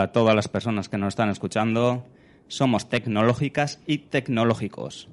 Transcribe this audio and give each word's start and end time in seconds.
a 0.00 0.12
todas 0.12 0.34
las 0.34 0.48
personas 0.48 0.88
que 0.88 0.98
nos 0.98 1.08
están 1.08 1.28
escuchando. 1.28 2.06
Somos 2.48 2.88
tecnológicas 2.88 3.80
y 3.86 3.98
tecnológicos. 3.98 5.08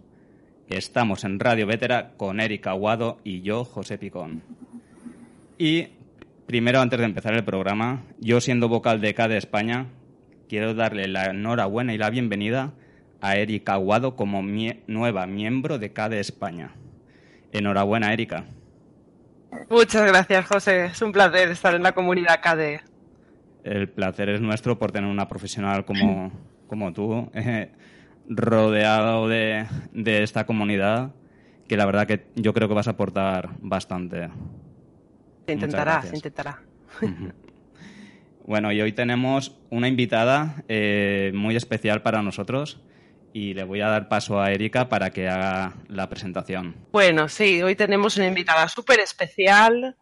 Estamos 0.69 1.23
en 1.23 1.39
Radio 1.39 1.67
Vetera 1.67 2.13
con 2.17 2.39
Erika 2.39 2.71
Aguado 2.71 3.19
y 3.23 3.41
yo, 3.41 3.63
José 3.63 3.97
Picón. 3.97 4.43
Y 5.57 5.89
primero, 6.45 6.81
antes 6.81 6.99
de 6.99 7.05
empezar 7.05 7.33
el 7.33 7.43
programa, 7.43 8.03
yo 8.19 8.41
siendo 8.41 8.69
vocal 8.69 9.01
de 9.01 9.13
CADE 9.13 9.37
España, 9.37 9.87
quiero 10.49 10.73
darle 10.73 11.07
la 11.07 11.25
enhorabuena 11.25 11.93
y 11.93 11.97
la 11.97 12.09
bienvenida 12.09 12.73
a 13.21 13.35
Erika 13.35 13.73
Aguado 13.73 14.15
como 14.15 14.41
nueva 14.41 15.27
miembro 15.27 15.79
de 15.79 15.93
CADE 15.93 16.19
España. 16.19 16.71
Enhorabuena, 17.51 18.13
Erika. 18.13 18.45
Muchas 19.69 20.05
gracias, 20.07 20.45
José. 20.45 20.85
Es 20.85 21.01
un 21.01 21.11
placer 21.11 21.49
estar 21.49 21.73
en 21.75 21.83
la 21.83 21.93
comunidad 21.93 22.41
CADE. 22.41 22.81
El 23.63 23.89
placer 23.89 24.29
es 24.29 24.41
nuestro 24.41 24.79
por 24.79 24.91
tener 24.91 25.09
una 25.09 25.27
profesional 25.27 25.85
como, 25.85 26.31
como 26.67 26.93
tú, 26.93 27.29
eh, 27.33 27.71
rodeado 28.27 29.27
de, 29.27 29.65
de 29.91 30.23
esta 30.23 30.45
comunidad, 30.45 31.11
que 31.67 31.77
la 31.77 31.85
verdad 31.85 32.07
que 32.07 32.27
yo 32.35 32.53
creo 32.53 32.67
que 32.67 32.73
vas 32.73 32.87
a 32.87 32.91
aportar 32.91 33.49
bastante. 33.59 34.29
Se 35.45 35.53
intentará, 35.53 36.01
se 36.01 36.15
intentará. 36.15 36.61
Bueno, 38.47 38.71
y 38.71 38.79
hoy 38.79 38.93
tenemos 38.93 39.59
una 39.69 39.89
invitada 39.89 40.63
eh, 40.69 41.33
muy 41.35 41.57
especial 41.57 42.01
para 42.01 42.21
nosotros 42.21 42.79
y 43.33 43.53
le 43.53 43.65
voy 43.65 43.81
a 43.81 43.87
dar 43.87 44.07
paso 44.07 44.41
a 44.41 44.53
Erika 44.53 44.87
para 44.87 45.09
que 45.09 45.27
haga 45.27 45.73
la 45.89 46.07
presentación. 46.07 46.73
Bueno, 46.93 47.27
sí, 47.27 47.61
hoy 47.61 47.75
tenemos 47.75 48.15
una 48.15 48.27
invitada 48.27 48.69
súper 48.69 49.01
especial, 49.01 49.97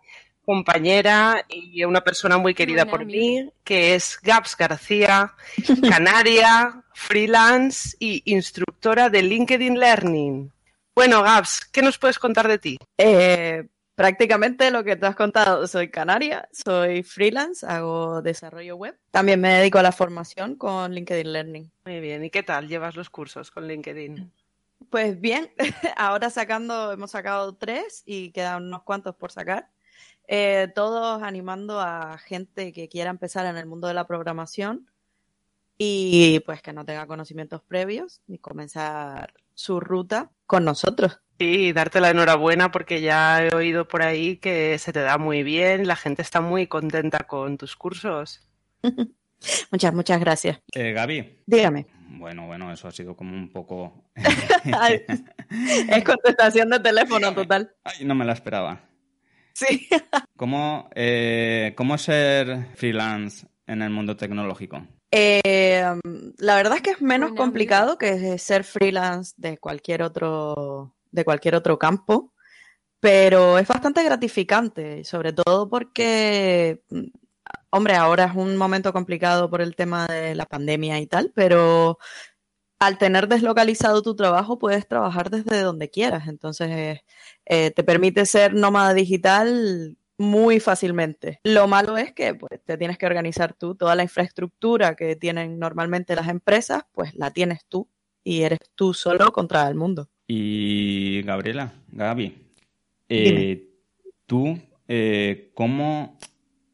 compañera 0.46 1.46
y 1.50 1.84
una 1.84 2.02
persona 2.02 2.38
muy 2.38 2.54
querida 2.54 2.86
por 2.86 3.06
mí, 3.06 3.50
que 3.64 3.96
es 3.96 4.20
Gabs 4.22 4.56
García, 4.56 5.34
canaria, 5.90 6.84
freelance 6.94 7.96
y 8.00 8.22
instructora 8.26 9.10
de 9.10 9.24
LinkedIn 9.24 9.80
Learning. 9.80 10.52
Bueno, 10.96 11.24
Gabs, 11.24 11.66
¿qué 11.72 11.82
nos 11.82 11.98
puedes 11.98 12.20
contar 12.20 12.48
de 12.48 12.58
ti? 12.58 12.78
Eh, 12.98 13.68
prácticamente 13.96 14.72
lo 14.72 14.84
que 14.84 14.96
te 14.96 15.06
has 15.06 15.16
contado. 15.16 15.66
Soy 15.68 15.90
canaria, 15.90 16.48
soy 16.52 17.04
freelance, 17.04 17.66
hago 17.66 18.22
desarrollo 18.22 18.76
web. 18.76 18.98
También 19.12 19.42
me 19.42 19.56
dedico 19.56 19.80
a 19.80 19.84
la 19.84 19.92
formación 19.92 20.56
con 20.56 20.94
LinkedIn 20.94 21.34
Learning. 21.34 21.72
Muy 21.86 22.00
bien, 22.00 22.24
¿y 22.24 22.30
qué 22.30 22.44
tal 22.44 22.68
llevas 22.68 22.96
los 22.96 23.10
cursos 23.10 23.52
con 23.52 23.68
LinkedIn? 23.68 24.32
Pues 24.90 25.20
bien, 25.20 25.52
ahora 25.98 26.30
sacando, 26.30 26.92
hemos 26.92 27.12
sacado 27.12 27.56
tres 27.56 28.04
y 28.06 28.32
quedan 28.32 28.66
unos 28.66 28.84
cuantos 28.84 29.16
por 29.16 29.32
sacar. 29.32 29.70
Eh, 30.28 30.70
todos 30.74 31.22
animando 31.22 31.80
a 31.80 32.18
gente 32.18 32.74
que 32.74 32.90
quiera 32.90 33.10
empezar 33.10 33.46
en 33.46 33.58
el 33.58 33.66
mundo 33.66 33.88
de 33.88 33.94
la 33.94 34.08
programación 34.08 34.88
y 35.78 36.40
pues 36.46 36.62
que 36.62 36.74
no 36.74 36.86
tenga 36.86 37.06
conocimientos 37.06 37.62
previos 37.62 38.22
y 38.28 38.38
comenzar 38.38 39.34
su 39.54 39.80
ruta 39.80 40.32
con 40.46 40.66
nosotros. 40.66 41.20
Sí, 41.38 41.74
darte 41.74 42.00
la 42.00 42.12
enhorabuena 42.12 42.72
porque 42.72 43.02
ya 43.02 43.44
he 43.44 43.54
oído 43.54 43.88
por 43.88 44.02
ahí 44.02 44.38
que 44.38 44.78
se 44.78 44.94
te 44.94 45.02
da 45.02 45.18
muy 45.18 45.44
bien, 45.44 45.86
la 45.86 45.98
gente 45.98 46.22
está 46.22 46.40
muy 46.40 46.68
contenta 46.68 47.20
con 47.20 47.58
tus 47.58 47.76
cursos. 47.76 48.48
muchas, 49.72 49.94
muchas 49.94 50.20
gracias. 50.20 50.62
Eh, 50.74 50.94
Gaby. 50.94 51.42
Dígame. 51.46 51.88
Bueno, 52.08 52.48
bueno, 52.48 52.72
eso 52.72 52.88
ha 52.88 52.92
sido 52.92 53.18
como 53.18 53.36
un 53.36 53.50
poco... 53.50 54.06
es 55.90 56.04
contestación 56.06 56.70
de 56.70 56.80
teléfono 56.80 57.34
total. 57.34 57.76
Ay, 57.84 58.06
no 58.06 58.16
me 58.16 58.24
la 58.24 58.32
esperaba. 58.32 58.80
Sí. 59.56 59.88
¿Cómo, 60.38 60.90
eh, 60.94 61.74
¿Cómo 61.78 61.98
ser 61.98 62.68
freelance 62.76 63.48
en 63.66 63.82
el 63.82 63.90
mundo 63.90 64.18
tecnológico? 64.18 64.86
Eh, 65.12 65.84
la 66.38 66.56
verdad 66.56 66.76
es 66.76 66.82
que 66.82 66.92
es 66.92 67.02
menos 67.02 67.32
complicado 67.34 67.98
que 67.98 68.38
ser 68.38 68.66
freelance 68.66 69.34
de 69.38 69.58
cualquier 69.58 70.04
otro 70.04 70.94
de 71.10 71.24
cualquier 71.24 71.56
otro 71.56 71.80
campo, 71.80 72.34
pero 73.00 73.58
es 73.58 73.68
bastante 73.68 74.04
gratificante, 74.04 75.06
sobre 75.06 75.32
todo 75.32 75.70
porque, 75.70 76.82
mm, 76.90 77.06
hombre, 77.70 77.96
ahora 77.96 78.26
es 78.26 78.36
un 78.36 78.58
momento 78.58 78.92
complicado 78.92 79.50
por 79.50 79.62
el 79.62 79.76
tema 79.78 80.06
de 80.08 80.36
la 80.36 80.46
pandemia 80.46 81.00
y 81.00 81.08
tal, 81.08 81.32
pero 81.34 81.98
al 82.80 82.98
tener 82.98 83.28
deslocalizado 83.28 84.02
tu 84.02 84.16
trabajo 84.16 84.60
puedes 84.60 84.88
trabajar 84.88 85.30
desde 85.30 85.62
donde 85.62 85.90
quieras, 85.90 86.28
entonces 86.28 87.02
eh, 87.46 87.72
te 87.72 87.84
permite 87.84 88.26
ser 88.26 88.54
nómada 88.54 88.94
digital 88.94 89.98
muy 90.18 90.60
fácilmente. 90.60 91.40
Lo 91.44 91.68
malo 91.68 91.98
es 91.98 92.14
que 92.14 92.36
pues, 92.36 92.62
te 92.64 92.78
tienes 92.78 92.98
que 92.98 93.06
organizar 93.06 93.54
tú, 93.54 93.76
toda 93.76 93.96
la 93.96 94.04
infraestructura 94.04 94.96
que 94.96 95.16
tienen 95.16 95.60
normalmente 95.60 96.16
las 96.16 96.30
empresas, 96.30 96.84
pues 96.94 97.16
la 97.16 97.32
tienes 97.32 97.66
tú 97.68 97.90
y 98.24 98.42
eres 98.42 98.60
tú 98.76 98.94
solo 98.94 99.32
contra 99.32 99.68
el 99.68 99.76
mundo. 99.76 100.10
Y 100.28 101.22
Gabriela, 101.24 101.74
Gaby, 101.90 102.36
eh, 103.10 103.70
¿tú 104.26 104.58
eh, 104.88 105.52
cómo 105.54 106.18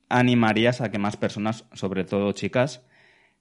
animarías 0.08 0.82
a 0.82 0.92
que 0.92 1.00
más 1.00 1.18
personas, 1.18 1.66
sobre 1.74 2.04
todo 2.04 2.32
chicas, 2.32 2.82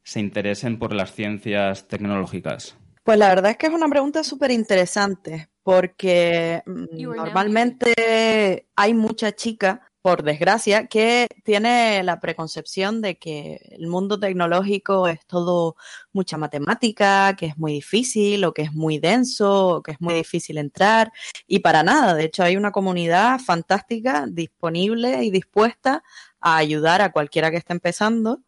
se 0.03 0.21
interesen 0.21 0.79
por 0.79 0.95
las 0.95 1.13
ciencias 1.13 1.89
tecnológicas? 1.89 2.77
Pues 3.05 3.19
la 3.19 3.29
verdad 3.29 3.53
es 3.53 3.57
que 3.57 3.67
es 3.67 3.73
una 3.73 3.89
pregunta 3.89 4.23
súper 4.23 4.51
interesante 4.51 5.49
porque 5.63 6.63
mm, 6.67 7.15
normalmente 7.17 8.69
hay 8.77 8.95
mucha 8.95 9.33
chica 9.33 9.91
por 10.03 10.23
desgracia, 10.23 10.87
que 10.87 11.27
tiene 11.45 12.03
la 12.03 12.21
preconcepción 12.21 13.03
de 13.03 13.19
que 13.19 13.61
el 13.71 13.87
mundo 13.87 14.19
tecnológico 14.19 15.09
es 15.09 15.27
todo 15.27 15.77
mucha 16.13 16.39
matemática, 16.39 17.37
que 17.37 17.47
es 17.47 17.59
muy 17.59 17.73
difícil 17.73 18.45
o 18.45 18.55
que 18.55 18.63
es 18.63 18.73
muy 18.73 18.99
denso 18.99 19.77
o 19.77 19.83
que 19.83 19.93
es 19.93 20.01
muy 20.01 20.15
difícil 20.15 20.59
entrar 20.59 21.13
y 21.47 21.59
para 21.59 21.83
nada. 21.83 22.15
De 22.15 22.25
hecho, 22.25 22.43
hay 22.43 22.57
una 22.57 22.73
comunidad 22.73 23.39
fantástica 23.41 24.27
disponible 24.27 25.23
y 25.25 25.31
dispuesta 25.31 26.03
a 26.41 26.57
ayudar 26.57 27.03
a 27.03 27.13
cualquiera 27.13 27.51
que 27.51 27.59
esté 27.59 27.75
empezando. 27.75 28.43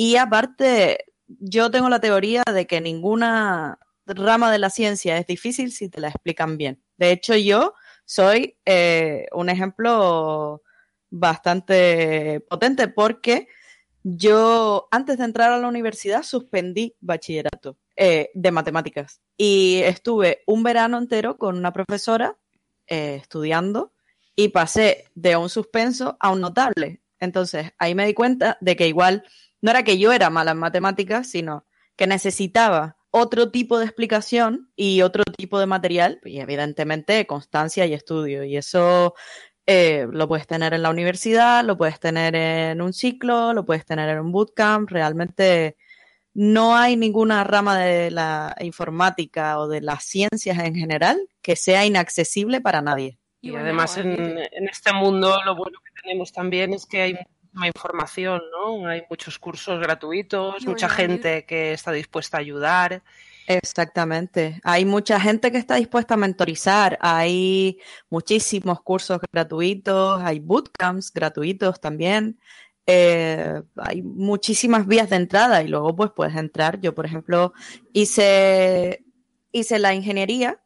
Y 0.00 0.14
aparte, 0.14 1.06
yo 1.26 1.72
tengo 1.72 1.88
la 1.88 1.98
teoría 1.98 2.44
de 2.54 2.68
que 2.68 2.80
ninguna 2.80 3.80
rama 4.06 4.52
de 4.52 4.60
la 4.60 4.70
ciencia 4.70 5.18
es 5.18 5.26
difícil 5.26 5.72
si 5.72 5.88
te 5.88 6.00
la 6.00 6.06
explican 6.06 6.56
bien. 6.56 6.80
De 6.96 7.10
hecho, 7.10 7.34
yo 7.34 7.74
soy 8.04 8.56
eh, 8.64 9.26
un 9.32 9.48
ejemplo 9.48 10.62
bastante 11.10 12.38
potente 12.48 12.86
porque 12.86 13.48
yo 14.04 14.86
antes 14.92 15.18
de 15.18 15.24
entrar 15.24 15.50
a 15.50 15.58
la 15.58 15.66
universidad 15.66 16.22
suspendí 16.22 16.94
bachillerato 17.00 17.76
eh, 17.96 18.30
de 18.34 18.52
matemáticas 18.52 19.20
y 19.36 19.80
estuve 19.82 20.44
un 20.46 20.62
verano 20.62 20.96
entero 20.96 21.38
con 21.38 21.58
una 21.58 21.72
profesora 21.72 22.36
eh, 22.86 23.16
estudiando 23.20 23.92
y 24.36 24.50
pasé 24.50 25.06
de 25.16 25.36
un 25.36 25.48
suspenso 25.48 26.16
a 26.20 26.30
un 26.30 26.40
notable. 26.40 27.02
Entonces 27.18 27.72
ahí 27.78 27.96
me 27.96 28.06
di 28.06 28.14
cuenta 28.14 28.58
de 28.60 28.76
que 28.76 28.86
igual 28.86 29.24
no 29.60 29.70
era 29.70 29.82
que 29.82 29.98
yo 29.98 30.12
era 30.12 30.30
mala 30.30 30.52
en 30.52 30.58
matemáticas, 30.58 31.30
sino 31.30 31.66
que 31.96 32.06
necesitaba 32.06 32.96
otro 33.10 33.50
tipo 33.50 33.78
de 33.78 33.86
explicación 33.86 34.70
y 34.76 35.02
otro 35.02 35.24
tipo 35.24 35.58
de 35.58 35.66
material, 35.66 36.20
y 36.24 36.40
evidentemente 36.40 37.26
constancia 37.26 37.86
y 37.86 37.94
estudio. 37.94 38.44
Y 38.44 38.56
eso 38.56 39.14
eh, 39.66 40.06
lo 40.10 40.28
puedes 40.28 40.46
tener 40.46 40.74
en 40.74 40.82
la 40.82 40.90
universidad, 40.90 41.64
lo 41.64 41.76
puedes 41.76 42.00
tener 42.00 42.34
en 42.34 42.80
un 42.80 42.92
ciclo, 42.92 43.52
lo 43.52 43.64
puedes 43.64 43.84
tener 43.84 44.08
en 44.08 44.20
un 44.20 44.32
bootcamp. 44.32 44.90
Realmente 44.90 45.76
no 46.34 46.76
hay 46.76 46.96
ninguna 46.96 47.44
rama 47.44 47.78
de 47.78 48.10
la 48.10 48.54
informática 48.60 49.58
o 49.58 49.68
de 49.68 49.80
las 49.80 50.04
ciencias 50.04 50.58
en 50.58 50.74
general 50.74 51.18
que 51.42 51.56
sea 51.56 51.84
inaccesible 51.84 52.60
para 52.60 52.80
nadie. 52.80 53.18
Y 53.40 53.54
además 53.54 53.96
en, 53.98 54.38
este 54.38 54.92
mundo 54.92 55.38
lo 55.44 55.54
bueno 55.54 55.78
que 55.84 56.02
tenemos 56.02 56.32
también 56.32 56.74
es 56.74 56.86
que 56.86 57.02
hay 57.02 57.18
información, 57.66 58.40
¿no? 58.52 58.86
Hay 58.86 59.02
muchos 59.10 59.38
cursos 59.38 59.80
gratuitos, 59.80 60.64
mucha 60.66 60.88
gente 60.88 61.44
que 61.44 61.72
está 61.72 61.92
dispuesta 61.92 62.36
a 62.36 62.40
ayudar 62.40 63.02
Exactamente. 63.48 64.60
Hay 64.62 64.84
mucha 64.84 65.18
gente 65.18 65.50
que 65.50 65.56
está 65.56 65.76
dispuesta 65.76 66.14
a 66.14 66.16
mentorizar. 66.18 66.98
Hay 67.00 67.78
muchísimos 68.10 68.82
cursos 68.82 69.20
gratuitos, 69.32 70.20
hay 70.22 70.38
bootcamps 70.38 71.10
gratuitos 71.12 71.80
también. 71.80 72.38
Eh, 72.86 73.62
hay 73.76 74.02
muchísimas 74.02 74.86
vías 74.86 75.08
de 75.08 75.16
entrada 75.16 75.62
y 75.62 75.68
luego 75.68 75.96
pues 75.96 76.10
puedes 76.14 76.36
entrar. 76.36 76.78
Yo, 76.82 76.94
por 76.94 77.06
ejemplo, 77.06 77.54
hice, 77.94 79.02
hice 79.50 79.78
la 79.78 79.94
ingeniería 79.94 80.62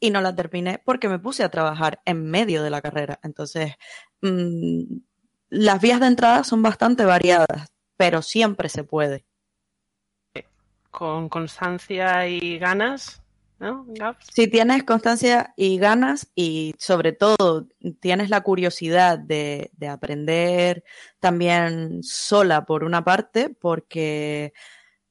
y 0.00 0.10
no 0.10 0.22
la 0.22 0.34
terminé 0.34 0.80
porque 0.82 1.10
me 1.10 1.18
puse 1.18 1.44
a 1.44 1.50
trabajar 1.50 2.00
en 2.06 2.24
medio 2.24 2.62
de 2.62 2.70
la 2.70 2.80
carrera. 2.80 3.20
Entonces, 3.22 3.74
mm, 4.22 4.96
las 5.54 5.80
vías 5.80 6.00
de 6.00 6.06
entrada 6.06 6.42
son 6.44 6.62
bastante 6.62 7.04
variadas, 7.04 7.72
pero 7.96 8.22
siempre 8.22 8.68
se 8.68 8.84
puede. 8.84 9.24
Con 10.90 11.28
constancia 11.28 12.26
y 12.28 12.58
ganas, 12.58 13.20
Si 14.30 14.48
tienes 14.48 14.82
constancia 14.82 15.54
y 15.56 15.78
ganas 15.78 16.30
y 16.34 16.74
sobre 16.76 17.12
todo 17.12 17.68
tienes 18.00 18.28
la 18.28 18.42
curiosidad 18.42 19.18
de, 19.18 19.70
aprender 19.88 20.84
también 21.20 22.02
sola 22.02 22.66
por 22.66 22.84
una 22.84 23.04
parte, 23.04 23.48
porque 23.48 24.52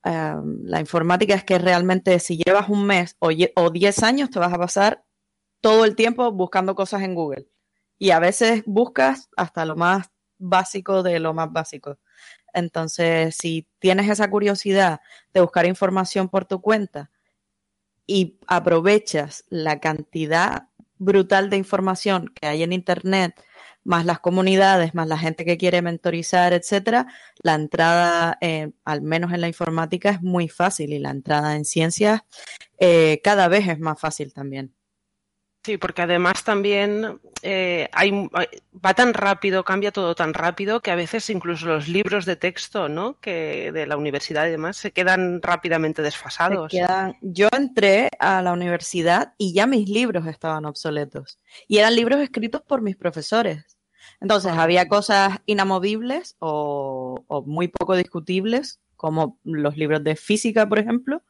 em, 0.03 0.61
la 0.65 0.79
informática 0.79 1.33
es 1.33 1.43
que 1.43 1.57
realmente 1.57 2.19
si 2.19 2.37
llevas 2.37 2.69
un 2.69 2.85
mes 2.85 3.15
o, 3.19 3.29
o 3.55 3.69
diez 3.71 4.03
años 4.03 4.29
te 4.29 4.39
vas 4.39 4.53
a 4.53 4.59
pasar 4.59 5.03
todo 5.61 5.85
el 5.85 5.95
tiempo 5.95 6.31
buscando 6.31 6.75
cosas 6.75 7.01
en 7.01 7.15
Google. 7.15 7.47
Y 7.97 8.11
a 8.11 8.19
veces 8.19 8.63
buscas 8.65 9.29
hasta 9.37 9.65
lo 9.65 9.75
más 9.75 10.12
básico 10.43 11.03
de 11.03 11.19
lo 11.19 11.33
más 11.33 11.51
básico. 11.51 11.99
Entonces, 12.53 13.35
si 13.35 13.67
tienes 13.79 14.09
esa 14.09 14.29
curiosidad 14.29 15.01
de 15.33 15.41
buscar 15.41 15.65
información 15.65 16.29
por 16.29 16.45
tu 16.45 16.61
cuenta, 16.61 17.09
y 18.07 18.39
aprovechas 18.47 19.45
la 19.49 19.79
cantidad 19.79 20.69
brutal 20.97 21.49
de 21.49 21.57
información 21.57 22.31
que 22.33 22.47
hay 22.47 22.63
en 22.63 22.73
Internet, 22.73 23.35
más 23.83 24.05
las 24.05 24.19
comunidades, 24.19 24.95
más 24.95 25.07
la 25.07 25.17
gente 25.17 25.43
que 25.45 25.57
quiere 25.57 25.81
mentorizar, 25.81 26.53
etcétera, 26.53 27.07
la 27.41 27.55
entrada, 27.55 28.37
eh, 28.39 28.71
al 28.85 29.01
menos 29.01 29.33
en 29.33 29.41
la 29.41 29.47
informática, 29.47 30.09
es 30.11 30.21
muy 30.21 30.47
fácil 30.47 30.93
y 30.93 30.99
la 30.99 31.11
entrada 31.11 31.55
en 31.55 31.65
ciencias 31.65 32.21
eh, 32.79 33.19
cada 33.23 33.47
vez 33.49 33.67
es 33.67 33.79
más 33.79 33.99
fácil 33.99 34.33
también. 34.33 34.73
Sí, 35.63 35.77
porque 35.77 36.01
además 36.01 36.44
también 36.44 37.21
eh, 37.42 37.88
hay, 37.94 38.12
va 38.12 38.94
tan 38.94 39.13
rápido, 39.13 39.63
cambia 39.63 39.94
todo 39.94 40.13
tan 40.13 40.33
rápido 40.33 40.81
que 40.81 40.92
a 40.92 40.95
veces 40.95 41.30
incluso 41.30 41.68
los 41.68 41.88
libros 41.88 42.25
de 42.25 42.36
texto, 42.36 42.89
¿no? 42.89 43.18
Que 43.21 43.71
de 43.71 43.88
la 43.88 43.95
universidad 43.95 44.45
y 44.45 44.51
demás 44.51 44.75
se 44.75 44.92
quedan 44.92 45.42
rápidamente 45.42 46.01
desfasados. 46.01 46.74
Yo 47.21 47.48
entré 47.56 48.10
a 48.19 48.42
la 48.42 48.51
universidad 48.51 49.36
y 49.38 49.54
ya 49.54 49.65
mis 49.65 49.88
libros 49.88 50.27
estaban 50.27 50.65
obsoletos 50.65 51.39
y 51.65 51.77
eran 51.77 51.95
libros 51.95 52.19
escritos 52.19 52.62
por 52.62 52.81
mis 52.81 52.98
profesores. 52.98 53.77
Entonces 54.19 54.51
había 54.51 54.89
cosas 54.89 55.38
inamovibles 55.45 56.36
o, 56.39 57.24
o 57.27 57.42
muy 57.44 57.69
poco 57.69 57.95
discutibles, 57.95 58.81
como 59.03 59.38
los 59.44 59.75
libros 59.75 60.01
de 60.01 60.15
física, 60.15 60.69
por 60.69 60.79
ejemplo, 60.79 61.23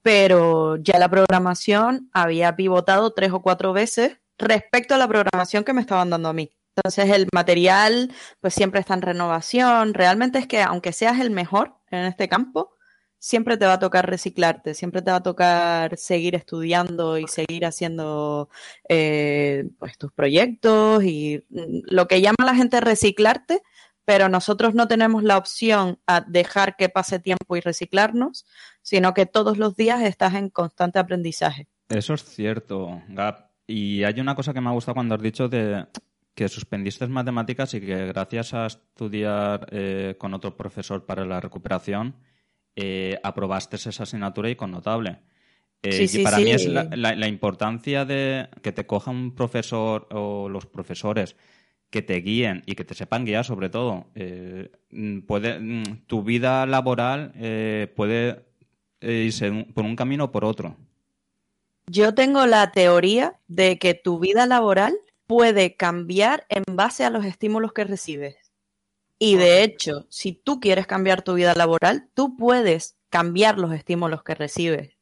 pero 0.00 0.76
ya 0.76 0.96
la 1.00 1.08
programación 1.08 2.08
había 2.12 2.54
pivotado 2.54 3.14
tres 3.14 3.32
o 3.32 3.42
cuatro 3.42 3.72
veces 3.72 4.18
respecto 4.38 4.94
a 4.94 4.98
la 4.98 5.08
programación 5.08 5.64
que 5.64 5.72
me 5.72 5.80
estaban 5.80 6.08
dando 6.08 6.28
a 6.28 6.32
mí. 6.32 6.52
Entonces 6.76 7.10
el 7.10 7.26
material 7.34 8.12
pues 8.40 8.54
siempre 8.54 8.78
está 8.78 8.94
en 8.94 9.02
renovación. 9.02 9.92
Realmente 9.92 10.38
es 10.38 10.46
que 10.46 10.62
aunque 10.62 10.92
seas 10.92 11.18
el 11.18 11.30
mejor 11.30 11.74
en 11.90 12.04
este 12.04 12.28
campo, 12.28 12.76
siempre 13.18 13.56
te 13.56 13.66
va 13.66 13.72
a 13.72 13.78
tocar 13.80 14.08
reciclarte, 14.08 14.74
siempre 14.74 15.02
te 15.02 15.10
va 15.10 15.16
a 15.16 15.22
tocar 15.24 15.96
seguir 15.96 16.36
estudiando 16.36 17.18
y 17.18 17.26
seguir 17.26 17.66
haciendo 17.66 18.50
eh, 18.88 19.64
pues, 19.80 19.98
tus 19.98 20.12
proyectos 20.12 21.02
y 21.02 21.42
mm, 21.50 21.80
lo 21.86 22.06
que 22.06 22.20
llama 22.20 22.44
la 22.44 22.54
gente 22.54 22.80
reciclarte 22.80 23.62
pero 24.06 24.28
nosotros 24.28 24.74
no 24.74 24.88
tenemos 24.88 25.24
la 25.24 25.36
opción 25.36 25.98
a 26.06 26.22
dejar 26.22 26.76
que 26.76 26.88
pase 26.88 27.18
tiempo 27.18 27.56
y 27.56 27.60
reciclarnos, 27.60 28.46
sino 28.80 29.12
que 29.12 29.26
todos 29.26 29.58
los 29.58 29.76
días 29.76 30.00
estás 30.02 30.34
en 30.34 30.48
constante 30.48 31.00
aprendizaje. 31.00 31.66
Eso 31.88 32.14
es 32.14 32.24
cierto, 32.24 33.02
Gap. 33.08 33.50
Y 33.66 34.04
hay 34.04 34.20
una 34.20 34.36
cosa 34.36 34.54
que 34.54 34.60
me 34.60 34.68
ha 34.68 34.72
gustado 34.72 34.94
cuando 34.94 35.16
has 35.16 35.22
dicho 35.22 35.48
de 35.48 35.86
que 36.36 36.48
suspendiste 36.48 37.04
matemáticas 37.08 37.74
y 37.74 37.80
que 37.80 38.06
gracias 38.06 38.54
a 38.54 38.66
estudiar 38.66 39.66
eh, 39.72 40.14
con 40.18 40.34
otro 40.34 40.56
profesor 40.56 41.04
para 41.04 41.24
la 41.24 41.40
recuperación, 41.40 42.14
eh, 42.76 43.18
aprobaste 43.24 43.74
esa 43.74 44.04
asignatura 44.04 44.48
y 44.48 44.54
con 44.54 44.70
notable. 44.70 45.18
Eh, 45.82 46.06
y 46.12 46.22
para 46.22 46.38
mí 46.38 46.50
es 46.50 46.66
la, 46.66 46.84
la, 46.92 47.26
importancia 47.26 48.04
de 48.04 48.48
que 48.62 48.72
te 48.72 48.86
coja 48.86 49.10
un 49.10 49.34
profesor 49.34 50.06
o 50.10 50.48
los 50.48 50.66
profesores 50.66 51.36
que 51.96 52.02
te 52.02 52.20
guíen 52.20 52.62
y 52.66 52.74
que 52.74 52.84
te 52.84 52.94
sepan 52.94 53.24
guiar 53.24 53.46
sobre 53.46 53.70
todo. 53.70 54.04
Eh, 54.14 54.70
mm, 54.90 55.20
puede, 55.20 55.58
mm, 55.58 56.04
tu 56.06 56.22
vida 56.22 56.66
laboral 56.66 57.32
eh, 57.36 57.90
puede 57.96 58.44
eh, 59.00 59.22
irse 59.24 59.50
por 59.74 59.86
un 59.86 59.96
camino 59.96 60.24
o 60.24 60.30
por 60.30 60.44
otro. 60.44 60.76
Yo 61.86 62.14
tengo 62.14 62.44
la 62.44 62.70
teoría 62.70 63.40
de 63.48 63.78
que 63.78 63.94
tu 63.94 64.18
vida 64.18 64.44
laboral 64.44 64.94
puede 65.26 65.74
cambiar 65.74 66.44
en 66.50 66.64
base 66.70 67.02
a 67.02 67.10
los 67.10 67.24
estímulos 67.24 67.72
que 67.72 67.84
recibes. 67.84 68.36
Y 69.18 69.36
de 69.36 69.62
hecho, 69.62 70.04
si 70.10 70.32
tú 70.32 70.60
quieres 70.60 70.86
cambiar 70.86 71.22
tu 71.22 71.32
vida 71.32 71.54
laboral, 71.54 72.10
tú 72.12 72.36
puedes 72.36 72.98
cambiar 73.08 73.58
los 73.58 73.72
estímulos 73.72 74.22
que 74.22 74.34
recibes. 74.34 74.95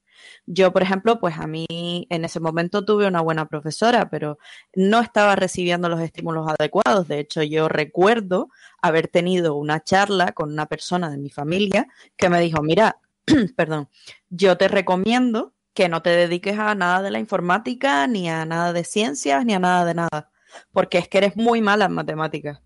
Yo, 0.47 0.73
por 0.73 0.83
ejemplo, 0.83 1.19
pues 1.21 1.39
a 1.39 1.47
mí 1.47 1.67
en 2.11 2.25
ese 2.25 2.41
momento 2.41 2.85
tuve 2.85 3.07
una 3.07 3.21
buena 3.21 3.47
profesora, 3.47 4.09
pero 4.11 4.39
no 4.75 5.01
estaba 5.01 5.37
recibiendo 5.37 5.89
los 5.89 6.01
estímulos 6.01 6.47
adecuados. 6.49 7.09
De 7.09 7.21
hecho, 7.21 7.43
yo 7.43 7.69
recuerdo 7.69 8.49
haber 8.83 9.09
tenido 9.09 9.55
una 9.55 9.83
charla 9.83 10.33
con 10.33 10.53
una 10.53 10.67
persona 10.67 11.11
de 11.11 11.19
mi 11.19 11.31
familia 11.31 11.87
que 12.17 12.29
me 12.29 12.41
dijo, 12.41 12.63
mira, 12.63 12.99
perdón, 13.57 13.89
yo 14.29 14.57
te 14.57 14.69
recomiendo 14.69 15.55
que 15.75 15.89
no 15.89 16.03
te 16.03 16.11
dediques 16.11 16.59
a 16.59 16.75
nada 16.75 17.03
de 17.03 17.11
la 17.11 17.19
informática, 17.19 18.07
ni 18.07 18.31
a 18.31 18.45
nada 18.47 18.73
de 18.73 18.85
ciencias, 18.85 19.45
ni 19.45 19.55
a 19.55 19.59
nada 19.59 19.85
de 19.85 19.95
nada, 19.95 20.31
porque 20.73 20.99
es 20.99 21.09
que 21.09 21.19
eres 21.19 21.37
muy 21.37 21.61
mala 21.61 21.87
en 21.87 21.93
matemáticas. 21.93 22.61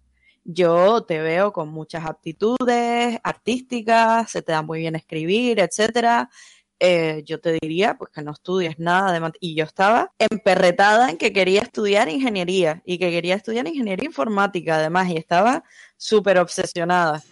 Yo 0.45 1.03
te 1.05 1.21
veo 1.21 1.53
con 1.53 1.69
muchas 1.71 2.07
aptitudes 2.07 3.19
artísticas, 3.23 4.31
se 4.31 4.43
te 4.43 4.53
da 4.53 4.63
muy 4.63 4.79
bien 4.81 4.97
escribir, 4.97 5.61
etcétera, 5.61 6.31
eh, 6.81 7.23
yo 7.25 7.41
te 7.41 7.59
diría 7.61 7.99
pues 7.99 8.11
que 8.11 8.23
no 8.23 8.33
estudies 8.33 8.79
nada 8.79 9.13
de 9.13 9.33
y 9.41 9.57
yo 9.57 9.65
estaba 9.65 10.13
emperretada 10.19 11.11
en 11.11 11.17
que 11.17 11.33
quería 11.33 11.63
estudiar 11.63 12.09
ingeniería 12.09 12.83
y 12.85 12.99
que 12.99 13.11
quería 13.11 13.35
estudiar 13.35 13.67
ingeniería 13.67 14.07
informática 14.07 14.77
además 14.77 15.09
y 15.09 15.17
estaba 15.17 15.65
súper 15.97 16.39
obsesionada. 16.39 17.23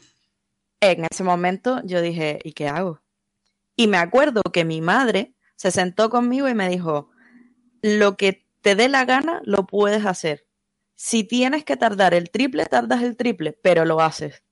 En 0.81 1.07
ese 1.09 1.23
momento 1.23 1.81
yo 1.85 2.03
dije, 2.03 2.41
¿y 2.43 2.53
qué 2.53 2.69
hago? 2.69 3.01
Y 3.77 3.87
me 3.87 3.99
acuerdo 3.99 4.43
que 4.53 4.65
mi 4.65 4.81
madre 4.81 5.35
se 5.55 5.71
sentó 5.71 6.11
conmigo 6.11 6.49
y 6.49 6.55
me 6.55 6.69
dijo, 6.69 7.11
lo 7.83 8.17
que 8.17 8.47
te 8.63 8.75
dé 8.75 8.89
la 8.89 9.05
gana 9.05 9.43
lo 9.45 9.67
puedes 9.67 10.05
hacer. 10.07 10.47
Si 10.97 11.25
tienes 11.25 11.65
que 11.65 11.77
tardar 11.77 12.15
el 12.15 12.31
triple, 12.31 12.67
tardas 12.67 13.03
el 13.03 13.17
triple, 13.17 13.53
pero 13.53 13.85
lo 13.85 14.01
haces. 14.01 14.43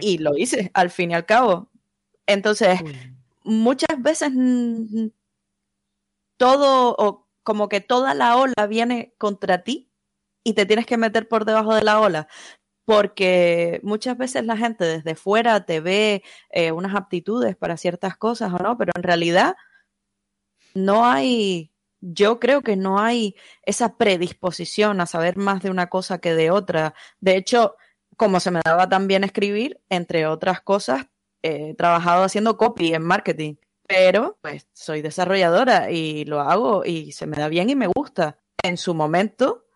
Y 0.00 0.18
lo 0.18 0.36
hice, 0.36 0.70
al 0.74 0.90
fin 0.90 1.12
y 1.12 1.14
al 1.14 1.26
cabo. 1.26 1.70
Entonces, 2.26 2.80
muchas 3.44 4.00
veces 4.02 4.32
todo 6.36 6.94
o 6.98 7.28
como 7.42 7.68
que 7.68 7.80
toda 7.80 8.14
la 8.14 8.36
ola 8.36 8.66
viene 8.68 9.14
contra 9.18 9.64
ti 9.64 9.92
y 10.44 10.54
te 10.54 10.66
tienes 10.66 10.86
que 10.86 10.96
meter 10.96 11.28
por 11.28 11.44
debajo 11.44 11.74
de 11.74 11.82
la 11.82 12.00
ola. 12.00 12.28
Porque 12.84 13.80
muchas 13.84 14.18
veces 14.18 14.44
la 14.44 14.56
gente 14.56 14.84
desde 14.84 15.14
fuera 15.14 15.64
te 15.64 15.80
ve 15.80 16.22
eh, 16.50 16.72
unas 16.72 16.94
aptitudes 16.96 17.56
para 17.56 17.76
ciertas 17.76 18.16
cosas 18.16 18.52
o 18.52 18.58
no, 18.58 18.76
pero 18.76 18.92
en 18.96 19.02
realidad 19.04 19.54
no 20.74 21.06
hay, 21.06 21.72
yo 22.00 22.40
creo 22.40 22.62
que 22.62 22.76
no 22.76 22.98
hay 22.98 23.36
esa 23.64 23.96
predisposición 23.96 25.00
a 25.00 25.06
saber 25.06 25.36
más 25.36 25.62
de 25.62 25.70
una 25.70 25.88
cosa 25.88 26.18
que 26.18 26.34
de 26.34 26.50
otra. 26.50 26.94
De 27.20 27.36
hecho, 27.36 27.76
como 28.16 28.40
se 28.40 28.50
me 28.50 28.60
daba 28.64 28.88
tan 28.88 29.06
bien 29.06 29.24
escribir, 29.24 29.80
entre 29.88 30.26
otras 30.26 30.60
cosas, 30.60 31.06
he 31.42 31.74
trabajado 31.74 32.24
haciendo 32.24 32.56
copy 32.56 32.94
en 32.94 33.02
marketing, 33.02 33.56
pero 33.86 34.38
pues 34.40 34.68
soy 34.72 35.02
desarrolladora 35.02 35.90
y 35.90 36.24
lo 36.24 36.40
hago 36.40 36.84
y 36.84 37.12
se 37.12 37.26
me 37.26 37.36
da 37.36 37.48
bien 37.48 37.70
y 37.70 37.76
me 37.76 37.88
gusta. 37.88 38.38
En 38.62 38.76
su 38.76 38.94
momento 38.94 39.66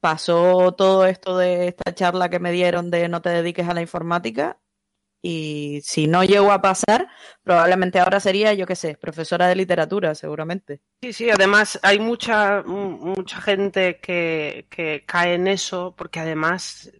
pasó 0.00 0.72
todo 0.72 1.06
esto 1.06 1.36
de 1.36 1.68
esta 1.68 1.94
charla 1.94 2.30
que 2.30 2.38
me 2.38 2.52
dieron 2.52 2.90
de 2.90 3.08
no 3.08 3.20
te 3.22 3.30
dediques 3.30 3.68
a 3.68 3.74
la 3.74 3.82
informática 3.82 4.58
y 5.22 5.80
si 5.84 6.06
no 6.06 6.24
llegó 6.24 6.50
a 6.50 6.62
pasar, 6.62 7.08
probablemente 7.42 7.98
ahora 7.98 8.20
sería, 8.20 8.54
yo 8.54 8.66
qué 8.66 8.74
sé, 8.74 8.96
profesora 8.96 9.48
de 9.48 9.56
literatura, 9.56 10.14
seguramente. 10.14 10.80
Sí, 11.02 11.12
sí, 11.12 11.30
además 11.30 11.78
hay 11.82 11.98
mucha, 11.98 12.62
mucha 12.62 13.40
gente 13.40 13.98
que, 14.00 14.66
que 14.70 15.04
cae 15.06 15.34
en 15.34 15.46
eso 15.46 15.94
porque 15.96 16.20
además 16.20 16.90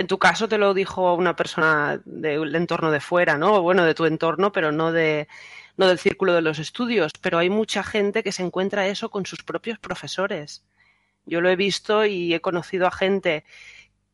en 0.00 0.06
tu 0.06 0.18
caso 0.18 0.48
te 0.48 0.56
lo 0.56 0.72
dijo 0.72 1.12
una 1.12 1.36
persona 1.36 2.00
del 2.06 2.54
entorno 2.54 2.90
de 2.90 3.00
fuera, 3.00 3.36
¿no? 3.36 3.60
Bueno, 3.60 3.84
de 3.84 3.94
tu 3.94 4.06
entorno, 4.06 4.50
pero 4.50 4.72
no 4.72 4.92
de 4.92 5.28
no 5.76 5.88
del 5.88 5.98
círculo 5.98 6.32
de 6.32 6.40
los 6.40 6.58
estudios, 6.58 7.12
pero 7.20 7.36
hay 7.36 7.50
mucha 7.50 7.82
gente 7.82 8.22
que 8.22 8.32
se 8.32 8.42
encuentra 8.42 8.86
eso 8.86 9.10
con 9.10 9.26
sus 9.26 9.42
propios 9.42 9.78
profesores. 9.78 10.64
Yo 11.26 11.42
lo 11.42 11.50
he 11.50 11.56
visto 11.56 12.06
y 12.06 12.32
he 12.32 12.40
conocido 12.40 12.86
a 12.86 12.90
gente 12.90 13.44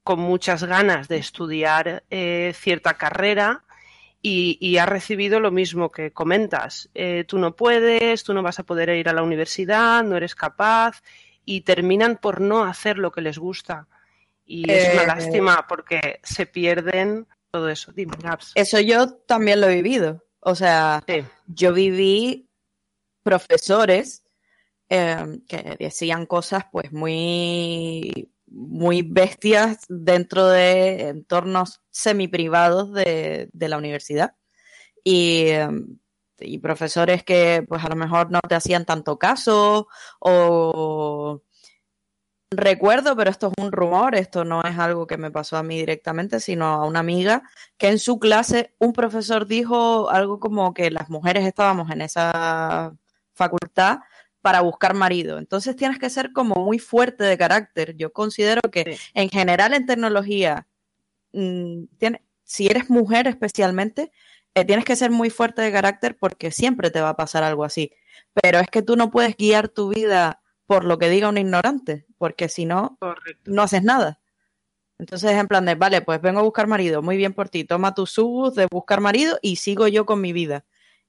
con 0.03 0.19
muchas 0.19 0.65
ganas 0.65 1.07
de 1.07 1.19
estudiar 1.19 2.03
eh, 2.11 2.53
cierta 2.57 2.95
carrera 2.95 3.63
y, 4.21 4.77
ha 4.79 4.87
recibido 4.87 5.39
lo 5.39 5.53
mismo 5.53 5.93
que 5.93 6.11
comentas. 6.13 6.91
Eh, 6.95 7.25
tú 7.29 7.39
no 7.39 7.55
puedes, 7.55 8.25
tú 8.25 8.35
no 8.35 8.43
vas 8.43 8.59
a 8.59 8.65
poder 8.65 8.89
ir 8.89 9.09
a 9.09 9.13
la 9.13 9.23
universidad, 9.23 10.03
no 10.03 10.17
eres 10.17 10.35
capaz 10.35 11.03
y 11.45 11.61
terminan 11.61 12.17
por 12.17 12.41
no 12.41 12.65
hacer 12.65 12.99
lo 12.99 13.13
que 13.13 13.21
les 13.21 13.39
gusta. 13.39 13.87
Y 14.47 14.71
es 14.71 14.95
una 14.95 15.03
eh, 15.03 15.07
lástima 15.07 15.67
porque 15.69 16.21
se 16.23 16.47
pierden 16.47 17.27
todo 17.51 17.69
eso. 17.69 17.93
Dime, 17.93 18.17
Eso 18.55 18.81
yo 18.81 19.15
también 19.15 19.61
lo 19.61 19.69
he 19.69 19.75
vivido. 19.75 20.25
O 20.41 20.55
sea, 20.55 21.05
yo 21.47 21.73
viví 21.73 22.49
profesores 23.25 24.25
em, 24.89 25.45
que 25.47 25.77
decían 25.81 26.27
cosas 26.27 26.65
pues 26.71 26.93
muy, 26.93 28.31
muy 28.47 29.03
bestias 29.03 29.85
dentro 29.89 30.47
de 30.47 31.09
entornos 31.09 31.81
semiprivados 31.91 32.93
de, 32.93 33.49
de 33.53 33.69
la 33.69 33.79
universidad. 33.79 34.37
Y, 35.03 35.49
em, 35.49 35.99
y 36.39 36.59
profesores 36.59 37.25
que 37.25 37.65
pues 37.69 37.85
a 37.85 37.89
lo 37.89 37.97
mejor 37.97 38.31
no 38.31 38.41
te 38.41 38.55
hacían 38.55 38.85
tanto 38.85 39.19
caso 39.19 39.89
o 40.21 41.43
recuerdo, 42.51 43.17
pero 43.17 43.31
esto 43.31 43.49
es 43.49 43.65
un 43.65 43.73
rumor, 43.73 44.15
esto 44.15 44.45
no 44.45 44.63
es 44.63 44.79
algo 44.79 45.07
que 45.07 45.17
me 45.17 45.31
pasó 45.31 45.57
a 45.57 45.63
mí 45.63 45.79
directamente, 45.79 46.41
sino 46.41 46.67
a 46.67 46.87
una 46.87 47.01
amiga, 47.01 47.43
que 47.77 47.89
en 47.89 47.99
su 47.99 48.19
clase 48.19 48.75
un 48.79 48.93
profesor 48.93 49.47
dijo 49.47 50.11
algo 50.11 50.41
como 50.41 50.73
que 50.75 50.91
las 50.91 51.11
mujeres 51.11 51.47
estábamos 51.47 51.91
en 51.91 52.03
esa 52.03 52.95
facultad 53.35 53.99
para 54.41 54.61
buscar 54.61 54.95
marido. 54.95 55.39
Entonces 55.39 55.75
tienes 55.77 55.99
que 55.99 56.11
ser 56.11 56.33
como 56.33 56.65
muy 56.65 56.79
fuerte 56.79 57.25
de 57.25 57.37
carácter. 57.37 57.97
Yo 57.97 58.13
considero 58.13 58.63
que 58.71 58.97
en 59.15 59.29
general 59.29 59.75
en 59.75 59.87
tecnología, 59.87 60.69
mm, 61.33 61.85
si 62.45 62.67
eres 62.69 62.89
mujer 62.91 63.27
especialmente, 63.27 64.13
eh, 64.55 64.65
tienes 64.65 64.85
que 64.85 64.97
ser 64.97 65.11
muy 65.11 65.31
fuerte 65.31 65.63
de 65.63 65.73
carácter 65.73 66.17
porque 66.17 66.51
siempre 66.53 66.91
te 66.91 67.01
va 67.01 67.11
a 67.11 67.17
pasar 67.17 67.43
algo 67.43 67.65
así. 67.65 67.93
Pero 68.41 68.61
es 68.61 68.69
que 68.69 68.83
tú 68.83 68.97
no 68.97 69.11
puedes 69.11 69.37
guiar 69.37 69.69
tu 69.69 69.89
vida 69.89 70.41
por 70.67 70.85
lo 70.85 70.99
que 70.99 71.09
diga 71.09 71.29
un 71.29 71.39
ignorante, 71.39 72.07
porque 72.19 72.49
si 72.49 72.67
no, 72.67 72.99
no 73.45 73.63
haces 73.63 73.83
nada. 73.83 74.21
Entonces, 74.99 75.33
en 75.33 75.47
plan 75.47 75.65
de, 75.65 75.75
vale, 75.75 76.01
pues 76.01 76.21
vengo 76.21 76.41
a 76.41 76.43
buscar 76.43 76.67
marido, 76.67 77.03
muy 77.03 77.17
bien 77.17 77.35
por 77.35 77.49
ti, 77.49 77.65
toma 77.65 77.95
tu 77.95 78.07
sub 78.07 78.55
de 78.55 78.67
buscar 78.71 79.01
marido 79.01 79.39
y 79.43 79.57
sigo 79.57 79.89
yo 79.89 80.07
con 80.07 80.21
mi 80.21 80.33
vida. 80.33 80.65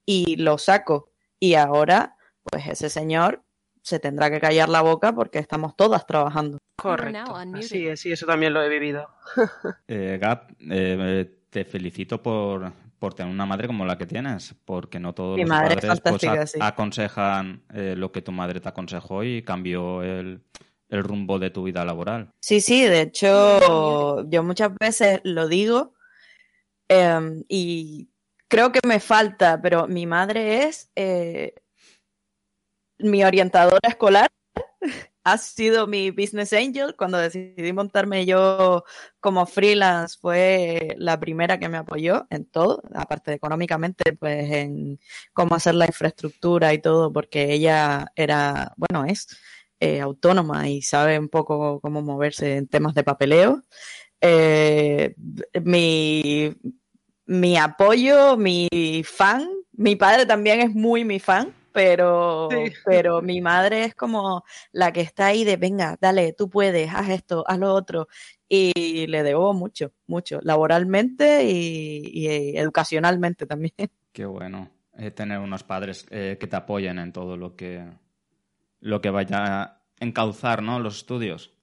Y 0.06 0.36
lo 0.38 0.58
saco. 0.58 1.12
Y 1.40 1.56
ahora, 1.56 2.18
pues 2.44 2.68
ese 2.68 2.90
señor 2.90 3.44
se 3.82 4.00
tendrá 4.00 4.30
que 4.30 4.42
callar 4.42 4.68
la 4.68 4.82
boca 4.82 5.14
porque 5.14 5.40
estamos 5.40 5.76
todas 5.76 6.06
trabajando. 6.06 6.58
Correcto. 6.76 7.36
Así 7.36 7.96
sí, 7.96 8.12
eso 8.12 8.26
también 8.26 8.54
lo 8.54 8.62
he 8.62 8.70
vivido. 8.70 9.10
eh, 9.88 10.18
Gap, 10.22 10.52
eh, 10.70 11.40
te 11.50 11.64
felicito 11.64 12.22
por, 12.22 12.72
por 13.00 13.14
tener 13.14 13.32
una 13.32 13.46
madre 13.46 13.68
como 13.68 13.86
la 13.86 13.98
que 13.98 14.06
tienes, 14.06 14.56
porque 14.66 15.00
no 15.00 15.14
todos 15.14 15.40
los 15.40 15.50
padres 15.50 16.02
pues, 16.02 16.56
aconsejan 16.60 17.64
eh, 17.74 17.96
lo 17.96 18.12
que 18.12 18.22
tu 18.22 18.32
madre 18.32 18.60
te 18.60 18.70
aconsejó 18.70 19.24
y 19.24 19.44
cambió 19.44 20.04
el, 20.04 20.42
rumbo 20.90 21.38
de 21.38 21.50
tu 21.50 21.64
vida 21.64 21.84
laboral. 21.84 22.32
Sí, 22.40 22.62
sí, 22.62 22.84
de 22.84 23.02
hecho 23.02 24.28
yo 24.30 24.44
muchas 24.44 24.72
veces 24.80 25.20
lo 25.24 25.48
digo 25.48 25.94
em, 26.88 27.44
y 27.50 28.10
creo 28.48 28.72
que 28.72 28.80
me 28.88 29.00
falta, 29.00 29.62
pero 29.62 29.88
mi 29.88 30.06
madre 30.06 30.64
es 30.64 30.90
eh, 30.96 31.56
mi 33.00 33.24
orientadora 33.24 33.90
escolar 33.90 34.30
ha 35.28 35.38
sido 35.38 35.88
mi 35.88 36.12
business 36.12 36.54
angel. 36.54 36.96
Cuando 36.96 37.18
decidí 37.18 37.74
montarme 37.74 38.26
yo 38.26 38.86
como 39.20 39.46
freelance, 39.46 40.18
fue 40.22 40.96
la 40.98 41.20
primera 41.20 41.60
que 41.60 41.68
me 41.68 41.78
apoyó 41.78 42.28
en 42.30 42.46
todo, 42.46 42.82
aparte 42.96 43.34
económicamente, 43.34 44.14
pues 44.14 44.50
en 44.52 45.00
cómo 45.34 45.56
hacer 45.56 45.76
la 45.76 45.86
infraestructura 45.86 46.74
y 46.74 46.80
todo, 46.80 47.12
porque 47.12 47.52
ella 47.52 48.12
era, 48.16 48.74
bueno, 48.78 49.04
es 49.06 49.28
eh, 49.82 50.00
autónoma 50.00 50.70
y 50.70 50.82
sabe 50.82 51.20
un 51.20 51.28
poco 51.28 51.82
cómo 51.82 52.02
moverse 52.02 52.56
en 52.56 52.68
temas 52.68 52.94
de 52.96 53.04
papeleo. 53.04 53.64
Eh, 54.22 55.14
mi, 55.62 56.56
mi 57.26 57.58
apoyo, 57.58 58.38
mi 58.38 58.70
fan, 59.04 59.46
mi 59.74 59.98
padre 59.98 60.26
también 60.26 60.62
es 60.62 60.74
muy 60.74 61.04
mi 61.04 61.20
fan 61.20 61.54
pero, 61.78 62.50
pero 62.86 63.22
mi 63.22 63.40
madre 63.40 63.84
es 63.84 63.94
como 63.94 64.44
la 64.72 64.92
que 64.92 65.02
está 65.02 65.28
ahí 65.28 65.44
de, 65.44 65.58
venga, 65.58 65.96
dale, 66.02 66.34
tú 66.34 66.50
puedes, 66.50 66.92
haz 66.92 67.10
esto, 67.10 67.44
haz 67.48 67.60
lo 67.60 67.72
otro. 67.72 68.08
Y 68.50 69.06
le 69.06 69.22
debo 69.22 69.54
mucho, 69.54 69.92
mucho, 70.08 70.40
laboralmente 70.42 71.44
y, 71.46 72.58
educacionalmente 72.58 73.46
también. 73.46 73.74
Qué 74.12 74.26
bueno 74.26 74.72
eh, 74.98 75.12
tener 75.12 75.38
unos 75.38 75.64
padres 75.64 76.08
eh, 76.10 76.38
que 76.40 76.48
te 76.48 76.56
apoyen 76.56 76.98
en 76.98 77.14
todo 77.14 77.38
lo 77.38 77.56
que, 77.56 77.86
lo 78.80 79.00
que 79.00 79.12
vaya 79.12 79.62
a 79.62 79.82
encauzar 80.00 80.64
¿no? 80.64 80.80
los 80.80 80.98
estudios. 80.98 81.54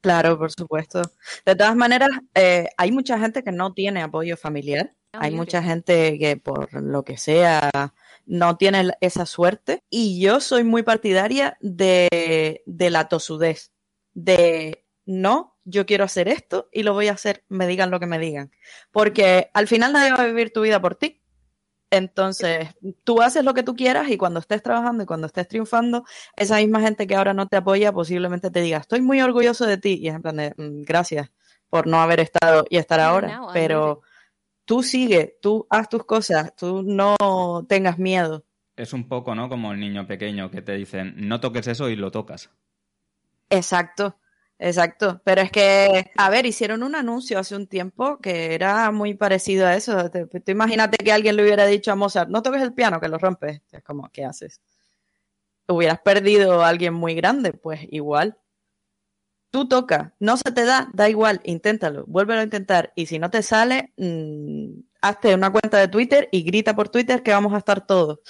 Claro, 0.00 0.38
por 0.38 0.52
supuesto. 0.52 1.02
De 1.44 1.56
todas 1.56 1.74
maneras, 1.74 2.10
eh, 2.36 2.68
hay 2.76 2.92
mucha 2.92 3.18
gente 3.18 3.42
que 3.42 3.50
no 3.50 3.74
tiene 3.74 4.00
apoyo 4.00 4.36
familiar. 4.36 4.94
Ah, 5.12 5.18
hay 5.22 5.32
mucha 5.32 5.60
gente 5.60 6.16
que 6.20 6.36
por 6.36 6.72
lo 6.80 7.02
que 7.02 7.16
sea 7.16 7.92
no 8.30 8.56
tiene 8.56 8.92
esa 9.00 9.26
suerte. 9.26 9.82
Y 9.90 10.20
yo 10.20 10.40
soy 10.40 10.62
muy 10.62 10.84
partidaria 10.84 11.58
de, 11.60 12.62
la 12.64 13.08
tosudez, 13.08 13.72
de 14.14 14.86
no, 15.04 15.58
yo 15.64 15.84
quiero 15.84 16.04
hacer 16.04 16.28
esto 16.28 16.68
y 16.72 16.84
lo 16.84 16.94
voy 16.94 17.08
a 17.08 17.12
hacer, 17.12 17.44
me 17.48 17.66
digan 17.66 17.90
lo 17.90 17.98
que 17.98 18.06
me 18.06 18.20
digan. 18.20 18.52
Porque 18.92 19.50
al 19.52 19.66
final 19.66 19.92
nadie 19.92 20.12
va 20.12 20.22
a 20.22 20.26
vivir 20.26 20.52
tu 20.52 20.60
vida 20.60 20.80
por 20.80 20.94
ti. 20.94 21.20
Entonces, 21.90 22.68
tú 23.02 23.20
haces 23.20 23.44
lo 23.44 23.52
que 23.52 23.64
tú 23.64 23.74
quieras 23.74 24.08
y 24.08 24.16
cuando 24.16 24.38
estés 24.38 24.62
trabajando 24.62 25.02
y 25.02 25.06
cuando 25.06 25.26
estés 25.26 25.48
triunfando, 25.48 26.04
esa 26.36 26.58
misma 26.58 26.80
gente 26.80 27.08
que 27.08 27.16
ahora 27.16 27.34
no 27.34 27.48
te 27.48 27.56
apoya 27.56 27.92
posiblemente 27.92 28.52
te 28.52 28.60
diga, 28.60 28.78
estoy 28.78 29.00
muy 29.00 29.20
orgulloso 29.20 29.66
de 29.66 29.76
ti. 29.76 29.98
Y 30.00 30.06
es 30.06 30.14
en 30.14 30.22
plan 30.22 30.36
de, 30.36 30.54
mm, 30.56 30.82
gracias 30.82 31.32
por 31.68 31.88
no 31.88 32.00
haber 32.00 32.20
estado 32.20 32.64
y 32.70 32.76
estar 32.76 33.00
ahora. 33.00 33.40
Pero 33.52 34.02
tú 34.70 34.84
sigue, 34.84 35.36
tú 35.42 35.66
haz 35.68 35.88
tus 35.88 36.04
cosas, 36.04 36.54
tú 36.54 36.84
no 36.84 37.66
tengas 37.68 37.98
miedo. 37.98 38.44
Es 38.76 38.92
un 38.92 39.08
poco, 39.08 39.34
¿no? 39.34 39.48
Como 39.48 39.72
el 39.72 39.80
niño 39.80 40.06
pequeño 40.06 40.48
que 40.48 40.62
te 40.62 40.74
dicen, 40.74 41.12
no 41.16 41.40
toques 41.40 41.66
eso 41.66 41.88
y 41.88 41.96
lo 41.96 42.12
tocas. 42.12 42.50
Exacto, 43.48 44.16
exacto. 44.60 45.22
Pero 45.24 45.40
es 45.40 45.50
que, 45.50 46.12
a 46.16 46.30
ver, 46.30 46.46
hicieron 46.46 46.84
un 46.84 46.94
anuncio 46.94 47.40
hace 47.40 47.56
un 47.56 47.66
tiempo 47.66 48.20
que 48.20 48.54
era 48.54 48.92
muy 48.92 49.14
parecido 49.14 49.66
a 49.66 49.74
eso. 49.74 50.08
Tú 50.08 50.52
imagínate 50.52 50.98
que 50.98 51.10
alguien 51.10 51.34
le 51.34 51.42
hubiera 51.42 51.66
dicho 51.66 51.90
a 51.90 51.96
Mozart, 51.96 52.30
no 52.30 52.40
toques 52.40 52.62
el 52.62 52.72
piano, 52.72 53.00
que 53.00 53.08
lo 53.08 53.18
rompes. 53.18 53.62
Es 53.72 53.82
como, 53.82 54.08
¿qué 54.12 54.24
haces? 54.24 54.60
Hubieras 55.66 55.98
perdido 55.98 56.62
a 56.62 56.68
alguien 56.68 56.94
muy 56.94 57.16
grande, 57.16 57.54
pues 57.54 57.80
igual 57.90 58.38
tú 59.50 59.68
toca, 59.68 60.14
no 60.20 60.36
se 60.36 60.52
te 60.52 60.64
da, 60.64 60.88
da 60.92 61.08
igual, 61.08 61.40
inténtalo, 61.44 62.04
vuélvelo 62.06 62.40
a 62.40 62.44
intentar. 62.44 62.92
Y 62.96 63.06
si 63.06 63.18
no 63.18 63.30
te 63.30 63.42
sale, 63.42 63.92
mm, 63.96 64.80
hazte 65.02 65.34
una 65.34 65.50
cuenta 65.50 65.78
de 65.78 65.88
Twitter 65.88 66.28
y 66.32 66.42
grita 66.42 66.74
por 66.74 66.88
Twitter 66.88 67.22
que 67.22 67.32
vamos 67.32 67.52
a 67.54 67.58
estar 67.58 67.86
todos. 67.86 68.20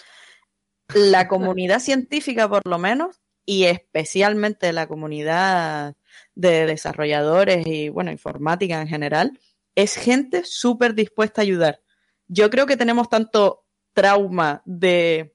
La 0.94 1.28
comunidad 1.28 1.80
científica, 1.80 2.48
por 2.48 2.66
lo 2.66 2.78
menos, 2.78 3.20
y 3.44 3.64
especialmente 3.64 4.72
la 4.72 4.86
comunidad 4.86 5.96
de 6.34 6.66
desarrolladores 6.66 7.66
y, 7.66 7.88
bueno, 7.88 8.10
informática 8.10 8.80
en 8.80 8.88
general, 8.88 9.38
es 9.74 9.96
gente 9.96 10.44
súper 10.44 10.94
dispuesta 10.94 11.40
a 11.40 11.44
ayudar. 11.44 11.82
Yo 12.28 12.50
creo 12.50 12.66
que 12.66 12.76
tenemos 12.76 13.08
tanto 13.08 13.64
trauma 13.92 14.62
de, 14.64 15.34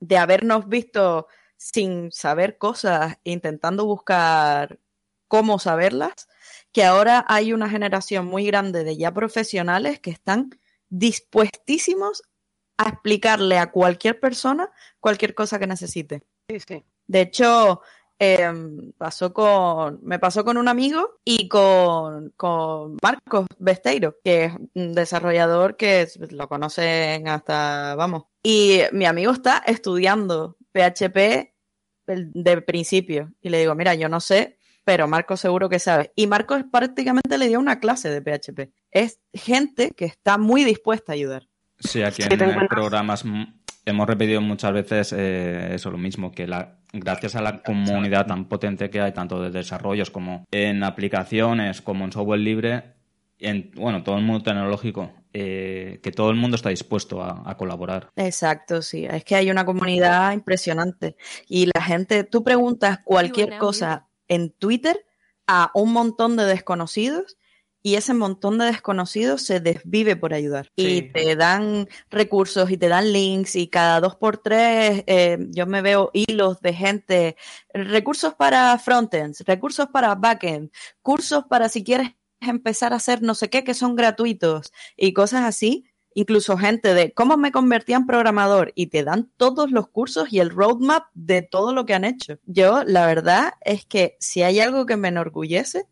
de 0.00 0.18
habernos 0.18 0.68
visto 0.68 1.28
sin 1.56 2.10
saber 2.12 2.58
cosas, 2.58 3.18
intentando 3.24 3.84
buscar 3.86 4.78
cómo 5.30 5.60
saberlas, 5.60 6.28
que 6.72 6.84
ahora 6.84 7.24
hay 7.28 7.52
una 7.52 7.70
generación 7.70 8.26
muy 8.26 8.44
grande 8.44 8.82
de 8.82 8.96
ya 8.96 9.14
profesionales 9.14 10.00
que 10.00 10.10
están 10.10 10.50
dispuestísimos 10.88 12.24
a 12.76 12.88
explicarle 12.88 13.56
a 13.56 13.70
cualquier 13.70 14.18
persona 14.18 14.72
cualquier 14.98 15.34
cosa 15.34 15.60
que 15.60 15.68
necesite. 15.68 16.24
Sí, 16.48 16.58
sí. 16.58 16.84
De 17.06 17.20
hecho, 17.20 17.80
em, 18.18 18.90
pasó 18.98 19.32
con, 19.32 20.00
me 20.02 20.18
pasó 20.18 20.44
con 20.44 20.56
un 20.56 20.66
amigo 20.66 21.20
y 21.24 21.46
con, 21.48 22.30
con 22.36 22.96
Marcos 23.00 23.46
Besteiro, 23.56 24.16
que 24.24 24.46
es 24.46 24.52
un 24.74 24.94
desarrollador 24.94 25.76
que 25.76 26.08
lo 26.30 26.48
conocen 26.48 27.28
hasta, 27.28 27.94
vamos. 27.94 28.24
Y 28.42 28.80
mi 28.90 29.04
amigo 29.06 29.30
está 29.30 29.58
estudiando 29.64 30.56
PHP 30.72 31.54
de 32.06 32.62
principio. 32.62 33.32
Y 33.40 33.50
le 33.50 33.60
digo, 33.60 33.76
mira, 33.76 33.94
yo 33.94 34.08
no 34.08 34.18
sé 34.18 34.58
pero 34.90 35.06
Marco 35.06 35.36
seguro 35.36 35.68
que 35.68 35.78
sabe. 35.78 36.10
Y 36.16 36.26
Marco 36.26 36.58
prácticamente 36.68 37.38
le 37.38 37.46
dio 37.46 37.60
una 37.60 37.78
clase 37.78 38.10
de 38.10 38.20
PHP. 38.20 38.72
Es 38.90 39.20
gente 39.32 39.92
que 39.96 40.04
está 40.04 40.36
muy 40.36 40.64
dispuesta 40.64 41.12
a 41.12 41.14
ayudar. 41.14 41.46
Sí, 41.78 42.02
aquí 42.02 42.24
en 42.28 42.66
programas 42.66 43.24
hemos 43.84 44.06
repetido 44.08 44.40
muchas 44.40 44.72
veces 44.72 45.14
eh, 45.16 45.76
eso, 45.76 45.92
lo 45.92 45.96
mismo, 45.96 46.32
que 46.32 46.48
la, 46.48 46.80
gracias 46.92 47.36
a 47.36 47.40
la 47.40 47.62
comunidad 47.62 48.26
tan 48.26 48.48
potente 48.48 48.90
que 48.90 49.00
hay, 49.00 49.12
tanto 49.12 49.40
de 49.40 49.50
desarrollos 49.50 50.10
como 50.10 50.44
en 50.50 50.82
aplicaciones, 50.82 51.82
como 51.82 52.04
en 52.04 52.10
software 52.10 52.40
libre, 52.40 52.82
en 53.38 53.70
bueno, 53.76 54.02
todo 54.02 54.16
el 54.16 54.24
mundo 54.24 54.42
tecnológico, 54.42 55.12
eh, 55.32 56.00
que 56.02 56.10
todo 56.10 56.30
el 56.30 56.36
mundo 56.36 56.56
está 56.56 56.70
dispuesto 56.70 57.22
a, 57.22 57.48
a, 57.48 57.56
colaborar. 57.56 58.10
Exacto, 58.16 58.82
sí. 58.82 59.06
Es 59.08 59.22
que 59.22 59.36
hay 59.36 59.52
una 59.52 59.64
comunidad 59.64 60.32
impresionante. 60.32 61.14
Y 61.46 61.70
la 61.72 61.80
gente, 61.80 62.24
tú 62.24 62.42
preguntas 62.42 62.98
cualquier 63.04 63.56
cosa 63.56 64.09
en 64.30 64.50
Twitter 64.50 65.04
a 65.46 65.70
un 65.74 65.92
montón 65.92 66.36
de 66.36 66.44
desconocidos 66.44 67.36
y 67.82 67.94
ese 67.96 68.14
montón 68.14 68.58
de 68.58 68.66
desconocidos 68.66 69.42
se 69.42 69.60
desvive 69.60 70.14
por 70.16 70.34
ayudar. 70.34 70.70
Y 70.76 71.12
te 71.12 71.34
dan 71.34 71.88
recursos 72.10 72.70
y 72.70 72.76
te 72.76 72.88
dan 72.88 73.12
links 73.12 73.56
y 73.56 73.68
cada 73.68 74.00
dos 74.00 74.16
por 74.16 74.38
tres 74.38 75.02
eh, 75.06 75.38
yo 75.50 75.66
me 75.66 75.82
veo 75.82 76.10
hilos 76.12 76.60
de 76.60 76.74
gente, 76.74 77.36
recursos 77.72 78.34
para 78.34 78.78
frontends, 78.78 79.40
recursos 79.46 79.88
para 79.88 80.14
backend, 80.14 80.70
cursos 81.02 81.44
para 81.48 81.68
si 81.68 81.82
quieres 81.82 82.10
empezar 82.40 82.92
a 82.92 82.96
hacer 82.96 83.22
no 83.22 83.34
sé 83.34 83.50
qué 83.50 83.64
que 83.64 83.74
son 83.74 83.96
gratuitos 83.96 84.72
y 84.96 85.12
cosas 85.12 85.44
así. 85.44 85.89
Incluso 86.14 86.56
gente 86.56 86.94
de 86.94 87.12
cómo 87.12 87.36
me 87.36 87.52
convertí 87.52 87.92
en 87.92 88.06
programador 88.06 88.72
y 88.74 88.88
te 88.88 89.04
dan 89.04 89.30
todos 89.36 89.70
los 89.70 89.88
cursos 89.88 90.32
y 90.32 90.40
el 90.40 90.50
roadmap 90.50 91.04
de 91.14 91.42
todo 91.42 91.72
lo 91.72 91.86
que 91.86 91.94
han 91.94 92.04
hecho. 92.04 92.38
Yo, 92.46 92.82
la 92.84 93.06
verdad 93.06 93.52
es 93.60 93.84
que 93.84 94.16
si 94.18 94.42
hay 94.42 94.60
algo 94.60 94.86
que 94.86 94.96
me 94.96 95.08
enorgullece 95.08 95.86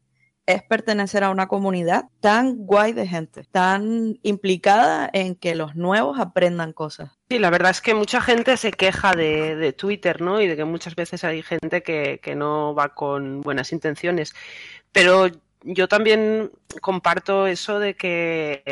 es 0.48 0.62
pertenecer 0.62 1.24
a 1.24 1.30
una 1.30 1.46
comunidad 1.46 2.06
tan 2.20 2.56
guay 2.56 2.94
de 2.94 3.06
gente, 3.06 3.44
tan 3.52 4.18
implicada 4.22 5.10
en 5.12 5.34
que 5.34 5.54
los 5.54 5.76
nuevos 5.76 6.18
aprendan 6.18 6.72
cosas. 6.72 7.10
Sí, 7.28 7.38
la 7.38 7.50
verdad 7.50 7.70
es 7.70 7.82
que 7.82 7.92
mucha 7.92 8.22
gente 8.22 8.56
se 8.56 8.70
queja 8.70 9.12
de, 9.12 9.74
Twitter, 9.74 10.22
¿no? 10.22 10.40
Y 10.40 10.46
de 10.46 10.56
que 10.56 10.64
muchas 10.64 10.96
veces 10.96 11.22
hay 11.22 11.42
gente 11.42 11.82
que, 11.82 12.18
que 12.22 12.34
no 12.34 12.74
va 12.74 12.94
con 12.94 13.42
buenas 13.42 13.72
intenciones. 13.72 14.34
Pero 14.90 15.28
yo 15.64 15.86
también 15.86 16.50
comparto 16.80 17.46
eso 17.46 17.78
de 17.78 17.94
que 17.94 18.62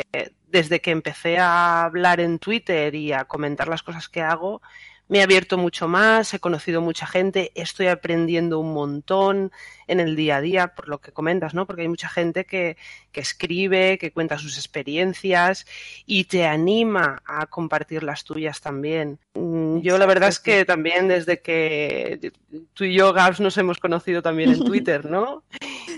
desde 0.57 0.81
que 0.81 0.89
empecé 0.89 1.37
a 1.37 1.83
hablar 1.83 2.19
en 2.19 2.39
Twitter 2.39 2.95
y 2.95 3.13
a 3.13 3.25
comentar 3.25 3.67
las 3.67 3.83
cosas 3.83 4.09
que 4.09 4.23
hago, 4.23 4.59
me 5.07 5.19
he 5.19 5.21
abierto 5.21 5.55
mucho 5.55 5.87
más, 5.87 6.33
he 6.33 6.39
conocido 6.39 6.81
mucha 6.81 7.05
gente, 7.05 7.51
estoy 7.53 7.87
aprendiendo 7.87 8.57
un 8.59 8.73
montón 8.73 9.51
en 9.85 9.99
el 9.99 10.15
día 10.15 10.37
a 10.37 10.41
día, 10.41 10.67
por 10.69 10.89
lo 10.89 10.99
que 10.99 11.11
comentas, 11.11 11.53
¿no? 11.53 11.67
Porque 11.67 11.83
hay 11.83 11.87
mucha 11.89 12.09
gente 12.09 12.45
que, 12.45 12.75
que 13.11 13.21
escribe, 13.21 13.99
que 13.99 14.11
cuenta 14.11 14.39
sus 14.39 14.57
experiencias 14.57 15.67
y 16.07 16.23
te 16.23 16.47
anima 16.47 17.21
a 17.27 17.45
compartir 17.45 18.01
las 18.01 18.23
tuyas 18.23 18.59
también. 18.59 19.19
Mm, 19.35 19.77
yo 19.81 19.99
la 19.99 20.07
verdad 20.07 20.29
es 20.29 20.39
que 20.39 20.65
también 20.65 21.07
desde 21.07 21.39
que 21.39 22.33
tú 22.73 22.83
y 22.83 22.95
yo, 22.95 23.13
Gabs, 23.13 23.39
nos 23.39 23.59
hemos 23.59 23.77
conocido 23.77 24.23
también 24.23 24.51
en 24.53 24.59
Twitter, 24.65 25.05
¿no? 25.05 25.43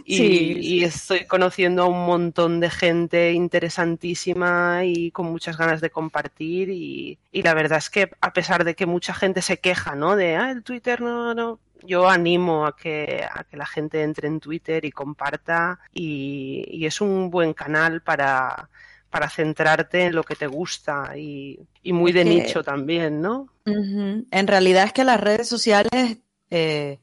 Y, 0.05 0.83
estoy 0.83 1.25
conociendo 1.25 1.83
a 1.83 1.87
un 1.87 2.05
montón 2.05 2.59
de 2.59 2.69
gente 2.69 3.33
interesantísima 3.33 4.85
y 4.85 5.11
con 5.11 5.27
muchas 5.27 5.57
ganas 5.57 5.81
de 5.81 5.89
compartir. 5.89 6.69
Y, 6.69 7.17
la 7.31 7.53
verdad 7.53 7.77
es 7.77 7.89
que 7.89 8.09
a 8.21 8.33
pesar 8.33 8.63
de 8.63 8.75
que 8.75 8.85
mucha 8.85 9.13
gente 9.13 9.41
se 9.41 9.57
queja, 9.57 9.95
¿no? 9.95 10.15
De, 10.15 10.35
ah, 10.35 10.51
el 10.51 10.63
Twitter 10.63 11.01
no, 11.01 11.33
no. 11.33 11.59
Yo 11.83 12.09
animo 12.09 12.65
a 12.65 12.75
que, 12.75 13.23
a 13.23 13.45
que 13.45 13.55
la 13.55 13.65
gente 13.65 14.03
entre 14.03 14.27
en 14.27 14.39
Twitter 14.39 14.83
y 14.83 14.91
comparta. 14.91 15.79
Y, 15.93 16.85
es 16.85 17.01
un 17.01 17.29
buen 17.29 17.53
canal 17.53 18.01
para, 18.01 18.69
para 19.09 19.29
centrarte 19.29 20.05
en 20.05 20.15
lo 20.15 20.23
que 20.23 20.35
te 20.35 20.47
gusta 20.47 21.15
y, 21.17 21.59
muy 21.83 22.11
de 22.11 22.25
nicho 22.25 22.63
también, 22.63 23.21
¿no? 23.21 23.47
En 23.65 24.47
realidad 24.47 24.85
es 24.85 24.93
que 24.93 25.03
las 25.03 25.19
redes 25.19 25.47
sociales 25.47 26.17
eh, 26.49 26.99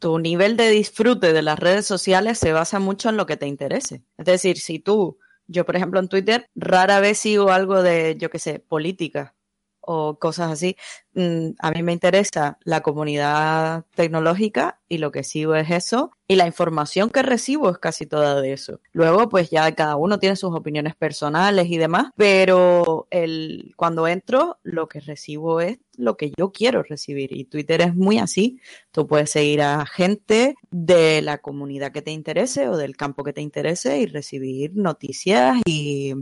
tu 0.00 0.18
nivel 0.18 0.56
de 0.56 0.68
disfrute 0.70 1.32
de 1.32 1.42
las 1.42 1.58
redes 1.58 1.86
sociales 1.86 2.38
se 2.38 2.52
basa 2.52 2.80
mucho 2.80 3.10
en 3.10 3.16
lo 3.16 3.26
que 3.26 3.36
te 3.36 3.46
interese. 3.46 4.02
Es 4.18 4.26
decir, 4.26 4.58
si 4.58 4.80
tú, 4.80 5.18
yo 5.46 5.64
por 5.64 5.76
ejemplo 5.76 6.00
en 6.00 6.08
Twitter, 6.08 6.48
rara 6.56 7.00
vez 7.00 7.18
sigo 7.18 7.50
algo 7.52 7.82
de, 7.82 8.16
yo 8.18 8.30
qué 8.30 8.38
sé, 8.40 8.58
política 8.58 9.36
o 9.80 10.18
cosas 10.18 10.52
así. 10.52 10.76
Mm, 11.14 11.50
a 11.58 11.70
mí 11.72 11.82
me 11.82 11.92
interesa 11.92 12.58
la 12.64 12.82
comunidad 12.82 13.84
tecnológica 13.94 14.80
y 14.88 14.98
lo 14.98 15.10
que 15.10 15.24
sigo 15.24 15.54
es 15.54 15.70
eso. 15.70 16.12
Y 16.28 16.36
la 16.36 16.46
información 16.46 17.10
que 17.10 17.22
recibo 17.22 17.70
es 17.70 17.78
casi 17.78 18.06
toda 18.06 18.40
de 18.40 18.52
eso. 18.52 18.80
Luego, 18.92 19.28
pues 19.28 19.50
ya 19.50 19.74
cada 19.74 19.96
uno 19.96 20.18
tiene 20.20 20.36
sus 20.36 20.54
opiniones 20.54 20.94
personales 20.94 21.66
y 21.68 21.78
demás, 21.78 22.12
pero 22.16 23.08
el, 23.10 23.72
cuando 23.76 24.06
entro, 24.06 24.58
lo 24.62 24.88
que 24.88 25.00
recibo 25.00 25.60
es 25.60 25.78
lo 25.96 26.16
que 26.16 26.32
yo 26.36 26.52
quiero 26.52 26.82
recibir. 26.84 27.32
Y 27.32 27.44
Twitter 27.44 27.80
es 27.80 27.94
muy 27.94 28.18
así. 28.18 28.60
Tú 28.92 29.06
puedes 29.06 29.30
seguir 29.30 29.62
a 29.62 29.84
gente 29.86 30.54
de 30.70 31.22
la 31.22 31.38
comunidad 31.38 31.92
que 31.92 32.02
te 32.02 32.12
interese 32.12 32.68
o 32.68 32.76
del 32.76 32.96
campo 32.96 33.24
que 33.24 33.32
te 33.32 33.40
interese 33.40 33.98
y 33.98 34.06
recibir 34.06 34.76
noticias 34.76 35.56
y 35.66 36.14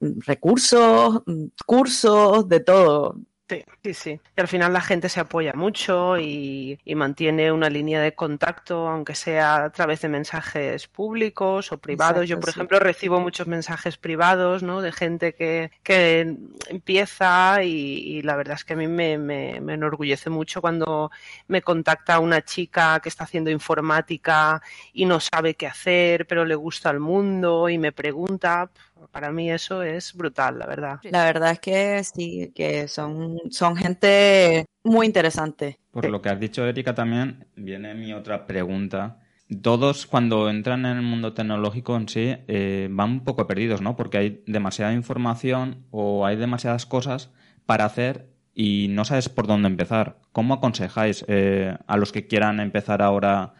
recursos, 0.00 1.22
cursos, 1.66 2.48
de 2.48 2.60
todo. 2.60 3.16
Sí, 3.50 3.64
sí, 3.82 3.94
sí. 3.94 4.20
Y 4.36 4.40
al 4.40 4.46
final 4.46 4.72
la 4.72 4.80
gente 4.80 5.08
se 5.08 5.18
apoya 5.18 5.54
mucho 5.54 6.16
y, 6.20 6.78
mantiene 6.94 7.50
una 7.50 7.68
línea 7.68 8.00
de 8.00 8.14
contacto, 8.14 8.86
aunque 8.86 9.16
sea 9.16 9.64
a 9.64 9.70
través 9.70 10.02
de 10.02 10.08
mensajes 10.08 10.86
públicos 10.86 11.72
o 11.72 11.78
privados. 11.78 12.28
Yo, 12.28 12.38
por 12.38 12.50
ejemplo, 12.50 12.78
recibo 12.78 13.18
muchos 13.18 13.48
mensajes 13.48 13.96
privados, 13.96 14.62
¿no? 14.62 14.82
De 14.82 14.92
gente 14.92 15.34
que, 15.34 15.72
que 15.82 16.36
empieza 16.68 17.64
y, 17.64 18.22
la 18.22 18.36
verdad 18.36 18.54
es 18.54 18.64
que 18.64 18.74
a 18.74 18.76
mí 18.76 18.86
me, 18.86 19.18
me, 19.18 19.60
me, 19.60 19.74
enorgullece 19.74 20.30
mucho 20.30 20.60
cuando 20.60 21.10
me 21.48 21.60
contacta 21.60 22.20
una 22.20 22.42
chica 22.42 23.00
que 23.00 23.08
está 23.08 23.24
haciendo 23.24 23.50
informática 23.50 24.62
y 24.92 25.06
no 25.06 25.18
sabe 25.18 25.54
qué 25.54 25.66
hacer, 25.66 26.26
pero 26.28 26.44
le 26.44 26.54
gusta 26.54 26.90
el 26.90 27.00
mundo 27.00 27.68
y 27.68 27.78
me 27.78 27.90
pregunta 27.90 28.70
para 29.08 29.30
mí 29.30 29.50
eso 29.50 29.82
es 29.82 30.14
brutal, 30.14 30.58
la 30.58 30.66
verdad. 30.66 31.00
La 31.04 31.24
verdad 31.24 31.52
es 31.52 31.60
que 31.60 32.04
sí, 32.04 32.52
que 32.54 32.88
son, 32.88 33.38
son 33.50 33.76
gente 33.76 34.66
muy 34.84 35.06
interesante. 35.06 35.78
Por 35.90 36.08
lo 36.08 36.22
que 36.22 36.28
has 36.28 36.40
dicho, 36.40 36.66
Erika, 36.66 36.94
también 36.94 37.46
viene 37.56 37.94
mi 37.94 38.12
otra 38.12 38.46
pregunta. 38.46 39.18
Todos 39.62 40.06
cuando 40.06 40.48
entran 40.48 40.86
en 40.86 40.98
el 40.98 41.02
mundo 41.02 41.34
tecnológico 41.34 41.96
en 41.96 42.08
sí 42.08 42.36
eh, 42.46 42.88
van 42.90 43.10
un 43.10 43.24
poco 43.24 43.46
perdidos, 43.46 43.80
¿no? 43.80 43.96
Porque 43.96 44.18
hay 44.18 44.44
demasiada 44.46 44.92
información 44.92 45.84
o 45.90 46.24
hay 46.24 46.36
demasiadas 46.36 46.86
cosas 46.86 47.30
para 47.66 47.84
hacer 47.84 48.30
y 48.54 48.88
no 48.90 49.04
sabes 49.04 49.28
por 49.28 49.46
dónde 49.48 49.68
empezar. 49.68 50.18
¿Cómo 50.32 50.54
aconsejáis 50.54 51.24
eh, 51.28 51.76
a 51.86 51.96
los 51.96 52.12
que 52.12 52.28
quieran 52.28 52.60
empezar 52.60 53.02
ahora 53.02 53.54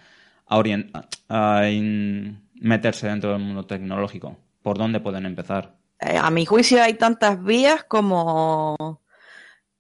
a, 0.47 0.63
a 1.29 1.63
meterse 2.55 3.09
dentro 3.09 3.33
del 3.33 3.41
mundo 3.41 3.67
tecnológico? 3.67 4.39
¿Por 4.63 4.79
dónde 4.79 5.01
pueden 5.01 5.27
empezar? 5.27 5.77
Eh, 6.01 6.17
a 6.17 6.31
mi 6.31 6.47
juicio 6.47 6.83
hay 6.83 6.95
tantas 6.95 7.43
vías 7.43 7.85
como, 7.85 9.01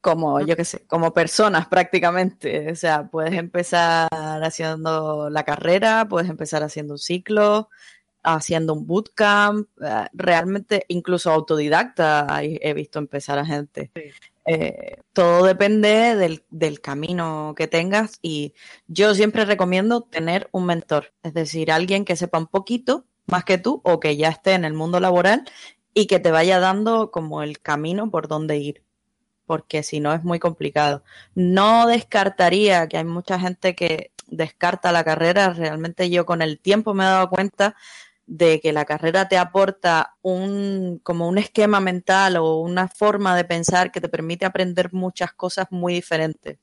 como 0.01 0.41
yo 0.41 0.57
qué 0.57 0.65
sé, 0.65 0.87
como 0.87 1.13
personas 1.13 1.67
prácticamente. 1.67 2.71
O 2.73 2.77
sea, 2.77 3.09
puedes 3.09 3.35
empezar 3.35 4.09
haciendo 4.13 5.31
la 5.31 5.45
carrera, 5.45 6.07
puedes 6.09 6.31
empezar 6.31 6.63
haciendo 6.63 6.95
un 6.95 6.99
ciclo, 6.99 7.69
haciendo 8.23 8.75
un 8.75 8.87
bootcamp, 8.87 9.69
eh, 9.83 10.07
realmente 10.13 10.85
incluso 10.89 11.31
autodidacta 11.31 12.27
he 12.43 12.75
visto 12.75 12.99
empezar 12.99 13.39
a 13.39 13.47
gente. 13.47 13.91
Eh, 14.47 14.97
todo 15.13 15.45
depende 15.45 16.17
del, 16.17 16.45
del, 16.51 16.81
camino 16.81 17.55
que 17.57 17.69
tengas 17.69 18.19
y 18.23 18.55
yo 18.89 19.15
siempre 19.15 19.45
recomiendo 19.45 20.03
tener 20.03 20.49
un 20.53 20.67
mentor, 20.67 21.13
es 21.23 21.35
decir, 21.35 21.71
alguien 21.71 22.05
que 22.05 22.17
sepa 22.17 22.39
un 22.39 22.47
poquito 22.47 23.05
más 23.31 23.45
que 23.45 23.59
tú 23.59 23.81
o 23.85 24.01
que 24.01 24.17
ya 24.17 24.29
esté 24.29 24.53
en 24.55 24.65
el 24.65 24.75
mundo 24.75 25.01
laboral 25.01 25.45
y 25.95 26.07
que 26.07 26.21
te 26.21 26.31
vaya 26.31 26.61
dando 26.61 27.11
como 27.11 27.43
el 27.43 27.61
camino 27.61 28.11
por 28.11 28.29
dónde 28.29 28.59
ir, 28.59 28.83
porque 29.47 29.83
si 29.83 30.01
no 30.01 30.13
es 30.13 30.23
muy 30.25 30.39
complicado. 30.39 31.03
No 31.35 31.87
descartaría 31.87 32.89
que 32.89 32.99
hay 32.99 33.05
mucha 33.05 33.39
gente 33.39 33.75
que 33.75 34.13
descarta 34.29 34.93
la 34.93 35.05
carrera, 35.05 35.53
realmente 35.53 36.09
yo 36.11 36.25
con 36.25 36.43
el 36.43 36.59
tiempo 36.59 36.95
me 36.95 37.05
he 37.05 37.07
dado 37.07 37.29
cuenta 37.29 37.77
de 38.31 38.61
que 38.61 38.73
la 38.73 38.85
carrera 38.85 39.27
te 39.27 39.37
aporta 39.37 40.17
un 40.23 41.01
como 41.03 41.29
un 41.29 41.37
esquema 41.37 41.81
mental 41.81 42.37
o 42.37 42.61
una 42.61 42.87
forma 42.87 43.37
de 43.37 43.45
pensar 43.45 43.91
que 43.91 44.01
te 44.01 44.09
permite 44.09 44.45
aprender 44.45 44.93
muchas 44.93 45.33
cosas 45.33 45.67
muy 45.71 45.95
diferentes. 45.95 46.59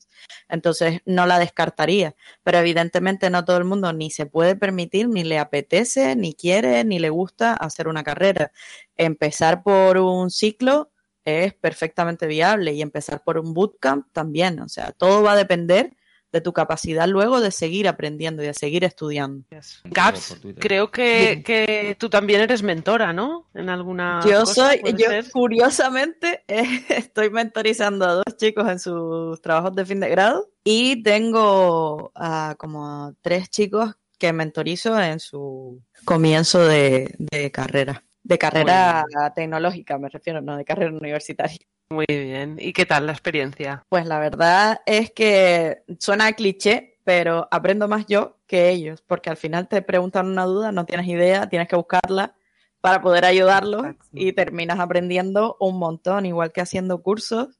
Entonces 0.47 1.01
no 1.05 1.25
la 1.25 1.39
descartaría, 1.39 2.15
pero 2.41 2.59
evidentemente 2.59 3.29
no 3.29 3.43
todo 3.43 3.57
el 3.57 3.65
mundo 3.65 3.91
ni 3.91 4.11
se 4.11 4.25
puede 4.25 4.55
permitir, 4.55 5.09
ni 5.09 5.25
le 5.25 5.39
apetece, 5.39 6.15
ni 6.15 6.33
quiere, 6.33 6.85
ni 6.85 6.99
le 6.99 7.09
gusta 7.09 7.53
hacer 7.53 7.89
una 7.89 8.03
carrera. 8.03 8.53
Empezar 8.95 9.61
por 9.61 9.97
un 9.97 10.31
ciclo 10.31 10.91
es 11.25 11.53
perfectamente 11.53 12.27
viable 12.27 12.71
y 12.75 12.81
empezar 12.81 13.21
por 13.25 13.37
un 13.37 13.53
bootcamp 13.53 14.07
también, 14.13 14.61
o 14.61 14.69
sea, 14.69 14.93
todo 14.93 15.21
va 15.21 15.33
a 15.33 15.35
depender 15.35 15.96
de 16.31 16.41
tu 16.41 16.53
capacidad 16.53 17.07
luego 17.07 17.39
de 17.41 17.51
seguir 17.51 17.87
aprendiendo 17.87 18.43
y 18.43 18.47
de 18.47 18.53
seguir 18.53 18.83
estudiando. 18.83 19.45
Gaps, 19.85 20.37
creo 20.59 20.91
que, 20.91 21.95
tú 21.99 22.09
también 22.09 22.41
eres 22.41 22.63
mentora, 22.63 23.13
¿no? 23.13 23.47
En 23.53 23.69
alguna. 23.69 24.21
Yo 24.27 24.45
soy, 24.45 24.81
yo 24.97 25.09
curiosamente 25.31 26.43
estoy 26.89 27.29
mentorizando 27.29 28.05
a 28.05 28.13
dos 28.13 28.37
chicos 28.37 28.69
en 28.69 28.79
sus 28.79 29.41
trabajos 29.41 29.75
de 29.75 29.85
fin 29.85 29.99
de 29.99 30.09
grado 30.09 30.49
y 30.63 31.01
tengo 31.03 32.11
a 32.15 32.55
como 32.57 33.15
tres 33.21 33.49
chicos 33.49 33.95
que 34.17 34.33
mentorizo 34.33 34.99
en 34.99 35.19
su 35.19 35.81
comienzo 36.03 36.65
de, 36.65 37.15
de 37.17 37.51
carrera. 37.51 38.03
De 38.23 38.37
carrera 38.37 39.05
tecnológica, 39.33 39.97
me 39.97 40.09
refiero, 40.09 40.41
no 40.41 40.57
de 40.57 40.65
carrera 40.65 40.91
universitaria. 40.91 41.59
Muy 41.89 42.05
bien. 42.07 42.57
¿Y 42.59 42.73
qué 42.73 42.85
tal 42.85 43.05
la 43.05 43.13
experiencia? 43.13 43.83
Pues 43.89 44.05
la 44.05 44.19
verdad 44.19 44.81
es 44.85 45.11
que 45.11 45.83
suena 45.99 46.33
cliché, 46.33 46.99
pero 47.03 47.47
aprendo 47.51 47.87
más 47.87 48.05
yo 48.07 48.37
que 48.45 48.69
ellos, 48.69 49.01
porque 49.07 49.29
al 49.29 49.37
final 49.37 49.67
te 49.67 49.81
preguntan 49.81 50.27
una 50.27 50.43
duda, 50.45 50.71
no 50.71 50.85
tienes 50.85 51.07
idea, 51.07 51.47
tienes 51.47 51.67
que 51.67 51.77
buscarla, 51.77 52.35
para 52.81 53.01
poder 53.01 53.25
ayudarlos 53.25 53.85
y 54.13 54.33
terminas 54.33 54.79
aprendiendo 54.79 55.57
un 55.59 55.77
montón, 55.79 56.25
igual 56.25 56.51
que 56.51 56.61
haciendo 56.61 57.01
cursos. 57.01 57.59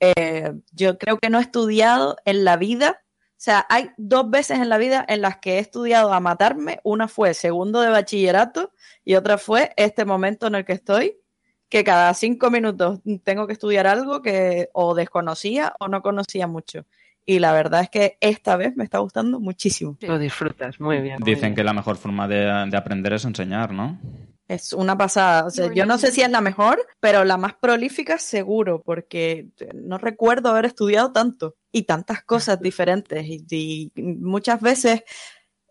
Eh, 0.00 0.52
yo 0.72 0.98
creo 0.98 1.18
que 1.18 1.30
no 1.30 1.38
he 1.38 1.42
estudiado 1.42 2.16
en 2.24 2.44
la 2.44 2.56
vida, 2.56 3.02
o 3.02 3.42
sea, 3.42 3.66
hay 3.70 3.90
dos 3.96 4.28
veces 4.28 4.58
en 4.58 4.68
la 4.68 4.78
vida 4.78 5.04
en 5.08 5.22
las 5.22 5.38
que 5.38 5.54
he 5.54 5.58
estudiado 5.60 6.12
a 6.12 6.20
matarme. 6.20 6.78
Una 6.82 7.08
fue 7.08 7.32
segundo 7.32 7.80
de 7.80 7.88
bachillerato 7.88 8.72
y 9.04 9.14
otra 9.14 9.38
fue 9.38 9.72
este 9.76 10.04
momento 10.04 10.46
en 10.46 10.56
el 10.56 10.64
que 10.64 10.74
estoy, 10.74 11.16
que 11.70 11.84
cada 11.84 12.12
cinco 12.12 12.50
minutos 12.50 13.00
tengo 13.24 13.46
que 13.46 13.54
estudiar 13.54 13.86
algo 13.86 14.20
que 14.20 14.68
o 14.72 14.94
desconocía 14.94 15.72
o 15.78 15.88
no 15.88 16.02
conocía 16.02 16.46
mucho. 16.46 16.84
Y 17.24 17.38
la 17.38 17.52
verdad 17.52 17.82
es 17.82 17.90
que 17.90 18.18
esta 18.20 18.56
vez 18.56 18.76
me 18.76 18.82
está 18.82 18.98
gustando 18.98 19.38
muchísimo. 19.38 19.96
Lo 20.00 20.18
disfrutas, 20.18 20.80
muy 20.80 21.00
bien. 21.00 21.18
Dicen 21.22 21.54
que 21.54 21.62
la 21.62 21.72
mejor 21.72 21.96
forma 21.96 22.26
de, 22.26 22.68
de 22.68 22.76
aprender 22.76 23.12
es 23.12 23.24
enseñar, 23.24 23.72
¿no? 23.72 24.00
Es 24.48 24.72
una 24.72 24.98
pasada. 24.98 25.46
O 25.46 25.50
sea, 25.50 25.72
yo 25.72 25.86
no 25.86 25.96
sé 25.96 26.10
si 26.10 26.22
es 26.22 26.30
la 26.30 26.40
mejor, 26.40 26.84
pero 26.98 27.24
la 27.24 27.36
más 27.36 27.54
prolífica 27.54 28.18
seguro, 28.18 28.82
porque 28.82 29.50
no 29.72 29.96
recuerdo 29.96 30.48
haber 30.48 30.64
estudiado 30.64 31.12
tanto 31.12 31.54
y 31.70 31.84
tantas 31.84 32.24
cosas 32.24 32.60
diferentes. 32.60 33.24
Y, 33.28 33.92
muchas 33.94 34.60
veces, 34.60 35.04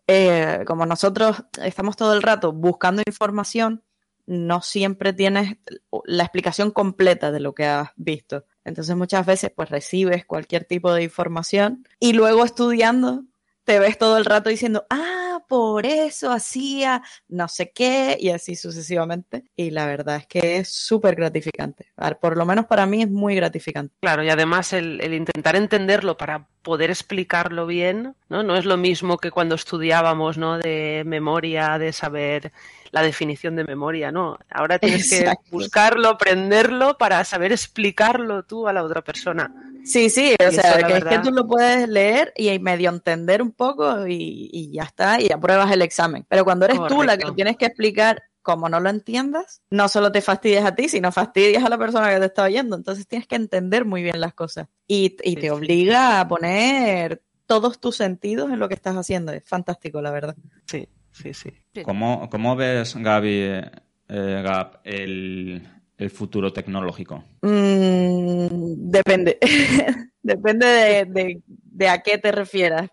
eh, 0.08 0.64
como 0.66 0.86
nosotros 0.86 1.44
estamos 1.62 1.98
todo 1.98 2.14
el 2.14 2.22
rato 2.22 2.54
buscando 2.54 3.04
información, 3.06 3.84
no 4.30 4.62
siempre 4.62 5.12
tienes 5.12 5.58
la 6.06 6.24
explicación 6.24 6.70
completa 6.70 7.32
de 7.32 7.40
lo 7.40 7.56
que 7.56 7.66
has 7.66 7.90
visto. 7.96 8.46
Entonces 8.64 8.96
muchas 8.96 9.26
veces 9.26 9.52
pues 9.56 9.70
recibes 9.70 10.26
cualquier 10.26 10.66
tipo 10.66 10.94
de 10.94 11.04
información 11.04 11.88
y 12.00 12.14
luego 12.14 12.46
estudiando 12.46 13.26
te 13.64 13.80
ves 13.80 13.98
todo 13.98 14.18
el 14.18 14.26
rato 14.26 14.50
diciendo, 14.50 14.86
ah, 14.92 15.19
por 15.50 15.88
eso 15.88 16.32
hacía 16.32 17.02
no 17.28 17.48
sé 17.48 17.72
qué, 17.72 18.16
y 18.20 18.30
así 18.30 18.56
sucesivamente. 18.56 19.46
Y 19.56 19.72
la 19.72 19.88
verdad 19.88 20.18
es 20.18 20.28
que 20.28 20.58
es 20.58 20.70
súper 20.70 21.16
gratificante. 21.16 21.88
Por 22.22 22.38
lo 22.38 22.46
menos 22.46 22.68
para 22.68 22.86
mí 22.86 23.02
es 23.02 23.10
muy 23.10 23.36
gratificante. 23.36 23.96
Claro, 24.00 24.24
y 24.24 24.30
además 24.30 24.74
el, 24.74 25.02
el, 25.02 25.16
intentar 25.16 25.56
entenderlo 25.56 26.18
para 26.18 26.48
poder 26.62 26.92
explicarlo 26.92 27.66
bien, 27.66 28.16
¿no? 28.30 28.44
No 28.44 28.56
es 28.58 28.66
lo 28.66 28.78
mismo 28.78 29.18
que 29.18 29.32
cuando 29.32 29.56
estudiábamos, 29.56 30.38
¿no? 30.38 30.60
De 30.60 31.02
memoria, 31.04 31.80
de 31.80 31.94
saber 31.94 32.52
la 32.92 33.02
definición 33.02 33.56
de 33.56 33.64
memoria, 33.64 34.12
¿no? 34.12 34.38
Ahora 34.52 34.78
tienes 34.78 35.10
que 35.10 35.34
buscarlo, 35.50 36.10
aprenderlo 36.10 36.98
para 37.00 37.24
saber 37.24 37.52
explicarlo 37.52 38.44
tú 38.44 38.68
a 38.68 38.74
la 38.74 38.84
otra 38.84 39.02
persona. 39.02 39.52
Sí, 39.84 40.10
sí, 40.10 40.36
o 40.46 40.52
sea, 40.52 40.84
que 40.84 40.98
es 40.98 41.04
que 41.04 41.20
tú 41.20 41.32
lo 41.32 41.48
puedes 41.48 41.88
leer 41.88 42.34
y 42.36 42.58
medio 42.60 42.90
entender 42.90 43.42
un 43.42 43.52
poco 43.52 44.08
y, 44.08 44.70
ya 44.72 44.84
está, 44.84 45.22
y 45.22 45.32
apruebas 45.32 45.72
el 45.72 45.82
examen. 45.82 46.26
Pero 46.28 46.44
cuando 46.44 46.66
eres 46.66 46.80
tú 46.88 47.04
la 47.04 47.18
que 47.18 47.26
lo 47.26 47.34
tienes 47.34 47.58
que 47.58 47.66
explicar 47.66 48.22
como 48.42 48.70
no 48.70 48.80
lo 48.80 48.90
entiendas, 48.90 49.62
no 49.70 49.90
solo 49.90 50.12
te 50.12 50.22
fastidias 50.22 50.66
a 50.66 50.74
ti, 50.74 50.90
sino 50.90 51.12
fastidias 51.12 51.64
a 51.64 51.70
la 51.70 51.78
persona 51.78 52.10
que 52.10 52.20
te 52.20 52.26
está 52.26 52.44
oyendo. 52.44 52.76
Entonces 52.76 53.08
tienes 53.08 53.28
que 53.28 53.36
entender 53.36 53.86
muy 53.86 54.02
bien 54.02 54.20
las 54.20 54.34
cosas. 54.34 54.68
Y, 54.88 55.10
te 55.10 55.52
obliga 55.52 56.20
a 56.20 56.28
poner 56.28 57.22
todos 57.46 57.80
tus 57.80 57.96
sentidos 57.96 58.52
en 58.52 58.60
lo 58.60 58.68
que 58.68 58.76
estás 58.76 58.96
haciendo. 58.96 59.32
Es 59.32 59.44
fantástico, 59.46 60.02
la 60.02 60.12
verdad. 60.12 60.36
Sí, 60.66 60.88
sí, 61.12 61.34
sí. 61.34 61.54
¿Cómo, 61.84 62.30
cómo 62.30 62.56
ves, 62.56 62.96
Gaby, 62.96 63.62
eh, 64.10 64.42
Gab, 64.44 64.80
el, 64.84 65.68
futuro 66.10 66.54
tecnológico? 66.54 67.24
Mm, 67.42 68.90
depende. 68.90 69.38
depende 70.24 71.06
de, 71.06 71.88
a 71.90 72.02
qué 72.02 72.18
te 72.18 72.32
refieras. 72.32 72.90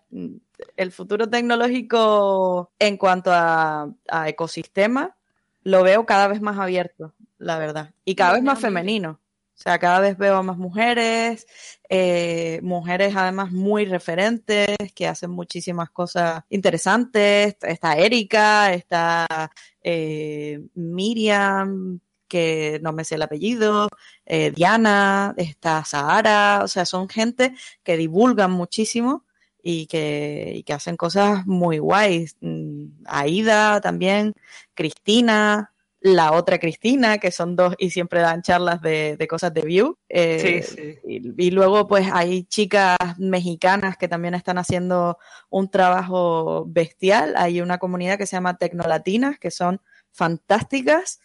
El 0.75 0.91
futuro 0.91 1.29
tecnológico 1.29 2.71
en 2.79 2.97
cuanto 2.97 3.31
a, 3.31 3.89
a 4.09 4.29
ecosistema 4.29 5.15
lo 5.63 5.83
veo 5.83 6.05
cada 6.05 6.27
vez 6.27 6.41
más 6.41 6.57
abierto, 6.57 7.13
la 7.37 7.57
verdad. 7.57 7.93
Y 8.05 8.15
cada 8.15 8.33
vez 8.33 8.43
más 8.43 8.59
femenino. 8.59 9.19
O 9.57 9.59
sea, 9.59 9.79
cada 9.79 9.99
vez 9.99 10.15
veo 10.19 10.35
a 10.35 10.43
más 10.43 10.57
mujeres, 10.57 11.47
eh, 11.89 12.59
mujeres 12.61 13.15
además 13.15 13.51
muy 13.51 13.85
referentes, 13.85 14.67
que 14.93 15.07
hacen 15.07 15.31
muchísimas 15.31 15.89
cosas 15.89 16.43
interesantes. 16.49 17.57
Está 17.61 17.97
Erika, 17.97 18.71
está 18.71 19.51
eh, 19.81 20.61
Miriam, 20.75 21.99
que 22.27 22.79
no 22.83 22.93
me 22.93 23.03
sé 23.03 23.15
el 23.15 23.21
apellido, 23.21 23.89
eh, 24.25 24.51
Diana, 24.55 25.33
está 25.37 25.83
Sahara, 25.85 26.61
o 26.63 26.67
sea, 26.67 26.85
son 26.85 27.09
gente 27.09 27.53
que 27.83 27.97
divulgan 27.97 28.51
muchísimo 28.51 29.25
y 29.61 29.87
que, 29.87 30.53
y 30.55 30.63
que 30.63 30.73
hacen 30.73 30.97
cosas 30.97 31.45
muy 31.45 31.79
guays. 31.79 32.37
Mm, 32.41 33.03
Aida 33.05 33.81
también, 33.81 34.33
Cristina, 34.73 35.73
la 35.99 36.31
otra 36.31 36.59
Cristina, 36.59 37.17
que 37.17 37.31
son 37.31 37.55
dos 37.55 37.75
y 37.77 37.89
siempre 37.89 38.21
dan 38.21 38.41
charlas 38.41 38.81
de, 38.81 39.27
cosas 39.29 39.53
de 39.53 39.61
View. 39.61 39.97
Eh, 40.09 40.63
sí, 40.63 40.75
sí. 41.03 41.33
Y, 41.37 41.51
luego 41.51 41.87
pues 41.87 42.07
hay 42.11 42.43
chicas 42.43 42.97
mexicanas 43.17 43.97
que 43.97 44.07
también 44.07 44.35
están 44.35 44.57
haciendo 44.57 45.17
un 45.49 45.69
trabajo 45.69 46.65
bestial. 46.67 47.33
Hay 47.35 47.61
una 47.61 47.77
comunidad 47.77 48.17
que 48.17 48.27
se 48.27 48.35
llama 48.35 48.57
Tecnolatinas, 48.57 49.39
que 49.39 49.51
son 49.51 49.81
fantásticas. 50.11 51.19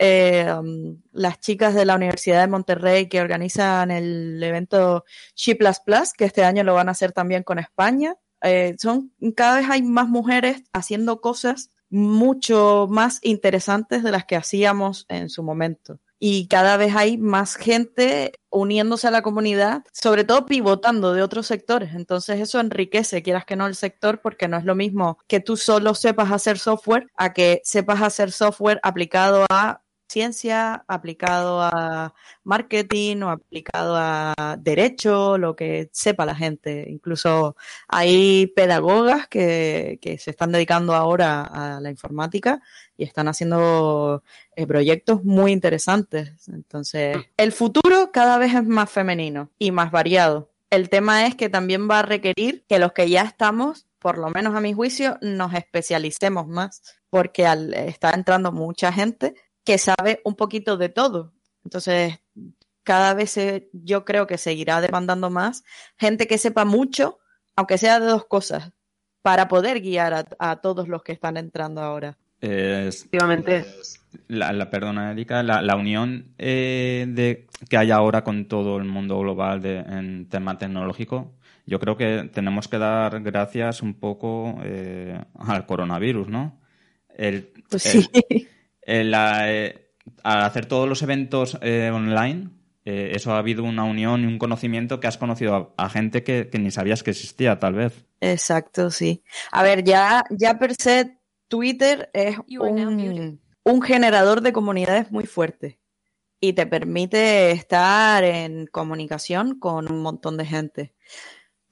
Um, 0.00 1.00
las 1.12 1.38
chicas 1.38 1.72
de 1.72 1.84
la 1.84 1.94
Universidad 1.94 2.40
de 2.40 2.48
Monterrey 2.48 3.08
que 3.08 3.20
organizan 3.20 3.92
el 3.92 4.42
evento 4.42 5.04
She 5.36 5.56
que 5.56 6.24
este 6.24 6.44
año 6.44 6.64
lo 6.64 6.74
van 6.74 6.88
a 6.88 6.92
hacer 6.92 7.12
también 7.12 7.44
con 7.44 7.60
España. 7.60 8.16
Eh, 8.42 8.74
son 8.78 9.12
cada 9.36 9.56
vez 9.56 9.70
hay 9.70 9.82
más 9.82 10.08
mujeres 10.08 10.64
haciendo 10.72 11.20
cosas 11.20 11.70
mucho 11.90 12.88
más 12.90 13.20
interesantes 13.22 14.02
de 14.02 14.10
las 14.10 14.24
que 14.24 14.36
hacíamos 14.36 15.06
en 15.08 15.30
su 15.30 15.44
momento. 15.44 16.00
Y 16.18 16.48
cada 16.48 16.76
vez 16.76 16.96
hay 16.96 17.18
más 17.18 17.54
gente 17.54 18.32
uniéndose 18.50 19.06
a 19.06 19.10
la 19.10 19.22
comunidad, 19.22 19.84
sobre 19.92 20.24
todo 20.24 20.46
pivotando 20.46 21.12
de 21.12 21.22
otros 21.22 21.46
sectores. 21.46 21.94
Entonces 21.94 22.40
eso 22.40 22.60
enriquece, 22.60 23.22
quieras 23.22 23.44
que 23.44 23.56
no, 23.56 23.66
el 23.66 23.74
sector, 23.76 24.20
porque 24.20 24.48
no 24.48 24.56
es 24.56 24.64
lo 24.64 24.74
mismo 24.74 25.18
que 25.28 25.40
tú 25.40 25.56
solo 25.56 25.94
sepas 25.94 26.32
hacer 26.32 26.58
software 26.58 27.08
a 27.16 27.32
que 27.32 27.60
sepas 27.62 28.02
hacer 28.02 28.32
software 28.32 28.80
aplicado 28.82 29.44
a 29.50 29.83
ciencia, 30.14 30.84
aplicado 30.86 31.60
a 31.60 32.14
marketing 32.44 33.22
o 33.22 33.30
aplicado 33.30 33.96
a 33.96 34.56
derecho, 34.60 35.36
lo 35.38 35.56
que 35.56 35.90
sepa 35.92 36.24
la 36.24 36.34
gente. 36.34 36.86
Incluso 36.88 37.56
hay 37.88 38.46
pedagogas 38.46 39.26
que, 39.28 39.98
se 40.18 40.30
están 40.30 40.52
dedicando 40.52 40.94
ahora 40.94 41.42
a 41.42 41.80
la 41.80 41.90
informática 41.90 42.62
y 42.96 43.04
están 43.04 43.28
haciendo 43.28 44.22
eh, 44.56 44.66
proyectos 44.66 45.24
muy 45.24 45.50
interesantes. 45.52 46.48
Entonces, 46.48 47.16
el 47.36 47.52
futuro 47.52 48.10
cada 48.12 48.38
vez 48.38 48.54
es 48.54 48.64
más 48.64 48.90
femenino 48.90 49.50
y 49.58 49.72
más 49.72 49.90
variado. 49.90 50.50
El 50.70 50.88
tema 50.88 51.26
es 51.26 51.34
que 51.34 51.48
también 51.48 51.88
va 51.90 52.00
a 52.00 52.02
requerir 52.02 52.64
que 52.68 52.78
los 52.78 52.92
que 52.92 53.10
ya 53.10 53.22
estamos 53.22 53.86
por 54.04 54.18
lo 54.18 54.28
menos 54.28 54.54
a 54.54 54.60
mi 54.60 54.74
juicio, 54.74 55.16
nos 55.22 55.54
especialicemos 55.54 56.46
más, 56.46 56.82
porque 57.08 57.46
al 57.46 57.72
estar 57.72 58.14
entrando 58.14 58.52
mucha 58.52 58.92
gente, 58.92 59.34
que 59.64 59.78
sabe 59.78 60.20
un 60.24 60.34
poquito 60.34 60.76
de 60.76 60.88
todo. 60.88 61.32
Entonces, 61.64 62.20
cada 62.82 63.14
vez 63.14 63.36
yo 63.72 64.04
creo 64.04 64.26
que 64.26 64.38
seguirá 64.38 64.80
demandando 64.80 65.30
más 65.30 65.64
gente 65.98 66.26
que 66.26 66.38
sepa 66.38 66.64
mucho, 66.64 67.18
aunque 67.56 67.78
sea 67.78 67.98
de 67.98 68.06
dos 68.06 68.26
cosas, 68.26 68.72
para 69.22 69.48
poder 69.48 69.80
guiar 69.80 70.28
a, 70.38 70.56
todos 70.56 70.86
los 70.86 71.02
que 71.02 71.12
están 71.12 71.38
entrando 71.38 71.80
ahora. 71.80 72.18
Efectivamente. 72.40 73.64
La, 74.28 74.52
la, 74.52 74.68
perdona, 74.68 75.12
Erika, 75.12 75.42
la, 75.42 75.76
unión 75.76 76.34
eh, 76.36 77.06
de, 77.08 77.46
que 77.70 77.76
hay 77.78 77.90
ahora 77.90 78.22
con 78.22 78.46
todo 78.46 78.76
el 78.76 78.84
mundo 78.84 79.18
global 79.18 79.62
de, 79.62 79.78
en 79.78 80.28
tema 80.28 80.58
tecnológico, 80.58 81.32
yo 81.66 81.80
creo 81.80 81.96
que 81.96 82.30
tenemos 82.32 82.68
que 82.68 82.76
dar 82.76 83.22
gracias 83.22 83.80
un 83.80 83.94
poco 83.94 84.58
eh, 84.62 85.18
al 85.38 85.64
coronavirus, 85.64 86.28
¿no? 86.28 86.60
El, 87.16 87.50
pues 87.70 87.82
sí. 87.82 88.06
Eh, 88.86 89.92
al 90.22 90.42
hacer 90.42 90.66
todos 90.66 90.88
los 90.88 91.02
eventos 91.02 91.58
eh, 91.62 91.90
online, 91.92 92.50
eh, 92.84 93.12
eso 93.14 93.32
ha 93.32 93.38
habido 93.38 93.64
una 93.64 93.84
unión 93.84 94.22
y 94.22 94.26
un 94.26 94.38
conocimiento 94.38 95.00
que 95.00 95.06
has 95.06 95.16
conocido 95.16 95.74
a, 95.76 95.88
gente 95.88 96.22
que, 96.22 96.50
ni 96.58 96.70
sabías 96.70 97.02
que 97.02 97.10
existía, 97.12 97.58
tal 97.58 97.74
vez. 97.74 98.04
Exacto, 98.20 98.90
sí. 98.90 99.22
A 99.50 99.62
ver, 99.62 99.84
ya, 99.84 100.24
ya 100.30 100.58
per 100.58 100.74
se 100.74 101.18
Twitter 101.48 102.10
es 102.12 102.36
un, 102.48 103.40
un 103.62 103.82
generador 103.82 104.42
de 104.42 104.52
comunidades 104.52 105.10
muy 105.10 105.24
fuerte 105.24 105.78
y 106.40 106.52
te 106.52 106.66
permite 106.66 107.52
estar 107.52 108.22
en 108.22 108.66
comunicación 108.66 109.58
con 109.58 109.90
un 109.90 110.02
montón 110.02 110.36
de 110.36 110.44
gente. 110.44 110.94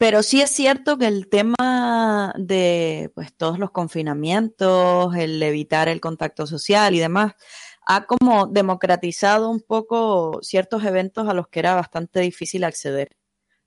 Pero 0.03 0.25
sí 0.25 0.41
es 0.41 0.51
cierto 0.51 0.99
que 0.99 1.07
el 1.07 1.29
tema 1.29 2.35
de 2.37 3.13
pues 3.15 3.33
todos 3.33 3.61
los 3.61 3.71
confinamientos, 3.71 5.15
el 5.15 5.41
evitar 5.41 5.89
el 5.89 6.01
contacto 6.01 6.45
social 6.45 6.93
y 6.97 6.99
demás, 6.99 7.35
ha 7.87 8.05
como 8.07 8.49
democratizado 8.49 9.49
un 9.49 9.61
poco 9.61 10.41
ciertos 10.43 10.85
eventos 10.85 11.29
a 11.29 11.35
los 11.35 11.47
que 11.47 11.61
era 11.61 11.77
bastante 11.77 12.19
difícil 12.19 12.65
acceder. 12.65 13.17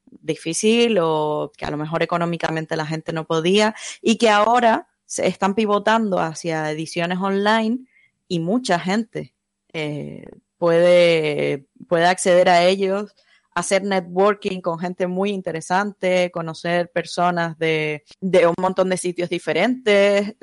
Difícil 0.03 0.97
o 0.99 1.53
que 1.57 1.63
a 1.63 1.71
lo 1.71 1.77
mejor 1.77 2.03
económicamente 2.03 2.75
la 2.75 2.85
gente 2.85 3.13
no 3.13 3.25
podía 3.25 3.73
y 4.01 4.17
que 4.17 4.29
ahora 4.29 4.89
se 5.05 5.27
están 5.27 5.55
pivotando 5.55 6.19
hacia 6.19 6.69
ediciones 6.69 7.19
online 7.19 7.85
y 8.27 8.39
mucha 8.39 8.77
gente 8.77 9.33
eh, 9.71 10.25
puede, 10.57 11.69
puede 11.87 12.07
acceder 12.07 12.49
a 12.49 12.65
ellos, 12.65 13.15
hacer 13.55 13.83
networking 13.83 14.59
con 14.61 14.77
gente 14.77 15.07
muy 15.07 15.31
interesante, 15.31 16.29
conocer 16.31 16.91
personas 16.91 17.57
de, 17.57 18.03
de 18.19 18.47
un 18.47 18.53
montón 18.59 18.89
de 18.89 18.97
sitios 18.97 19.29
diferentes, 19.29 20.35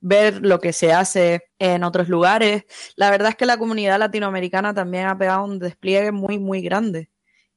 ver 0.00 0.44
lo 0.44 0.58
que 0.58 0.72
se 0.72 0.92
hace 0.92 1.44
en 1.58 1.84
otros 1.84 2.08
lugares. 2.08 2.64
La 2.96 3.10
verdad 3.10 3.28
es 3.28 3.36
que 3.36 3.46
la 3.46 3.58
comunidad 3.58 3.98
latinoamericana 3.98 4.74
también 4.74 5.06
ha 5.06 5.16
pegado 5.16 5.44
un 5.44 5.58
despliegue 5.58 6.10
muy, 6.12 6.38
muy 6.38 6.62
grande 6.62 7.10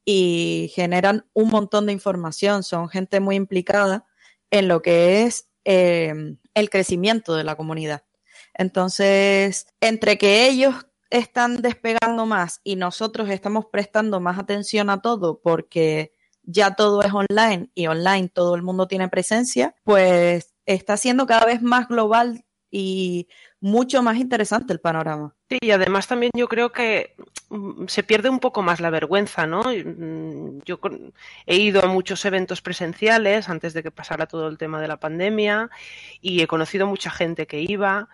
y 0.03 0.71
generan 0.75 1.25
un 1.33 1.49
montón 1.49 1.87
de 1.87 1.93
información, 1.93 2.61
son 2.61 2.89
gente 2.89 3.19
muy 3.19 3.35
implicada 3.35 4.05
en 4.51 4.67
lo 4.67 4.81
que 4.81 5.23
es 5.23 5.49
eh, 5.63 6.13
el 6.53 6.69
crecimiento 6.69 7.35
de 7.35 7.43
la 7.43 7.55
comunidad. 7.55 8.03
Entonces, 8.53 9.65
entre 9.81 10.17
que 10.17 10.47
ellos 10.47 10.85
están 11.09 11.61
despegando 11.61 12.25
más 12.25 12.61
y 12.63 12.75
nosotros 12.75 13.29
estamos 13.29 13.65
prestando 13.67 14.19
más 14.19 14.39
atención 14.39 14.89
a 14.89 15.01
todo 15.01 15.39
porque 15.39 16.11
ya 16.43 16.75
todo 16.75 17.01
es 17.01 17.13
online 17.13 17.69
y 17.73 17.87
online 17.87 18.29
todo 18.29 18.55
el 18.55 18.61
mundo 18.61 18.87
tiene 18.87 19.09
presencia, 19.09 19.75
pues 19.83 20.53
está 20.65 20.97
siendo 20.97 21.25
cada 21.25 21.45
vez 21.45 21.61
más 21.61 21.87
global 21.87 22.45
y 22.71 23.27
mucho 23.61 24.03
más 24.03 24.17
interesante 24.17 24.73
el 24.73 24.79
panorama. 24.79 25.33
Sí, 25.49 25.57
y 25.61 25.71
además 25.71 26.07
también 26.07 26.31
yo 26.35 26.47
creo 26.47 26.71
que 26.71 27.15
mm, 27.49 27.85
se 27.87 28.03
pierde 28.03 28.29
un 28.29 28.39
poco 28.39 28.61
más 28.61 28.79
la 28.79 28.89
vergüenza, 28.89 29.47
¿no? 29.47 29.63
Mm, 29.63 30.59
yo 30.65 30.79
he 31.45 31.55
ido 31.55 31.83
a 31.83 31.87
muchos 31.87 32.25
eventos 32.25 32.61
presenciales 32.61 33.47
antes 33.47 33.73
de 33.73 33.81
que 33.81 33.91
pasara 33.91 34.27
todo 34.27 34.47
el 34.47 34.57
tema 34.57 34.81
de 34.81 34.87
la 34.87 34.99
pandemia 34.99 35.69
y 36.21 36.41
he 36.41 36.47
conocido 36.47 36.85
mucha 36.85 37.11
gente 37.11 37.47
que 37.47 37.61
iba 37.61 38.09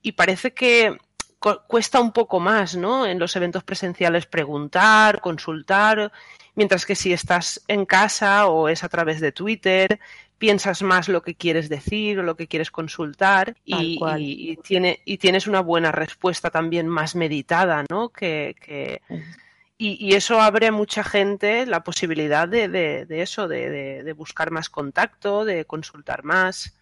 y 0.00 0.12
parece 0.12 0.54
que 0.54 0.96
cuesta 1.38 2.00
un 2.00 2.12
poco 2.12 2.40
más, 2.40 2.76
¿no? 2.76 3.06
En 3.06 3.18
los 3.18 3.36
eventos 3.36 3.62
presenciales 3.62 4.26
preguntar, 4.26 5.20
consultar, 5.20 6.12
mientras 6.54 6.86
que 6.86 6.94
si 6.94 7.12
estás 7.12 7.62
en 7.68 7.86
casa 7.86 8.48
o 8.48 8.68
es 8.68 8.82
a 8.82 8.88
través 8.88 9.20
de 9.20 9.32
Twitter, 9.32 10.00
piensas 10.38 10.82
más 10.82 11.08
lo 11.08 11.22
que 11.22 11.34
quieres 11.34 11.68
decir 11.68 12.18
o 12.18 12.22
lo 12.22 12.36
que 12.36 12.46
quieres 12.46 12.70
consultar 12.70 13.56
y, 13.64 14.56
tiene, 14.62 15.00
y 15.04 15.18
tienes 15.18 15.46
una 15.46 15.60
buena 15.60 15.92
respuesta 15.92 16.50
también 16.50 16.88
más 16.88 17.14
meditada, 17.14 17.84
¿no? 17.88 18.10
Que, 18.10 19.00
y, 19.78 20.14
eso 20.14 20.40
abre 20.40 20.68
a 20.68 20.72
mucha 20.72 21.04
gente 21.04 21.66
la 21.66 21.84
posibilidad 21.84 22.48
de, 22.48 23.06
eso, 23.10 23.48
de, 23.48 24.14
buscar 24.16 24.50
más 24.50 24.68
contacto, 24.68 25.44
de 25.44 25.64
consultar 25.64 26.24
más. 26.24 26.76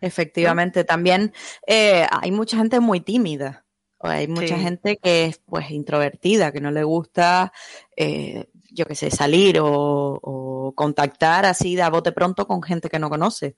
Efectivamente, 0.00 0.84
también 0.84 1.32
eh, 1.66 2.06
hay 2.10 2.30
mucha 2.30 2.56
gente 2.58 2.80
muy 2.80 3.00
tímida. 3.00 3.65
Hay 4.08 4.28
mucha 4.28 4.58
gente 4.58 4.96
que 4.96 5.26
es 5.26 5.38
pues 5.38 5.70
introvertida, 5.70 6.52
que 6.52 6.60
no 6.60 6.70
le 6.70 6.84
gusta, 6.84 7.52
eh, 7.96 8.46
yo 8.70 8.84
qué 8.84 8.94
sé, 8.94 9.10
salir 9.10 9.58
o, 9.60 10.72
contactar 10.74 11.46
así 11.46 11.76
de 11.76 11.82
a 11.82 11.90
bote 11.90 12.12
pronto 12.12 12.46
con 12.46 12.62
gente 12.62 12.88
que 12.88 12.98
no 12.98 13.08
conoce. 13.08 13.56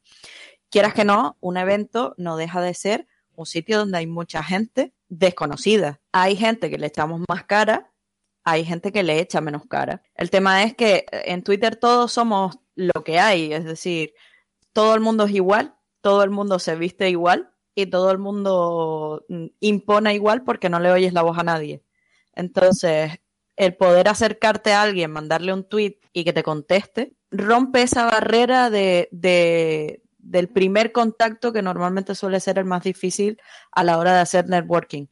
Quieras 0.70 0.94
que 0.94 1.04
no, 1.04 1.36
un 1.40 1.56
evento 1.56 2.14
no 2.18 2.36
deja 2.36 2.60
de 2.60 2.74
ser 2.74 3.06
un 3.34 3.46
sitio 3.46 3.78
donde 3.78 3.98
hay 3.98 4.06
mucha 4.06 4.42
gente 4.42 4.92
desconocida. 5.08 6.00
Hay 6.12 6.36
gente 6.36 6.70
que 6.70 6.78
le 6.78 6.88
echamos 6.88 7.22
más 7.28 7.44
cara, 7.44 7.92
hay 8.44 8.64
gente 8.64 8.92
que 8.92 9.02
le 9.02 9.20
echa 9.20 9.40
menos 9.40 9.62
cara. 9.68 10.02
El 10.14 10.30
tema 10.30 10.62
es 10.64 10.74
que 10.74 11.06
en 11.10 11.42
Twitter 11.42 11.76
todos 11.76 12.12
somos 12.12 12.58
lo 12.74 13.04
que 13.04 13.18
hay, 13.18 13.52
es 13.52 13.64
decir, 13.64 14.12
todo 14.72 14.94
el 14.94 15.00
mundo 15.00 15.24
es 15.24 15.32
igual, 15.32 15.76
todo 16.00 16.22
el 16.22 16.30
mundo 16.30 16.58
se 16.58 16.76
viste 16.76 17.10
igual, 17.10 17.50
y 17.82 17.86
todo 17.86 18.10
el 18.10 18.18
mundo 18.18 19.24
mm, 19.28 19.46
impone 19.60 20.14
igual 20.14 20.42
porque 20.42 20.68
no 20.68 20.80
le 20.80 20.90
oyes 20.90 21.12
la 21.12 21.22
voz 21.22 21.38
a 21.38 21.44
nadie. 21.44 21.84
Entonces, 22.34 23.20
el 23.56 23.76
poder 23.76 24.08
acercarte 24.08 24.72
a 24.72 24.82
alguien, 24.82 25.12
mandarle 25.12 25.52
un 25.52 25.62
tweet 25.68 26.00
y 26.12 26.24
que 26.24 26.32
te 26.32 26.42
conteste, 26.42 27.14
rompe 27.30 27.82
esa 27.82 28.06
barrera 28.06 28.68
de, 28.70 29.08
del 30.18 30.48
primer 30.48 30.90
contacto 30.90 31.52
que 31.52 31.62
normalmente 31.62 32.16
suele 32.16 32.40
ser 32.40 32.58
el 32.58 32.64
más 32.64 32.82
difícil 32.82 33.40
a 33.70 33.84
la 33.84 33.98
hora 33.98 34.12
de 34.14 34.20
hacer 34.20 34.48
networking. 34.48 35.06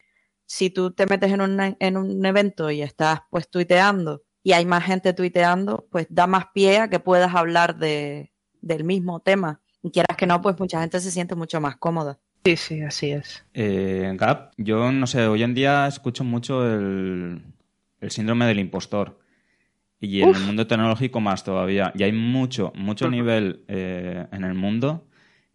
Si 0.47 0.71
tú 0.71 0.93
te 0.93 1.07
metes 1.07 1.33
en 1.33 1.43
un, 1.43 1.77
en 1.79 1.97
un 1.97 2.27
evento 2.27 2.71
y 2.73 2.83
estás 2.83 3.21
pues 3.31 3.49
tuiteando 3.49 4.25
y 4.43 4.55
hay 4.55 4.65
más 4.67 4.85
gente 4.85 5.13
tuiteando, 5.13 5.87
pues 5.91 6.07
da 6.11 6.27
más 6.27 6.47
pie 6.53 6.79
a 6.79 6.91
que 6.91 6.99
puedas 6.99 7.35
hablar 7.35 7.79
de, 7.79 8.33
del 8.61 8.83
mismo 8.85 9.21
tema. 9.21 9.61
Y 9.83 9.93
quieras 9.93 10.17
que 10.17 10.27
no, 10.27 10.41
pues 10.41 10.59
mucha 10.59 10.81
gente 10.81 11.01
se 11.01 11.13
siente 11.13 11.37
mucho 11.37 11.61
más 11.61 11.77
cómoda. 11.77 12.19
Sí, 12.47 12.57
sí, 12.57 12.81
así 12.83 13.11
es. 13.11 13.45
Eh, 13.55 14.09
Gap, 14.15 14.53
yo 14.57 14.93
no 14.93 15.09
sé, 15.09 15.27
hoy 15.27 15.43
en 15.43 15.53
día 15.53 15.89
escucho 15.89 16.23
mucho 16.23 16.65
el, 16.65 17.43
síndrome 18.07 18.47
del 18.47 18.61
impostor. 18.61 19.19
Y 19.99 20.21
en 20.21 20.33
el 20.33 20.43
mundo 20.43 20.65
tecnológico 20.65 21.19
más 21.19 21.43
todavía. 21.43 21.93
Y 21.97 22.05
hay 22.05 22.13
mucho, 22.13 22.73
mucho 22.77 23.11
nivel 23.11 23.65
eh, 23.67 24.29
en 24.31 24.45
el 24.45 24.55
mundo 24.55 25.09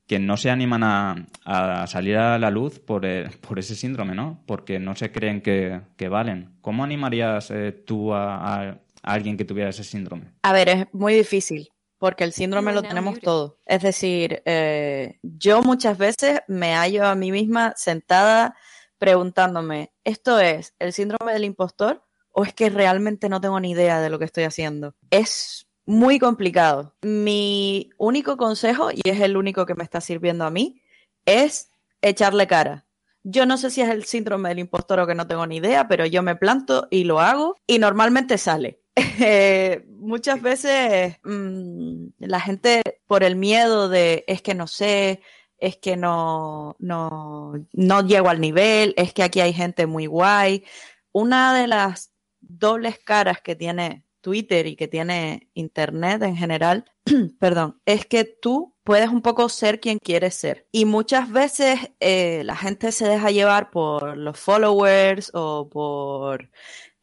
que 0.06 0.20
no 0.20 0.36
se 0.36 0.50
animan 0.50 0.84
a, 0.84 1.86
salir 1.88 2.18
a 2.18 2.38
la 2.38 2.52
luz 2.52 2.80
por, 2.80 3.06
eh, 3.06 3.30
por, 3.40 3.58
ese 3.58 3.76
síndrome, 3.76 4.14
¿no? 4.14 4.44
Porque 4.46 4.78
no 4.78 4.94
se 4.94 5.14
creen 5.14 5.40
que, 5.40 6.10
valen. 6.10 6.50
¿Cómo 6.60 6.84
animarías 6.84 7.52
eh, 7.52 7.72
tú 7.72 8.14
a, 8.14 8.82
alguien 9.02 9.38
que 9.38 9.46
tuviera 9.46 9.70
ese 9.70 9.86
síndrome? 9.86 10.26
A 10.42 10.52
ver, 10.52 10.68
es 10.68 10.88
muy 10.92 11.14
difícil 11.14 11.70
porque 12.02 12.24
el 12.24 12.34
síndrome 12.34 12.74
lo 12.74 12.82
tenemos 12.82 13.20
todo. 13.20 13.60
Es 13.64 13.84
decir, 13.84 14.42
eh, 14.46 15.20
yo 15.22 15.62
muchas 15.62 16.00
veces 16.00 16.40
me 16.48 16.74
hallo 16.74 17.06
a 17.06 17.14
mí 17.14 17.32
misma 17.32 17.74
sentada 17.78 18.56
preguntándome, 18.98 19.94
¿esto 20.04 20.40
es 20.40 20.74
el 20.80 20.94
síndrome 20.94 21.32
del 21.32 21.46
impostor 21.46 22.04
o 22.32 22.44
es 22.44 22.56
que 22.56 22.72
realmente 22.72 23.30
no 23.30 23.40
tengo 23.40 23.60
ni 23.60 23.70
idea 23.70 24.02
de 24.02 24.10
lo 24.10 24.18
que 24.18 24.26
estoy 24.26 24.46
haciendo? 24.46 24.96
Es 25.12 25.68
muy 25.86 26.18
complicado. 26.18 26.96
Mi 27.04 27.92
único 28.00 28.36
consejo, 28.36 28.90
y 28.92 29.08
es 29.08 29.22
el 29.22 29.38
único 29.38 29.68
que 29.68 29.76
me 29.76 29.84
está 29.84 30.02
sirviendo 30.02 30.44
a 30.44 30.50
mí, 30.50 30.82
es 31.28 31.70
echarle 32.02 32.48
cara. 32.48 32.88
Yo 33.22 33.46
no 33.46 33.58
sé 33.58 33.70
si 33.70 33.82
es 33.82 33.90
el 33.90 34.06
síndrome 34.06 34.50
del 34.50 34.58
impostor 34.58 35.02
o 35.02 35.06
que 35.06 35.14
no 35.14 35.28
tengo 35.28 35.46
ni 35.46 35.58
idea, 35.58 35.88
pero 35.88 36.08
yo 36.08 36.24
me 36.24 36.36
planto 36.36 36.88
y 36.90 37.04
lo 37.04 37.20
hago 37.20 37.58
y 37.68 37.78
normalmente 37.78 38.40
sale. 38.40 38.81
Eh, 38.96 39.86
muchas 39.88 40.42
veces 40.42 41.18
mm, 41.24 42.08
la 42.20 42.40
gente 42.40 42.82
por 43.08 43.24
el 43.24 43.36
miedo 43.36 43.88
de 43.90 44.24
es 44.28 44.42
que 44.42 44.56
no 44.56 44.68
sé, 44.68 45.22
es 45.58 45.78
que 45.78 45.96
no, 45.96 46.76
no, 46.80 47.54
no 47.72 48.02
llego 48.08 48.30
al 48.30 48.42
nivel, 48.42 48.94
es 48.98 49.14
que 49.14 49.24
aquí 49.24 49.40
hay 49.40 49.54
gente 49.54 49.86
muy 49.86 50.08
guay. 50.08 50.66
Una 51.12 51.54
de 51.54 51.68
las 51.68 52.14
dobles 52.42 53.00
caras 53.00 53.42
que 53.42 53.56
tiene 53.56 54.06
Twitter 54.22 54.68
y 54.68 54.76
que 54.76 54.88
tiene 54.88 55.50
Internet 55.54 56.24
en 56.24 56.36
general, 56.38 56.86
perdón, 57.40 57.82
es 57.86 58.06
que 58.06 58.24
tú 58.26 58.76
puedes 58.84 59.10
un 59.10 59.22
poco 59.22 59.50
ser 59.50 59.80
quien 59.80 60.00
quieres 60.00 60.36
ser. 60.36 60.68
Y 60.72 60.86
muchas 60.86 61.32
veces 61.32 61.80
eh, 62.00 62.44
la 62.46 62.56
gente 62.56 62.92
se 62.92 63.08
deja 63.08 63.32
llevar 63.32 63.72
por 63.72 64.18
los 64.18 64.40
followers 64.40 65.32
o 65.34 65.70
por 65.70 66.50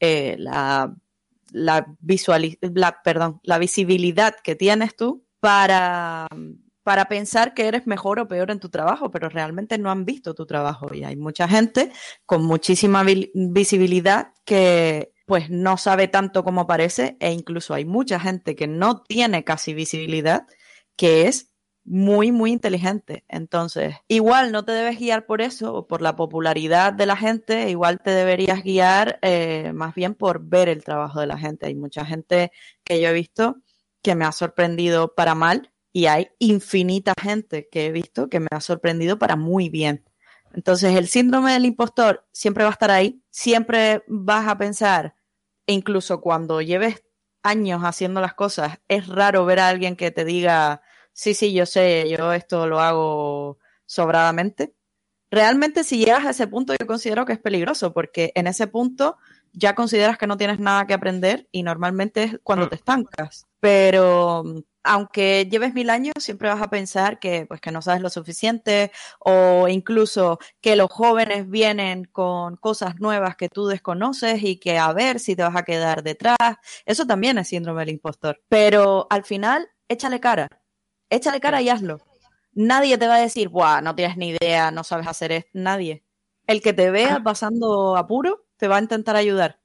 eh, 0.00 0.36
la 0.38 0.94
la, 1.52 1.96
perdón, 3.04 3.40
la 3.42 3.58
visibilidad 3.58 4.34
que 4.42 4.54
tienes 4.54 4.96
tú 4.96 5.26
para, 5.40 6.26
para 6.82 7.06
pensar 7.06 7.54
que 7.54 7.66
eres 7.66 7.86
mejor 7.86 8.18
o 8.18 8.28
peor 8.28 8.50
en 8.50 8.60
tu 8.60 8.68
trabajo, 8.68 9.10
pero 9.10 9.28
realmente 9.28 9.78
no 9.78 9.90
han 9.90 10.04
visto 10.04 10.34
tu 10.34 10.46
trabajo. 10.46 10.92
Y 10.94 11.04
hay 11.04 11.16
mucha 11.16 11.48
gente 11.48 11.92
con 12.26 12.44
muchísima 12.44 13.04
visibilidad 13.34 14.32
que 14.44 15.12
pues 15.26 15.50
no 15.50 15.76
sabe 15.76 16.08
tanto 16.08 16.42
como 16.42 16.66
parece 16.66 17.18
e 17.20 17.32
incluso 17.32 17.74
hay 17.74 17.84
mucha 17.84 18.18
gente 18.18 18.56
que 18.56 18.66
no 18.66 19.02
tiene 19.02 19.44
casi 19.44 19.74
visibilidad 19.74 20.46
que 20.96 21.28
es 21.28 21.47
muy, 21.88 22.32
muy 22.32 22.52
inteligente. 22.52 23.24
Entonces, 23.28 23.96
igual 24.08 24.52
no 24.52 24.64
te 24.64 24.72
debes 24.72 24.98
guiar 24.98 25.24
por 25.26 25.40
eso 25.40 25.74
o 25.74 25.86
por 25.86 26.02
la 26.02 26.16
popularidad 26.16 26.92
de 26.92 27.06
la 27.06 27.16
gente, 27.16 27.70
igual 27.70 28.00
te 28.00 28.10
deberías 28.10 28.62
guiar 28.62 29.18
eh, 29.22 29.72
más 29.74 29.94
bien 29.94 30.14
por 30.14 30.40
ver 30.44 30.68
el 30.68 30.84
trabajo 30.84 31.20
de 31.20 31.26
la 31.26 31.38
gente. 31.38 31.66
Hay 31.66 31.74
mucha 31.74 32.04
gente 32.04 32.52
que 32.84 33.00
yo 33.00 33.08
he 33.08 33.12
visto 33.12 33.56
que 34.02 34.14
me 34.14 34.26
ha 34.26 34.32
sorprendido 34.32 35.14
para 35.14 35.34
mal 35.34 35.72
y 35.92 36.06
hay 36.06 36.28
infinita 36.38 37.14
gente 37.20 37.68
que 37.70 37.86
he 37.86 37.92
visto 37.92 38.28
que 38.28 38.40
me 38.40 38.48
ha 38.50 38.60
sorprendido 38.60 39.18
para 39.18 39.36
muy 39.36 39.70
bien. 39.70 40.04
Entonces, 40.52 40.94
el 40.94 41.08
síndrome 41.08 41.52
del 41.52 41.64
impostor 41.64 42.26
siempre 42.32 42.64
va 42.64 42.70
a 42.70 42.72
estar 42.72 42.90
ahí, 42.90 43.22
siempre 43.30 44.02
vas 44.08 44.46
a 44.46 44.58
pensar, 44.58 45.14
incluso 45.66 46.20
cuando 46.20 46.60
lleves 46.60 47.02
años 47.42 47.82
haciendo 47.82 48.20
las 48.20 48.34
cosas, 48.34 48.78
es 48.88 49.06
raro 49.08 49.44
ver 49.46 49.60
a 49.60 49.68
alguien 49.68 49.96
que 49.96 50.10
te 50.10 50.24
diga, 50.24 50.82
sí, 51.18 51.34
sí, 51.34 51.52
yo 51.52 51.66
sé, 51.66 52.08
yo 52.08 52.32
esto 52.32 52.68
lo 52.68 52.78
hago 52.78 53.58
sobradamente. 53.86 54.74
Realmente 55.30 55.82
si 55.82 55.98
llegas 55.98 56.24
a 56.24 56.30
ese 56.30 56.46
punto 56.46 56.74
yo 56.78 56.86
considero 56.86 57.26
que 57.26 57.32
es 57.32 57.40
peligroso 57.40 57.92
porque 57.92 58.30
en 58.36 58.46
ese 58.46 58.68
punto 58.68 59.18
ya 59.52 59.74
consideras 59.74 60.16
que 60.16 60.28
no 60.28 60.36
tienes 60.36 60.60
nada 60.60 60.86
que 60.86 60.94
aprender 60.94 61.48
y 61.50 61.64
normalmente 61.64 62.22
es 62.22 62.40
cuando 62.44 62.66
mm. 62.66 62.68
te 62.68 62.76
estancas. 62.76 63.46
Pero 63.58 64.44
aunque 64.84 65.48
lleves 65.50 65.74
mil 65.74 65.90
años, 65.90 66.14
siempre 66.20 66.48
vas 66.48 66.62
a 66.62 66.70
pensar 66.70 67.18
que, 67.18 67.46
pues, 67.46 67.60
que 67.60 67.72
no 67.72 67.82
sabes 67.82 68.00
lo 68.00 68.10
suficiente 68.10 68.92
o 69.18 69.66
incluso 69.66 70.38
que 70.60 70.76
los 70.76 70.88
jóvenes 70.88 71.50
vienen 71.50 72.04
con 72.04 72.56
cosas 72.56 73.00
nuevas 73.00 73.34
que 73.34 73.48
tú 73.48 73.66
desconoces 73.66 74.40
y 74.44 74.60
que 74.60 74.78
a 74.78 74.92
ver 74.92 75.18
si 75.18 75.34
te 75.34 75.42
vas 75.42 75.56
a 75.56 75.64
quedar 75.64 76.04
detrás. 76.04 76.38
Eso 76.86 77.06
también 77.06 77.38
es 77.38 77.48
síndrome 77.48 77.80
del 77.80 77.94
impostor. 77.94 78.40
Pero 78.48 79.08
al 79.10 79.24
final, 79.24 79.68
échale 79.88 80.20
cara. 80.20 80.48
Échale 81.10 81.40
cara 81.40 81.62
y 81.62 81.68
hazlo. 81.68 82.00
Nadie 82.52 82.98
te 82.98 83.06
va 83.06 83.16
a 83.16 83.20
decir, 83.20 83.48
Buah, 83.48 83.80
no 83.82 83.94
tienes 83.94 84.16
ni 84.16 84.30
idea, 84.30 84.70
no 84.70 84.84
sabes 84.84 85.06
hacer 85.06 85.32
esto. 85.32 85.50
Nadie. 85.52 86.04
El 86.46 86.62
que 86.62 86.72
te 86.72 86.90
vea 86.90 87.20
pasando 87.22 87.96
apuro 87.96 88.46
te 88.56 88.68
va 88.68 88.76
a 88.76 88.80
intentar 88.80 89.16
ayudar. 89.16 89.60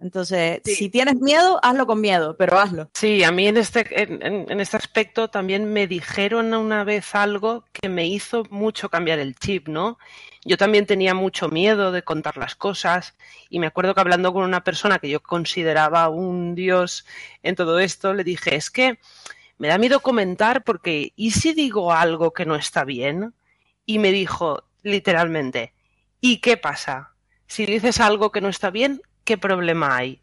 Entonces, 0.00 0.60
si 0.64 0.88
tienes 0.90 1.16
miedo, 1.16 1.58
hazlo 1.60 1.84
con 1.86 2.00
miedo, 2.00 2.36
pero 2.36 2.58
hazlo. 2.58 2.88
Sí, 2.94 3.24
a 3.24 3.32
mí 3.32 3.48
en 3.48 3.56
este, 3.56 3.84
en, 4.00 4.60
este 4.60 4.76
aspecto 4.76 5.28
también 5.28 5.72
me 5.72 5.88
dijeron 5.88 6.54
una 6.54 6.84
vez 6.84 7.16
algo 7.16 7.64
que 7.72 7.88
me 7.88 8.06
hizo 8.06 8.44
mucho 8.50 8.90
cambiar 8.90 9.18
el 9.18 9.34
chip, 9.34 9.66
¿no? 9.66 9.98
Yo 10.44 10.56
también 10.56 10.86
tenía 10.86 11.14
mucho 11.14 11.48
miedo 11.48 11.90
de 11.90 12.04
contar 12.04 12.36
las 12.36 12.54
cosas 12.54 13.16
y 13.50 13.58
me 13.58 13.66
acuerdo 13.66 13.92
que 13.92 14.00
hablando 14.00 14.32
con 14.32 14.44
una 14.44 14.62
persona 14.62 15.00
que 15.00 15.10
yo 15.10 15.20
consideraba 15.20 16.08
un 16.08 16.54
dios 16.54 17.04
en 17.42 17.56
todo 17.56 17.80
esto, 17.80 18.14
le 18.14 18.22
dije, 18.22 18.54
es 18.54 18.70
que 18.70 19.00
me 19.58 19.68
da 19.68 19.78
miedo 19.78 20.00
comentar 20.00 20.62
porque 20.64 21.12
¿y 21.16 21.32
si 21.32 21.52
digo 21.52 21.92
algo 21.92 22.32
que 22.32 22.46
no 22.46 22.54
está 22.54 22.84
bien? 22.84 23.34
Y 23.84 23.98
me 23.98 24.12
dijo 24.12 24.64
literalmente, 24.82 25.74
¿y 26.20 26.38
qué 26.38 26.56
pasa? 26.56 27.12
Si 27.46 27.66
dices 27.66 28.00
algo 28.00 28.30
que 28.30 28.40
no 28.40 28.48
está 28.48 28.70
bien, 28.70 29.02
¿qué 29.24 29.36
problema 29.36 29.96
hay? 29.96 30.22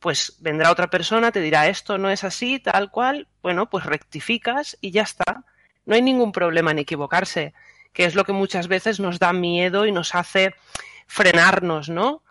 Pues 0.00 0.36
vendrá 0.40 0.70
otra 0.72 0.90
persona, 0.90 1.30
te 1.30 1.40
dirá 1.40 1.68
esto 1.68 1.96
no 1.96 2.10
es 2.10 2.24
así, 2.24 2.58
tal 2.58 2.90
cual, 2.90 3.28
bueno, 3.40 3.70
pues 3.70 3.86
rectificas 3.86 4.76
y 4.80 4.90
ya 4.90 5.02
está. 5.02 5.44
No 5.86 5.94
hay 5.94 6.02
ningún 6.02 6.32
problema 6.32 6.72
en 6.72 6.80
equivocarse, 6.80 7.54
que 7.92 8.04
es 8.04 8.14
lo 8.14 8.24
que 8.24 8.32
muchas 8.32 8.66
veces 8.66 8.98
nos 8.98 9.18
da 9.18 9.32
miedo 9.32 9.86
y 9.86 9.92
nos 9.92 10.14
hace 10.14 10.54
frenarnos, 11.06 11.88
¿no? 11.88 12.22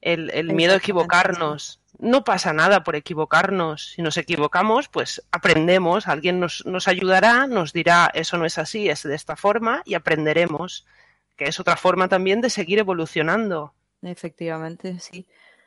El, 0.00 0.52
miedo 0.52 0.74
a 0.74 0.76
equivocarnos. 0.76 1.80
No 1.98 2.22
pasa 2.22 2.52
nada 2.52 2.84
por 2.84 2.94
equivocarnos. 2.94 3.92
Si 3.94 4.02
nos 4.02 4.16
equivocamos, 4.16 4.88
pues 4.88 5.22
aprendemos, 5.32 6.06
alguien 6.06 6.38
nos, 6.38 6.64
nos 6.64 6.86
ayudará, 6.86 7.46
nos 7.46 7.72
dirá 7.72 8.10
eso 8.14 8.38
no 8.38 8.46
es 8.46 8.58
así, 8.58 8.88
es 8.88 9.02
de 9.02 9.14
esta 9.14 9.34
forma 9.34 9.82
y 9.84 9.94
aprenderemos, 9.94 10.86
que 11.36 11.46
es 11.46 11.58
otra 11.58 11.76
forma 11.76 12.08
también 12.08 12.40
de 12.40 12.50
seguir 12.50 12.78
evolucionando. 12.78 13.74
Efectivamente, 14.02 15.00
sí. 15.00 15.26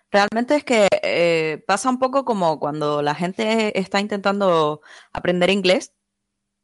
Realmente 0.09 0.55
es 0.55 0.63
que 0.63 0.87
eh, 1.03 1.63
pasa 1.67 1.89
un 1.89 1.99
poco 1.99 2.25
como 2.25 2.59
cuando 2.59 3.01
la 3.01 3.15
gente 3.15 3.77
está 3.79 3.99
intentando 3.99 4.81
aprender 5.13 5.49
inglés, 5.49 5.93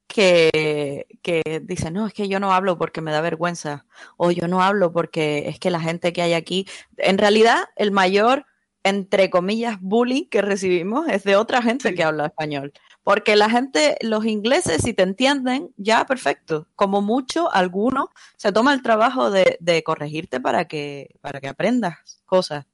que, 0.07 1.07
que 1.21 1.61
dice, 1.63 1.91
no, 1.91 2.07
es 2.07 2.13
que 2.13 2.27
yo 2.27 2.39
no 2.39 2.53
hablo 2.53 2.77
porque 2.77 3.01
me 3.01 3.11
da 3.11 3.21
vergüenza, 3.21 3.85
o 4.17 4.31
yo 4.31 4.47
no 4.47 4.61
hablo 4.61 4.91
porque 4.91 5.47
es 5.47 5.59
que 5.59 5.69
la 5.69 5.79
gente 5.79 6.13
que 6.13 6.21
hay 6.21 6.33
aquí, 6.33 6.67
en 6.97 7.17
realidad 7.17 7.65
el 7.75 7.91
mayor, 7.91 8.45
entre 8.87 9.29
comillas, 9.29 9.77
bullying 9.81 10.25
que 10.25 10.41
recibimos 10.41 11.07
es 11.07 11.23
de 11.23 11.35
otra 11.35 11.61
gente 11.61 11.93
que 11.93 12.03
habla 12.03 12.27
español. 12.27 12.73
Porque 13.03 13.35
la 13.35 13.49
gente, 13.49 13.97
los 14.01 14.25
ingleses, 14.25 14.81
si 14.83 14.93
te 14.93 15.03
entienden, 15.03 15.73
ya 15.77 16.05
perfecto. 16.05 16.67
Como 16.75 17.01
mucho, 17.01 17.51
alguno 17.53 18.09
se 18.35 18.51
toma 18.51 18.73
el 18.73 18.81
trabajo 18.81 19.31
de, 19.31 19.57
de 19.61 19.83
corregirte 19.83 20.41
para 20.41 20.65
que, 20.65 21.15
para 21.21 21.39
que 21.39 21.47
aprendas 21.47 22.21
cosas. 22.25 22.65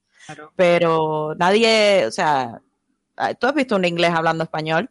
Pero 0.56 1.34
nadie, 1.36 2.06
o 2.06 2.10
sea, 2.10 2.62
tú 3.38 3.46
has 3.46 3.54
visto 3.54 3.76
un 3.76 3.84
inglés 3.84 4.12
hablando 4.14 4.44
español 4.44 4.90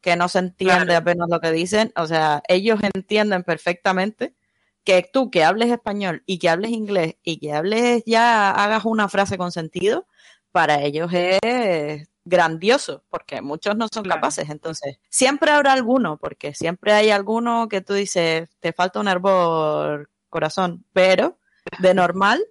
que 0.00 0.16
no 0.16 0.28
se 0.28 0.38
entiende 0.38 0.94
apenas 0.94 1.28
lo 1.28 1.40
que 1.40 1.50
dicen, 1.50 1.92
o 1.96 2.06
sea, 2.06 2.42
ellos 2.48 2.80
entienden 2.82 3.42
perfectamente 3.42 4.34
que 4.84 5.02
tú 5.12 5.30
que 5.30 5.44
hables 5.44 5.70
español 5.70 6.22
y 6.24 6.38
que 6.38 6.48
hables 6.48 6.70
inglés 6.70 7.16
y 7.22 7.38
que 7.38 7.52
hables 7.52 8.02
ya 8.06 8.50
hagas 8.50 8.84
una 8.84 9.08
frase 9.08 9.36
con 9.36 9.52
sentido, 9.52 10.06
para 10.58 10.82
ellos 10.82 11.08
es 11.12 12.08
grandioso, 12.24 13.04
porque 13.10 13.40
muchos 13.40 13.76
no 13.76 13.86
son 13.94 14.02
capaces. 14.02 14.50
Entonces, 14.50 14.98
siempre 15.08 15.52
habrá 15.52 15.72
alguno, 15.72 16.16
porque 16.16 16.52
siempre 16.52 16.92
hay 16.94 17.10
alguno 17.10 17.68
que 17.68 17.80
tú 17.80 17.94
dices, 17.94 18.48
te 18.58 18.72
falta 18.72 18.98
un 18.98 19.06
árbol 19.06 20.10
corazón, 20.28 20.84
pero 20.92 21.38
de 21.78 21.94
normal 21.94 22.44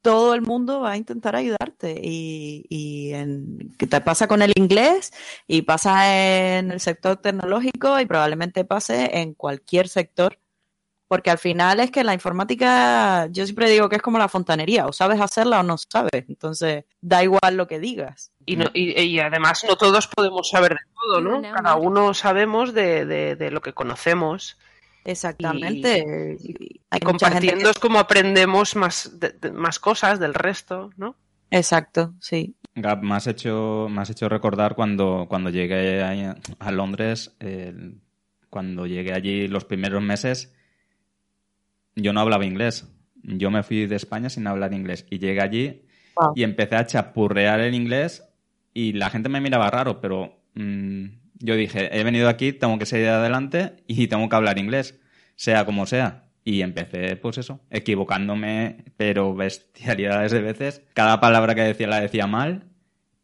todo 0.00 0.32
el 0.34 0.42
mundo 0.42 0.82
va 0.82 0.92
a 0.92 0.96
intentar 0.96 1.34
ayudarte. 1.34 2.00
Y, 2.00 2.66
y 2.68 3.14
en, 3.14 3.76
te 3.76 4.00
pasa 4.00 4.28
con 4.28 4.42
el 4.42 4.52
inglés 4.54 5.12
y 5.48 5.62
pasa 5.62 6.56
en 6.56 6.70
el 6.70 6.78
sector 6.78 7.16
tecnológico 7.16 7.98
y 7.98 8.06
probablemente 8.06 8.64
pase 8.64 9.18
en 9.18 9.34
cualquier 9.34 9.88
sector 9.88 10.38
porque 11.10 11.30
al 11.30 11.38
final 11.38 11.80
es 11.80 11.90
que 11.90 12.04
la 12.04 12.14
informática, 12.14 13.26
yo 13.32 13.44
siempre 13.44 13.68
digo 13.68 13.88
que 13.88 13.96
es 13.96 14.02
como 14.02 14.16
la 14.16 14.28
fontanería, 14.28 14.86
o 14.86 14.92
sabes 14.92 15.20
hacerla 15.20 15.58
o 15.58 15.64
no 15.64 15.76
sabes, 15.76 16.24
entonces 16.28 16.84
da 17.00 17.24
igual 17.24 17.56
lo 17.56 17.66
que 17.66 17.80
digas. 17.80 18.30
Y, 18.46 18.54
no, 18.54 18.66
y, 18.72 19.18
además 19.18 19.64
no 19.66 19.74
todos 19.74 20.06
podemos 20.06 20.48
saber 20.48 20.74
de 20.74 20.80
todo, 20.94 21.20
¿no? 21.20 21.42
Cada 21.42 21.74
uno 21.74 22.14
sabemos 22.14 22.72
de, 22.74 23.04
de 23.34 23.50
lo 23.50 23.60
que 23.60 23.72
conocemos. 23.72 24.56
Exactamente. 25.04 26.36
Y, 26.38 26.80
compartiendo 27.00 27.70
es 27.70 27.78
como 27.80 27.98
aprendemos 27.98 28.76
más, 28.76 29.10
más 29.52 29.80
cosas 29.80 30.20
del 30.20 30.32
resto, 30.32 30.90
¿no? 30.96 31.16
Exacto, 31.50 32.14
sí. 32.20 32.54
Gab, 32.76 33.02
me 33.02 33.16
has 33.16 33.26
hecho, 33.26 33.88
me 33.90 34.00
has 34.00 34.10
hecho 34.10 34.28
recordar 34.28 34.76
cuando, 34.76 35.26
cuando 35.28 35.50
llegué 35.50 36.04
a, 36.04 36.70
Londres, 36.70 37.36
cuando 38.48 38.86
llegué 38.86 39.12
allí 39.12 39.48
los 39.48 39.64
primeros 39.64 40.04
meses, 40.04 40.54
yo 42.00 42.12
no 42.12 42.20
hablaba 42.20 42.44
inglés. 42.44 42.88
Yo 43.22 43.50
me 43.50 43.62
fui 43.62 43.86
de 43.86 43.96
España 43.96 44.30
sin 44.30 44.46
hablar 44.46 44.72
inglés 44.72 45.06
y 45.10 45.18
llegué 45.18 45.40
allí 45.40 45.82
y 46.34 46.42
empecé 46.42 46.76
a 46.76 46.86
chapurrear 46.86 47.60
el 47.60 47.74
inglés 47.74 48.24
y 48.72 48.92
la 48.92 49.10
gente 49.10 49.28
me 49.28 49.40
miraba 49.40 49.70
raro, 49.70 50.00
pero 50.00 50.42
mm, 50.54 51.04
yo 51.38 51.56
dije, 51.56 51.98
he 51.98 52.04
venido 52.04 52.28
aquí, 52.28 52.52
tengo 52.52 52.78
que 52.78 52.86
seguir 52.86 53.08
adelante 53.08 53.76
y 53.86 54.06
tengo 54.08 54.28
que 54.28 54.36
hablar 54.36 54.58
inglés, 54.58 54.98
sea 55.36 55.64
como 55.64 55.86
sea. 55.86 56.26
Y 56.42 56.62
empecé, 56.62 57.16
pues 57.16 57.36
eso, 57.36 57.60
equivocándome, 57.70 58.84
pero 58.96 59.34
bestialidades 59.34 60.32
de 60.32 60.40
veces. 60.40 60.82
Cada 60.94 61.20
palabra 61.20 61.54
que 61.54 61.60
decía 61.60 61.86
la 61.86 62.00
decía 62.00 62.26
mal, 62.26 62.64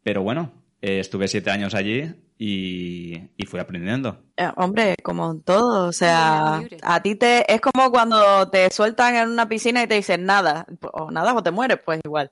pero 0.02 0.22
bueno, 0.22 0.52
eh, 0.82 1.00
estuve 1.00 1.28
siete 1.28 1.50
años 1.50 1.74
allí 1.74 2.14
y, 2.38 3.28
fui 3.46 3.60
aprendiendo. 3.60 4.22
Eh, 4.36 4.50
hombre, 4.56 4.96
como 5.02 5.38
todo, 5.40 5.88
o 5.88 5.92
sea, 5.92 6.62
a 6.82 7.02
ti 7.02 7.14
te 7.14 7.52
es 7.52 7.60
como 7.60 7.90
cuando 7.90 8.48
te 8.50 8.70
sueltan 8.70 9.16
en 9.16 9.30
una 9.30 9.48
piscina 9.48 9.82
y 9.82 9.86
te 9.86 9.94
dicen 9.94 10.26
nada, 10.26 10.66
o 10.92 11.10
nada 11.10 11.34
o 11.34 11.42
te 11.42 11.50
mueres, 11.50 11.78
pues 11.84 12.00
igual. 12.04 12.30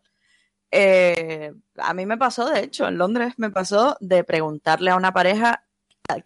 Eh, 0.70 1.52
a 1.76 1.94
mí 1.94 2.04
me 2.06 2.18
pasó, 2.18 2.50
de 2.50 2.60
hecho, 2.64 2.88
en 2.88 2.98
Londres 2.98 3.34
me 3.36 3.50
pasó 3.50 3.96
de 4.00 4.24
preguntarle 4.24 4.90
a 4.90 4.96
una 4.96 5.12
pareja 5.12 5.64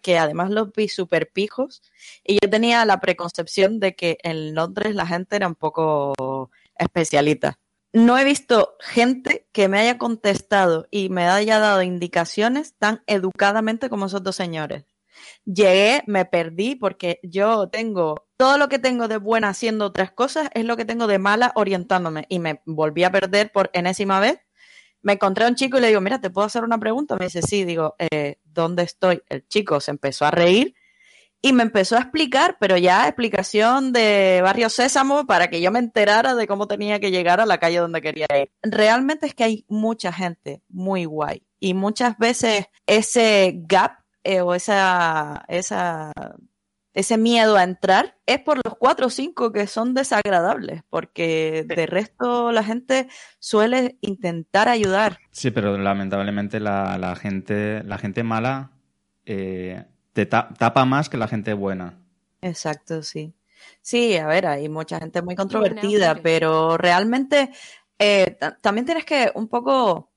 que 0.01 0.17
además 0.17 0.49
los 0.49 0.73
vi 0.73 0.89
súper 0.89 1.31
pijos 1.31 1.81
y 2.25 2.37
yo 2.41 2.49
tenía 2.49 2.83
la 2.85 2.99
preconcepción 2.99 3.79
de 3.79 3.95
que 3.95 4.17
en 4.23 4.53
Londres 4.55 4.95
la 4.95 5.05
gente 5.07 5.35
era 5.37 5.47
un 5.47 5.55
poco 5.55 6.51
especialita. 6.75 7.59
No 7.91 8.17
he 8.17 8.23
visto 8.23 8.75
gente 8.79 9.47
que 9.51 9.67
me 9.67 9.79
haya 9.79 9.97
contestado 9.97 10.87
y 10.91 11.09
me 11.09 11.25
haya 11.25 11.59
dado 11.59 11.81
indicaciones 11.81 12.75
tan 12.77 13.03
educadamente 13.07 13.89
como 13.89 14.05
esos 14.05 14.23
dos 14.23 14.35
señores. 14.35 14.85
Llegué, 15.45 16.03
me 16.07 16.25
perdí 16.25 16.75
porque 16.75 17.19
yo 17.23 17.69
tengo 17.69 18.27
todo 18.37 18.57
lo 18.57 18.69
que 18.69 18.79
tengo 18.79 19.07
de 19.07 19.17
buena 19.17 19.49
haciendo 19.49 19.85
otras 19.85 20.11
cosas 20.11 20.49
es 20.53 20.65
lo 20.65 20.77
que 20.77 20.85
tengo 20.85 21.07
de 21.07 21.19
mala 21.19 21.51
orientándome 21.55 22.25
y 22.29 22.39
me 22.39 22.61
volví 22.65 23.03
a 23.03 23.11
perder 23.11 23.51
por 23.51 23.69
enésima 23.73 24.19
vez 24.19 24.39
me 25.01 25.13
encontré 25.13 25.45
a 25.45 25.47
un 25.47 25.55
chico 25.55 25.77
y 25.77 25.81
le 25.81 25.87
digo, 25.87 26.01
mira, 26.01 26.19
¿te 26.19 26.29
puedo 26.29 26.45
hacer 26.45 26.63
una 26.63 26.77
pregunta? 26.77 27.15
Me 27.15 27.25
dice, 27.25 27.41
sí, 27.41 27.63
digo, 27.63 27.95
eh, 27.99 28.39
¿dónde 28.43 28.83
estoy? 28.83 29.21
El 29.29 29.47
chico 29.47 29.79
se 29.79 29.91
empezó 29.91 30.25
a 30.25 30.31
reír 30.31 30.75
y 31.41 31.53
me 31.53 31.63
empezó 31.63 31.95
a 31.95 32.01
explicar, 32.01 32.57
pero 32.59 32.77
ya 32.77 33.07
explicación 33.07 33.93
de 33.93 34.41
Barrio 34.43 34.69
Sésamo 34.69 35.25
para 35.25 35.49
que 35.49 35.61
yo 35.61 35.71
me 35.71 35.79
enterara 35.79 36.35
de 36.35 36.47
cómo 36.47 36.67
tenía 36.67 36.99
que 36.99 37.11
llegar 37.11 37.39
a 37.39 37.45
la 37.45 37.59
calle 37.59 37.79
donde 37.79 38.01
quería 38.01 38.27
ir. 38.41 38.51
Realmente 38.61 39.25
es 39.25 39.33
que 39.33 39.43
hay 39.43 39.65
mucha 39.69 40.11
gente 40.11 40.61
muy 40.67 41.05
guay 41.05 41.43
y 41.59 41.73
muchas 41.73 42.17
veces 42.17 42.67
ese 42.85 43.53
gap 43.67 43.99
eh, 44.23 44.41
o 44.41 44.53
esa, 44.53 45.45
esa 45.47 46.11
ese 46.93 47.17
miedo 47.17 47.55
a 47.55 47.63
entrar 47.63 48.17
es 48.25 48.39
por 48.39 48.57
los 48.63 48.75
cuatro 48.77 49.07
o 49.07 49.09
cinco 49.09 49.51
que 49.51 49.67
son 49.67 49.93
desagradables, 49.93 50.81
porque 50.89 51.63
de 51.65 51.85
resto 51.85 52.51
la 52.51 52.63
gente 52.63 53.07
suele 53.39 53.97
intentar 54.01 54.67
ayudar. 54.67 55.19
Sí, 55.31 55.51
pero 55.51 55.77
lamentablemente 55.77 56.59
la, 56.59 57.15
gente, 57.15 57.83
la 57.83 57.97
gente 57.97 58.23
mala 58.23 58.71
eh, 59.25 59.85
te 60.25 60.37
tapa 60.57 60.85
más 60.85 61.09
que 61.09 61.17
la 61.17 61.27
gente 61.27 61.53
buena. 61.53 61.97
Exacto, 62.41 63.03
sí. 63.03 63.33
Sí, 63.81 64.17
a 64.17 64.27
ver, 64.27 64.47
hay 64.47 64.69
mucha 64.69 64.99
gente 64.99 65.21
muy 65.21 65.35
controvertida, 65.35 66.15
pero 66.15 66.77
realmente 66.77 67.51
eh, 67.97 68.37
también 68.61 68.85
tienes 68.85 69.05
que 69.05 69.31
un 69.35 69.47
poco 69.47 70.09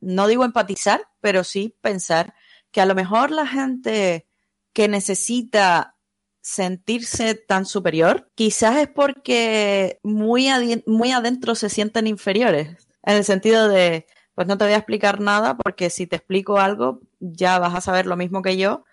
no 0.00 0.26
digo 0.26 0.44
empatizar, 0.44 1.08
pero 1.20 1.44
sí 1.44 1.76
pensar 1.80 2.34
que 2.70 2.80
a 2.80 2.86
lo 2.86 2.94
mejor 2.94 3.30
la 3.30 3.46
gente 3.46 4.26
que 4.72 4.88
necesita 4.88 5.96
sentirse 6.40 7.34
tan 7.34 7.66
superior, 7.66 8.30
quizás 8.34 8.76
es 8.76 8.88
porque 8.88 9.98
muy, 10.02 10.48
muy 10.86 11.10
adentro 11.10 11.54
se 11.54 11.70
sienten 11.70 12.06
inferiores, 12.06 12.86
en 13.02 13.16
el 13.16 13.24
sentido 13.24 13.68
de, 13.68 14.06
pues 14.34 14.46
no 14.46 14.56
te 14.56 14.64
voy 14.64 14.74
a 14.74 14.78
explicar 14.78 15.20
nada 15.20 15.56
porque 15.56 15.90
si 15.90 16.06
te 16.06 16.16
explico 16.16 16.58
algo 16.58 17.00
ya 17.18 17.58
vas 17.58 17.74
a 17.74 17.80
saber 17.80 18.06
lo 18.06 18.16
mismo 18.16 18.42
que 18.42 18.56
yo 18.56 18.84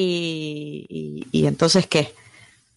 y, 0.00 1.26
y, 1.32 1.46
entonces 1.46 1.86
qué. 1.86 2.12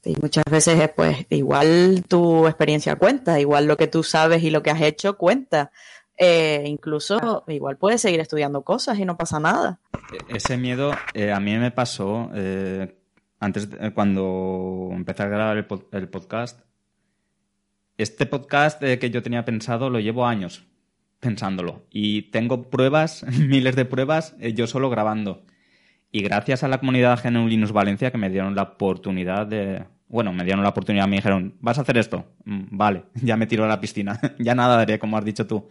Y 0.04 0.16
muchas 0.22 0.44
veces 0.50 0.90
pues 0.96 1.26
igual 1.30 2.04
tu 2.08 2.48
experiencia 2.48 2.96
cuenta, 2.96 3.40
igual 3.40 3.66
lo 3.66 3.78
que 3.78 3.88
tú 3.88 4.04
sabes 4.04 4.44
y 4.44 4.50
lo 4.50 4.64
que 4.64 4.72
has 4.72 4.82
hecho 4.82 5.18
cuenta. 5.18 5.72
Eh, 6.18 6.64
incluso 6.66 7.44
igual 7.48 7.78
puedes 7.78 8.02
seguir 8.02 8.20
estudiando 8.20 8.62
cosas 8.64 9.00
y 9.00 9.06
no 9.06 9.18
pasa 9.18 9.40
nada. 9.40 9.80
E-, 10.12 10.38
ese 10.38 10.58
miedo 10.58 10.94
eh, 11.14 11.32
a 11.32 11.40
mí 11.40 11.56
me 11.58 11.72
pasó 11.72 12.30
eh, 12.34 12.96
antes, 13.42 13.70
eh, 13.80 13.92
cuando 13.94 14.90
empecé 14.92 15.24
a 15.24 15.28
grabar 15.28 15.58
el, 15.58 15.66
podcast, 16.10 16.62
este 17.98 18.28
podcast 18.28 18.82
eh, 18.84 19.00
que 19.00 19.10
yo 19.10 19.24
tenía 19.24 19.44
pensado 19.46 19.90
lo 19.90 20.00
llevo 20.00 20.28
años 20.28 20.64
pensándolo 21.20 21.88
y 21.90 22.30
tengo 22.30 22.70
pruebas, 22.70 23.26
miles 23.40 23.76
de 23.76 23.86
pruebas, 23.86 24.36
eh, 24.40 24.54
yo 24.54 24.68
solo 24.68 24.90
grabando. 24.92 25.44
Y 26.12 26.22
gracias 26.22 26.64
a 26.64 26.68
la 26.68 26.80
comunidad 26.80 27.20
GNU 27.24 27.48
Linux 27.48 27.72
Valencia 27.72 28.12
que 28.12 28.18
me 28.18 28.30
dieron 28.30 28.56
la 28.56 28.64
oportunidad 28.64 29.48
de... 29.48 29.86
Bueno, 30.08 30.34
me 30.34 30.44
dieron 30.44 30.62
la 30.62 30.70
oportunidad, 30.70 31.08
me 31.08 31.16
dijeron, 31.16 31.56
¿vas 31.62 31.78
a 31.78 31.82
hacer 31.82 31.98
esto? 31.98 32.26
Mm, 32.44 32.64
vale, 32.72 33.04
ya 33.16 33.38
me 33.38 33.48
tiro 33.48 33.64
a 33.64 33.68
la 33.68 33.80
piscina, 33.80 34.20
ya 34.40 34.56
nada 34.56 34.76
daré, 34.76 35.00
como 35.00 35.18
has 35.18 35.26
dicho 35.26 35.48
tú. 35.48 35.70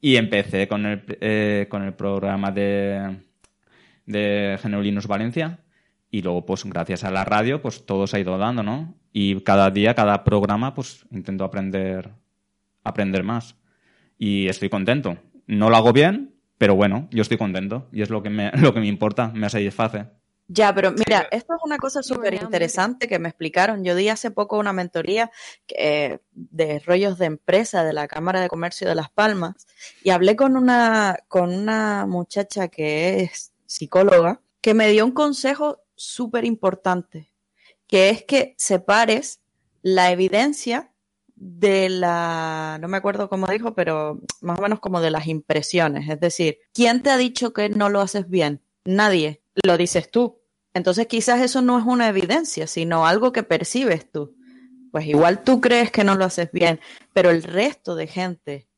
Y 0.00 0.16
empecé 0.16 0.66
con 0.66 0.86
el, 0.86 1.68
con 1.68 1.82
el 1.82 1.92
programa 1.92 2.50
de, 2.50 3.18
de 4.06 4.58
GNU 4.62 4.80
Linux 4.80 5.06
Valencia 5.06 5.60
y 6.10 6.22
luego, 6.22 6.44
pues 6.44 6.64
gracias 6.64 7.04
a 7.04 7.10
la 7.10 7.24
radio, 7.24 7.62
pues 7.62 7.86
todo 7.86 8.06
se 8.06 8.16
ha 8.16 8.20
ido 8.20 8.36
dando, 8.36 8.62
¿no? 8.62 8.94
Y 9.12 9.40
cada 9.42 9.70
día, 9.70 9.94
cada 9.94 10.24
programa, 10.24 10.74
pues 10.74 11.06
intento 11.12 11.44
aprender, 11.44 12.10
aprender 12.82 13.22
más. 13.22 13.56
Y 14.18 14.48
estoy 14.48 14.68
contento. 14.68 15.18
No 15.46 15.70
lo 15.70 15.76
hago 15.76 15.92
bien, 15.92 16.29
pero 16.60 16.74
bueno, 16.74 17.08
yo 17.10 17.22
estoy 17.22 17.38
contento. 17.38 17.88
Y 17.90 18.02
es 18.02 18.10
lo 18.10 18.22
que 18.22 18.28
me, 18.28 18.50
lo 18.60 18.74
que 18.74 18.80
me 18.80 18.86
importa, 18.86 19.28
me 19.28 19.48
satisface. 19.48 20.04
Ya, 20.46 20.74
pero 20.74 20.92
mira, 20.92 21.26
esto 21.30 21.54
es 21.54 21.60
una 21.64 21.78
cosa 21.78 22.02
súper 22.02 22.34
interesante 22.34 23.08
que 23.08 23.18
me 23.18 23.30
explicaron. 23.30 23.82
Yo 23.82 23.94
di 23.94 24.10
hace 24.10 24.30
poco 24.30 24.58
una 24.58 24.74
mentoría 24.74 25.30
de 25.66 26.78
rollos 26.84 27.16
de 27.16 27.24
empresa 27.24 27.82
de 27.82 27.94
la 27.94 28.08
Cámara 28.08 28.42
de 28.42 28.48
Comercio 28.48 28.86
de 28.86 28.94
Las 28.94 29.08
Palmas 29.08 29.66
y 30.02 30.10
hablé 30.10 30.36
con 30.36 30.54
una, 30.54 31.16
con 31.28 31.54
una 31.54 32.04
muchacha 32.06 32.68
que 32.68 33.20
es 33.20 33.52
psicóloga 33.64 34.42
que 34.60 34.74
me 34.74 34.90
dio 34.90 35.06
un 35.06 35.12
consejo 35.12 35.80
súper 35.94 36.44
importante, 36.44 37.32
que 37.86 38.10
es 38.10 38.24
que 38.24 38.54
separes 38.58 39.40
la 39.80 40.10
evidencia 40.10 40.92
de 41.40 41.88
la, 41.88 42.78
no 42.82 42.88
me 42.88 42.98
acuerdo 42.98 43.30
cómo 43.30 43.46
dijo, 43.46 43.74
pero 43.74 44.20
más 44.42 44.58
o 44.58 44.62
menos 44.62 44.78
como 44.78 45.00
de 45.00 45.10
las 45.10 45.26
impresiones. 45.26 46.08
Es 46.08 46.20
decir, 46.20 46.58
¿quién 46.74 47.02
te 47.02 47.08
ha 47.10 47.16
dicho 47.16 47.54
que 47.54 47.70
no 47.70 47.88
lo 47.88 48.02
haces 48.02 48.28
bien? 48.28 48.60
Nadie, 48.84 49.42
lo 49.64 49.78
dices 49.78 50.10
tú. 50.10 50.42
Entonces 50.74 51.06
quizás 51.06 51.40
eso 51.40 51.62
no 51.62 51.78
es 51.78 51.86
una 51.86 52.08
evidencia, 52.08 52.66
sino 52.66 53.06
algo 53.06 53.32
que 53.32 53.42
percibes 53.42 54.12
tú. 54.12 54.36
Pues 54.92 55.06
igual 55.06 55.42
tú 55.42 55.62
crees 55.62 55.90
que 55.90 56.04
no 56.04 56.14
lo 56.14 56.26
haces 56.26 56.52
bien, 56.52 56.78
pero 57.14 57.30
el 57.30 57.42
resto 57.42 57.94
de 57.94 58.06
gente 58.06 58.68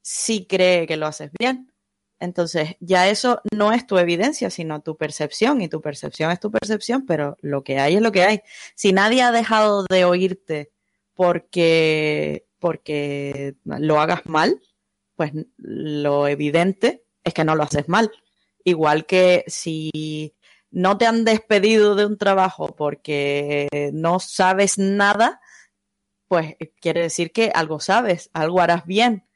sí 0.00 0.46
cree 0.48 0.86
que 0.86 0.96
lo 0.96 1.06
haces 1.06 1.30
bien. 1.38 1.72
Entonces, 2.20 2.76
ya 2.78 3.08
eso 3.08 3.40
no 3.52 3.72
es 3.72 3.84
tu 3.84 3.98
evidencia, 3.98 4.48
sino 4.48 4.80
tu 4.80 4.96
percepción, 4.96 5.60
y 5.60 5.68
tu 5.68 5.80
percepción 5.80 6.30
es 6.30 6.38
tu 6.38 6.52
percepción, 6.52 7.04
pero 7.04 7.36
lo 7.40 7.64
que 7.64 7.80
hay 7.80 7.96
es 7.96 8.00
lo 8.00 8.12
que 8.12 8.22
hay. 8.22 8.42
Si 8.76 8.92
nadie 8.92 9.22
ha 9.22 9.32
dejado 9.32 9.84
de 9.90 10.04
oírte 10.04 10.71
porque, 11.14 12.46
porque 12.58 13.54
lo 13.64 14.00
hagas 14.00 14.26
mal, 14.26 14.60
pues 15.16 15.32
lo 15.56 16.28
evidente 16.28 17.04
es 17.24 17.34
que 17.34 17.44
no 17.44 17.54
lo 17.54 17.62
haces 17.62 17.88
mal. 17.88 18.10
Igual 18.64 19.06
que 19.06 19.44
si 19.46 20.34
no 20.70 20.96
te 20.96 21.06
han 21.06 21.24
despedido 21.24 21.94
de 21.94 22.06
un 22.06 22.16
trabajo 22.16 22.74
porque 22.74 23.68
no 23.92 24.20
sabes 24.20 24.78
nada, 24.78 25.40
pues 26.28 26.56
quiere 26.80 27.02
decir 27.02 27.32
que 27.32 27.52
algo 27.54 27.78
sabes, 27.78 28.30
algo 28.32 28.60
harás 28.60 28.86
bien. 28.86 29.26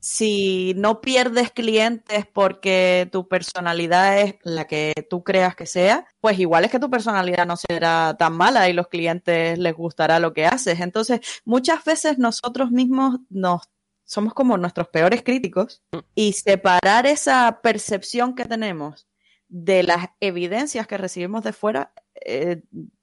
Si 0.00 0.74
no 0.76 1.00
pierdes 1.00 1.50
clientes 1.50 2.26
porque 2.32 3.08
tu 3.12 3.28
personalidad 3.28 4.20
es 4.20 4.36
la 4.42 4.66
que 4.66 5.06
tú 5.08 5.24
creas 5.24 5.56
que 5.56 5.66
sea, 5.66 6.06
pues 6.20 6.38
igual 6.38 6.64
es 6.64 6.70
que 6.70 6.78
tu 6.78 6.90
personalidad 6.90 7.46
no 7.46 7.56
será 7.56 8.16
tan 8.18 8.34
mala 8.34 8.68
y 8.68 8.72
los 8.72 8.88
clientes 8.88 9.58
les 9.58 9.74
gustará 9.74 10.18
lo 10.18 10.32
que 10.32 10.46
haces. 10.46 10.80
Entonces, 10.80 11.20
muchas 11.44 11.84
veces 11.84 12.18
nosotros 12.18 12.70
mismos 12.70 13.18
nos 13.28 13.62
somos 14.04 14.32
como 14.32 14.56
nuestros 14.56 14.88
peores 14.88 15.22
críticos 15.22 15.82
y 16.14 16.32
separar 16.32 17.06
esa 17.06 17.60
percepción 17.62 18.34
que 18.34 18.46
tenemos 18.46 19.06
de 19.48 19.82
las 19.82 20.08
evidencias 20.20 20.86
que 20.86 20.96
recibimos 20.96 21.44
de 21.44 21.52
fuera 21.52 21.92
eh, 22.24 22.62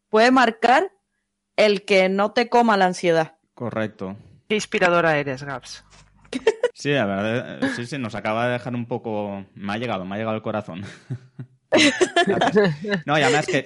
puede 0.10 0.32
marcar 0.32 0.92
el 1.56 1.86
que 1.86 2.10
no 2.10 2.32
te 2.32 2.50
coma 2.50 2.76
la 2.76 2.86
ansiedad. 2.86 3.38
Correcto. 3.54 4.18
Qué 4.48 4.56
inspiradora 4.56 5.18
eres, 5.18 5.44
Gabs. 5.44 5.84
Sí, 6.76 6.92
la 6.92 7.06
verdad, 7.06 7.70
sí, 7.74 7.86
sí, 7.86 7.98
nos 7.98 8.16
acaba 8.16 8.48
de 8.48 8.54
dejar 8.54 8.76
un 8.76 8.86
poco. 8.86 9.46
Me 9.56 9.72
ha 9.72 9.78
llegado, 9.78 10.04
me 10.04 10.16
ha 10.16 10.18
llegado 10.18 10.36
el 10.36 10.42
corazón. 10.42 10.82
no, 13.06 13.18
y 13.18 13.22
además 13.22 13.46
que 13.48 13.66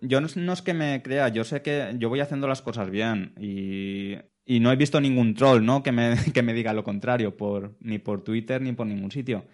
yo, 0.00 0.20
no, 0.20 0.52
es 0.52 0.62
que 0.62 0.74
me 0.74 1.02
crea, 1.02 1.28
yo 1.28 1.42
sé 1.42 1.60
que 1.60 1.96
yo 1.98 2.08
voy 2.08 2.20
haciendo 2.20 2.46
las 2.46 2.62
cosas 2.62 2.88
bien 2.88 3.34
y, 3.36 4.18
no 4.60 4.70
he 4.70 4.76
visto 4.76 5.00
ningún 5.00 5.34
troll, 5.34 5.64
¿no? 5.64 5.82
Que 5.82 5.90
me, 5.90 6.14
que 6.32 6.42
me 6.42 6.54
diga 6.54 6.72
lo 6.72 6.84
contrario, 6.84 7.36
por, 7.36 7.76
ni 7.80 7.98
por 7.98 8.22
Twitter 8.22 8.62
ni 8.62 8.72
por 8.72 8.86
ningún 8.86 9.10
sitio. 9.10 9.46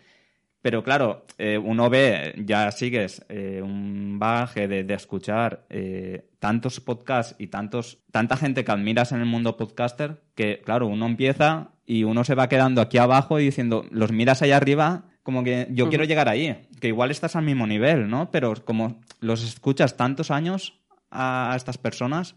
Pero 0.62 0.82
claro, 0.82 1.24
eh, 1.38 1.56
uno 1.56 1.88
ve, 1.88 2.34
ya 2.44 2.70
sigues 2.70 3.24
eh, 3.28 3.60
un 3.62 4.18
bagaje 4.18 4.68
de, 4.68 4.94
escuchar 4.94 5.64
eh, 5.70 6.28
tantos 6.38 6.80
podcasts 6.80 7.34
y 7.38 7.46
tantos, 7.46 7.98
tanta 8.10 8.36
gente 8.36 8.62
que 8.62 8.70
admiras 8.70 9.12
en 9.12 9.20
el 9.20 9.26
mundo 9.26 9.56
podcaster, 9.56 10.20
que 10.34 10.60
claro, 10.62 10.86
uno 10.86 11.06
empieza 11.06 11.70
y 11.86 12.04
uno 12.04 12.24
se 12.24 12.34
va 12.34 12.48
quedando 12.48 12.82
aquí 12.82 12.98
abajo 12.98 13.40
y 13.40 13.44
diciendo, 13.44 13.86
los 13.90 14.12
miras 14.12 14.42
allá 14.42 14.58
arriba, 14.58 15.04
como 15.22 15.44
que 15.44 15.66
yo 15.70 15.88
quiero 15.88 16.04
llegar 16.04 16.28
ahí, 16.28 16.68
que 16.78 16.88
igual 16.88 17.10
estás 17.10 17.36
al 17.36 17.44
mismo 17.44 17.66
nivel, 17.66 18.10
¿no? 18.10 18.30
Pero 18.30 18.54
como 18.64 19.00
los 19.20 19.42
escuchas 19.42 19.96
tantos 19.96 20.30
años 20.30 20.80
a, 21.10 21.54
estas 21.56 21.78
personas, 21.78 22.36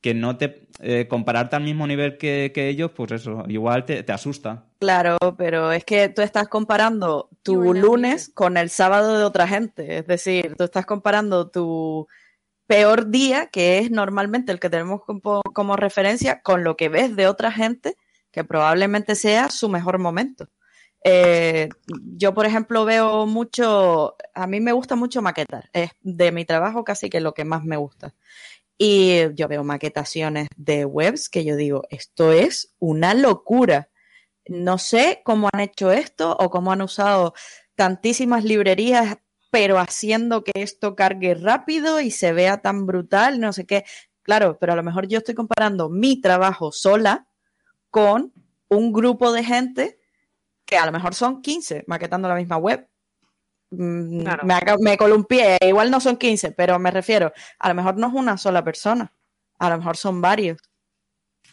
que 0.00 0.14
no 0.14 0.36
te 0.36 0.68
eh, 0.80 1.06
compararte 1.08 1.56
al 1.56 1.64
mismo 1.64 1.86
nivel 1.86 2.18
que, 2.18 2.52
ellos, 2.54 2.92
pues 2.92 3.12
eso, 3.12 3.44
igual 3.48 3.84
te, 3.84 4.02
te, 4.02 4.12
asusta. 4.12 4.66
Claro, 4.78 5.16
pero 5.36 5.72
es 5.72 5.84
que 5.84 6.08
tú 6.08 6.22
estás 6.22 6.48
comparando 6.48 7.28
tu 7.42 7.74
lunes 7.74 8.30
con 8.32 8.56
el 8.56 8.70
sábado 8.70 9.18
de 9.18 9.24
otra 9.24 9.48
gente. 9.48 9.98
Es 9.98 10.06
decir, 10.06 10.54
tú 10.56 10.64
estás 10.64 10.86
comparando 10.86 11.50
tu 11.50 12.06
peor 12.68 13.10
día, 13.10 13.46
que 13.46 13.78
es 13.78 13.90
normalmente 13.90 14.52
el 14.52 14.60
que 14.60 14.70
tenemos 14.70 15.02
como, 15.04 15.42
como 15.54 15.76
referencia, 15.76 16.42
con 16.42 16.62
lo 16.62 16.76
que 16.76 16.88
ves 16.88 17.16
de 17.16 17.26
otra 17.26 17.50
gente 17.50 17.96
que 18.30 18.44
probablemente 18.44 19.14
sea 19.14 19.50
su 19.50 19.68
mejor 19.68 19.98
momento. 19.98 20.48
Eh, 21.04 21.68
yo, 22.16 22.34
por 22.34 22.44
ejemplo, 22.44 22.84
veo 22.84 23.26
mucho, 23.26 24.16
a 24.34 24.46
mí 24.46 24.60
me 24.60 24.72
gusta 24.72 24.96
mucho 24.96 25.22
maquetar, 25.22 25.70
es 25.72 25.90
de 26.02 26.32
mi 26.32 26.44
trabajo 26.44 26.84
casi 26.84 27.08
que 27.08 27.20
lo 27.20 27.34
que 27.34 27.44
más 27.44 27.64
me 27.64 27.76
gusta. 27.76 28.14
Y 28.78 29.34
yo 29.34 29.48
veo 29.48 29.64
maquetaciones 29.64 30.48
de 30.56 30.84
webs 30.84 31.28
que 31.28 31.44
yo 31.44 31.56
digo, 31.56 31.82
esto 31.90 32.32
es 32.32 32.74
una 32.78 33.12
locura. 33.12 33.90
No 34.46 34.78
sé 34.78 35.20
cómo 35.24 35.48
han 35.52 35.60
hecho 35.60 35.90
esto 35.90 36.36
o 36.38 36.48
cómo 36.48 36.70
han 36.70 36.82
usado 36.82 37.34
tantísimas 37.74 38.44
librerías, 38.44 39.18
pero 39.50 39.78
haciendo 39.78 40.44
que 40.44 40.52
esto 40.54 40.94
cargue 40.94 41.34
rápido 41.34 42.00
y 42.00 42.12
se 42.12 42.32
vea 42.32 42.58
tan 42.58 42.86
brutal, 42.86 43.40
no 43.40 43.52
sé 43.52 43.66
qué. 43.66 43.84
Claro, 44.22 44.58
pero 44.58 44.74
a 44.74 44.76
lo 44.76 44.82
mejor 44.84 45.08
yo 45.08 45.18
estoy 45.18 45.34
comparando 45.34 45.88
mi 45.88 46.20
trabajo 46.20 46.70
sola 46.70 47.28
con 47.90 48.32
un 48.68 48.92
grupo 48.92 49.32
de 49.32 49.42
gente 49.42 49.98
que 50.64 50.76
a 50.76 50.86
lo 50.86 50.92
mejor 50.92 51.14
son 51.14 51.40
15 51.42 51.84
maquetando 51.86 52.28
la 52.28 52.34
misma 52.34 52.58
web. 52.58 52.86
Mm, 53.70 54.24
me, 54.44 54.60
me 54.80 54.96
columpié, 54.96 55.58
igual 55.60 55.90
no 55.90 56.00
son 56.00 56.16
15, 56.16 56.52
pero 56.52 56.78
me 56.78 56.90
refiero, 56.90 57.32
a 57.58 57.68
lo 57.68 57.74
mejor 57.74 57.96
no 57.98 58.08
es 58.08 58.14
una 58.14 58.38
sola 58.38 58.64
persona, 58.64 59.12
a 59.58 59.70
lo 59.70 59.78
mejor 59.78 59.96
son 59.96 60.20
varios. 60.20 60.58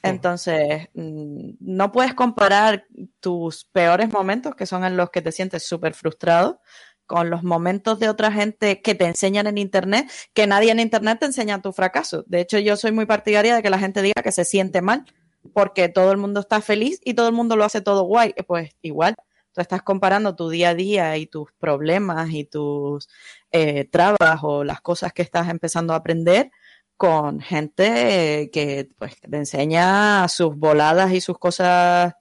Entonces, 0.02 0.88
mm, 0.94 1.52
no 1.60 1.92
puedes 1.92 2.14
comparar 2.14 2.86
tus 3.20 3.66
peores 3.66 4.12
momentos, 4.12 4.56
que 4.56 4.66
son 4.66 4.84
en 4.86 4.98
los 4.98 5.10
que 5.10 5.22
te 5.22 5.32
sientes 5.32 5.68
súper 5.68 5.94
frustrado, 5.94 6.62
con 7.06 7.30
los 7.30 7.44
momentos 7.44 8.00
de 8.00 8.10
otra 8.10 8.32
gente 8.32 8.82
que 8.82 8.96
te 8.96 9.06
enseñan 9.06 9.48
en 9.48 9.58
Internet, 9.58 10.10
que 10.34 10.48
nadie 10.48 10.72
en 10.72 10.80
Internet 10.80 11.20
te 11.20 11.26
enseña 11.28 11.62
tu 11.62 11.72
fracaso. 11.72 12.24
De 12.28 12.42
hecho, 12.42 12.58
yo 12.60 12.78
soy 12.78 12.92
muy 12.92 13.06
partidaria 13.06 13.56
de 13.56 13.62
que 13.62 13.70
la 13.70 13.80
gente 13.80 14.02
diga 14.02 14.24
que 14.24 14.32
se 14.32 14.46
siente 14.46 14.82
mal 14.82 15.06
porque 15.54 15.90
todo 15.90 16.12
el 16.12 16.18
mundo 16.18 16.40
está 16.40 16.62
feliz 16.62 17.00
y 17.04 17.14
todo 17.14 17.28
el 17.28 17.34
mundo 17.36 17.56
lo 17.56 17.64
hace 17.64 17.82
todo 17.82 18.04
guay. 18.04 18.34
Pues 18.48 18.72
igual, 18.82 19.16
Tú 19.56 19.62
estás 19.62 19.84
comparando 19.84 20.36
tu 20.36 20.50
día 20.50 20.70
a 20.72 20.76
día 20.76 21.18
y 21.18 21.28
tus 21.28 21.50
problemas 21.54 22.30
y 22.32 22.44
tus 22.44 23.08
eh, 23.52 23.86
trabas 23.86 24.42
o 24.44 24.66
las 24.66 24.82
cosas 24.82 25.14
que 25.14 25.22
estás 25.22 25.48
empezando 25.50 25.94
a 25.94 25.98
aprender 25.98 26.52
con 26.98 27.40
gente 27.40 28.50
que 28.52 28.90
pues 28.98 29.16
te 29.22 29.38
enseña 29.38 30.28
sus 30.28 30.58
voladas 30.58 31.14
y 31.14 31.22
sus 31.22 31.40
cosas 31.40 32.16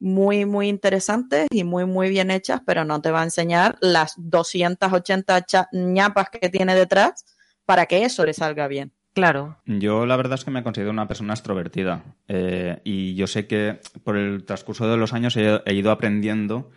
muy, 0.00 0.44
muy 0.44 0.68
interesantes 0.68 1.46
y 1.52 1.62
muy, 1.62 1.84
muy 1.86 2.10
bien 2.10 2.32
hechas, 2.32 2.60
pero 2.66 2.84
no 2.84 3.00
te 3.00 3.12
va 3.12 3.20
a 3.20 3.24
enseñar 3.24 3.78
las 3.80 4.14
280 4.16 5.46
ñapas 5.72 6.30
que 6.30 6.48
tiene 6.48 6.74
detrás 6.74 7.24
para 7.64 7.86
que 7.86 8.04
eso 8.04 8.26
le 8.26 8.34
salga 8.34 8.66
bien. 8.66 8.92
Claro. 9.14 9.58
Yo 9.66 10.06
la 10.06 10.16
verdad 10.16 10.38
es 10.38 10.44
que 10.44 10.50
me 10.50 10.62
considero 10.62 10.90
una 10.90 11.06
persona 11.06 11.34
extrovertida 11.34 12.02
eh, 12.28 12.80
y 12.82 13.14
yo 13.14 13.26
sé 13.26 13.46
que 13.46 13.80
por 14.04 14.16
el 14.16 14.44
transcurso 14.44 14.88
de 14.88 14.96
los 14.96 15.12
años 15.12 15.36
he, 15.36 15.74
ido 15.74 15.90
aprendiendo 15.90 16.70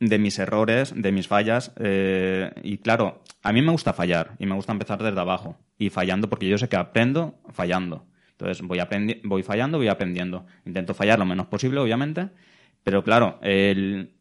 de 0.00 0.18
mis 0.18 0.38
errores, 0.40 0.92
de 0.96 1.12
mis 1.12 1.28
fallas 1.28 1.72
eh, 1.76 2.52
y 2.64 2.78
claro, 2.78 3.22
a 3.42 3.52
mí 3.52 3.62
me 3.62 3.70
gusta 3.70 3.92
fallar 3.92 4.34
y 4.40 4.46
me 4.46 4.56
gusta 4.56 4.72
empezar 4.72 5.00
desde 5.00 5.20
abajo 5.20 5.56
y 5.78 5.90
fallando 5.90 6.28
porque 6.28 6.48
yo 6.48 6.58
sé 6.58 6.68
que 6.68 6.76
aprendo 6.76 7.38
fallando. 7.50 8.06
Entonces 8.32 8.66
voy, 8.66 8.80
voy 9.24 9.42
fallando, 9.42 9.78
voy 9.78 9.88
aprendiendo. 9.88 10.44
Intento 10.64 10.94
fallar 10.94 11.18
lo 11.18 11.24
menos 11.24 11.46
posible, 11.46 11.80
obviamente, 11.80 12.30
pero 12.82 13.02
claro, 13.04 13.38
el, 13.42 14.17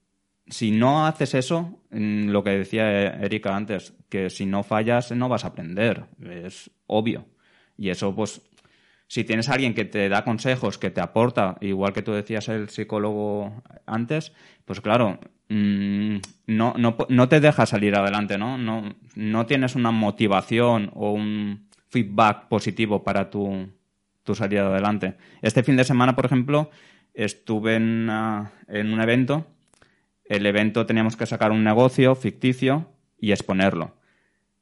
si 0.50 0.72
no 0.72 1.06
haces 1.06 1.34
eso, 1.34 1.80
lo 1.90 2.44
que 2.44 2.52
decía 2.52 3.10
Erika 3.22 3.56
antes, 3.56 3.94
que 4.10 4.30
si 4.30 4.46
no 4.46 4.64
fallas 4.64 5.12
no 5.12 5.30
vas 5.30 5.44
a 5.44 5.50
aprender, 5.50 6.06
es 6.22 6.72
obvio. 6.86 7.26
Y 7.78 7.90
eso, 7.90 8.16
pues, 8.16 8.42
si 9.08 9.24
tienes 9.24 9.50
alguien 9.50 9.74
que 9.74 9.86
te 9.86 10.10
da 10.10 10.24
consejos, 10.24 10.78
que 10.78 10.90
te 10.90 11.02
aporta, 11.02 11.58
igual 11.62 11.94
que 11.94 12.02
tú 12.02 12.12
decías 12.12 12.50
el 12.50 12.70
psicólogo 12.70 13.62
antes, 13.86 14.34
pues 14.66 14.82
claro, 14.82 15.20
mm, 15.50 16.18
no, 16.48 16.74
no, 16.78 16.98
no 17.08 17.30
te 17.30 17.40
deja 17.40 17.66
salir 17.66 17.96
adelante, 17.96 18.38
¿no? 18.38 18.58
¿no? 18.58 18.96
No 19.16 19.46
tienes 19.46 19.76
una 19.76 19.92
motivación 19.92 20.92
o 20.94 21.12
un 21.12 21.68
feedback 21.90 22.48
positivo 22.48 23.04
para 23.04 23.30
tu, 23.30 23.70
tu 24.24 24.36
salida 24.36 24.68
adelante. 24.68 25.16
Este 25.42 25.64
fin 25.64 25.78
de 25.78 25.86
semana, 25.86 26.16
por 26.16 26.26
ejemplo, 26.26 26.70
estuve 27.14 27.76
en, 27.76 28.10
en 28.68 28.94
un 28.94 29.02
evento 29.02 29.48
el 30.30 30.46
evento 30.46 30.86
teníamos 30.86 31.16
que 31.16 31.26
sacar 31.26 31.52
un 31.52 31.64
negocio 31.64 32.16
ficticio 32.16 32.92
y 33.20 33.32
exponerlo. 33.32 33.96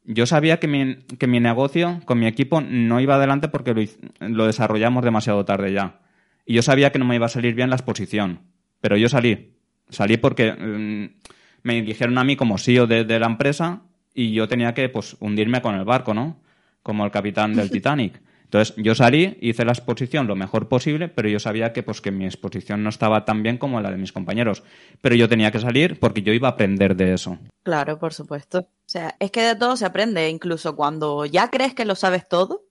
Yo 0.04 0.26
sabía 0.26 0.60
que 0.60 0.68
mi, 0.68 0.96
que 1.18 1.28
mi 1.28 1.40
negocio 1.40 2.00
con 2.06 2.20
mi 2.20 2.28
equipo 2.28 2.62
no 2.62 3.00
iba 3.00 3.16
adelante 3.16 3.48
porque 3.48 3.90
lo, 4.20 4.46
desarrollamos 4.46 5.04
demasiado 5.04 5.44
tarde 5.46 5.74
ya. 5.74 6.00
Y 6.46 6.54
yo 6.54 6.62
sabía 6.62 6.92
que 6.92 7.00
no 7.00 7.06
me 7.06 7.16
iba 7.16 7.26
a 7.26 7.30
salir 7.30 7.56
bien 7.56 7.72
la 7.72 7.76
exposición. 7.76 8.42
Pero 8.82 8.98
yo 8.98 9.10
salí. 9.10 9.56
Salí 9.90 10.18
porque 10.18 10.54
mm, 10.54 11.28
me 11.64 11.82
dijeron 11.82 12.18
a 12.20 12.24
mí 12.24 12.36
como 12.36 12.60
CEO 12.60 12.86
de, 12.86 13.04
de, 13.04 13.20
la 13.20 13.26
empresa 13.26 13.82
y 14.14 14.32
yo 14.32 14.48
tenía 14.48 14.76
que 14.76 14.90
pues, 14.90 15.18
hundirme 15.20 15.62
con 15.62 15.76
el 15.76 15.86
barco, 15.86 16.14
¿no? 16.14 16.40
Como 16.84 17.04
el 17.04 17.12
capitán 17.12 17.56
del 17.56 17.72
Titanic. 17.72 18.22
Entonces 18.46 18.76
yo 18.78 18.94
salí, 18.96 19.38
hice 19.42 19.66
la 19.66 19.72
exposición 19.72 20.28
lo 20.28 20.36
mejor 20.36 20.70
posible, 20.70 21.10
pero 21.10 21.28
yo 21.28 21.40
sabía 21.40 21.74
que, 21.74 21.84
pues, 21.84 22.00
que 22.00 22.12
mi 22.12 22.26
exposición 22.26 22.84
no 22.84 22.90
estaba 22.90 23.26
tan 23.26 23.44
bien 23.44 23.58
como 23.58 23.82
la 23.82 23.92
de 23.92 23.98
mis 23.98 24.14
compañeros. 24.14 24.64
Pero 25.02 25.16
yo 25.16 25.28
tenía 25.28 25.52
que 25.52 25.60
salir 25.60 26.00
porque 26.00 26.22
yo 26.22 26.32
iba 26.32 26.48
a 26.48 26.52
aprender 26.52 26.96
de 26.96 27.14
eso. 27.14 27.40
Claro, 27.64 27.98
por 27.98 28.14
supuesto. 28.14 28.60
O 28.60 28.88
sea, 28.88 29.16
es 29.20 29.32
que 29.32 29.42
de 29.42 29.56
todo 29.56 29.76
se 29.76 29.86
aprende, 29.86 30.30
incluso 30.30 30.76
cuando 30.76 31.26
ya 31.26 31.50
crees 31.50 31.74
que 31.74 31.86
lo 31.86 31.96
sabes 31.96 32.30
todo, 32.30 32.66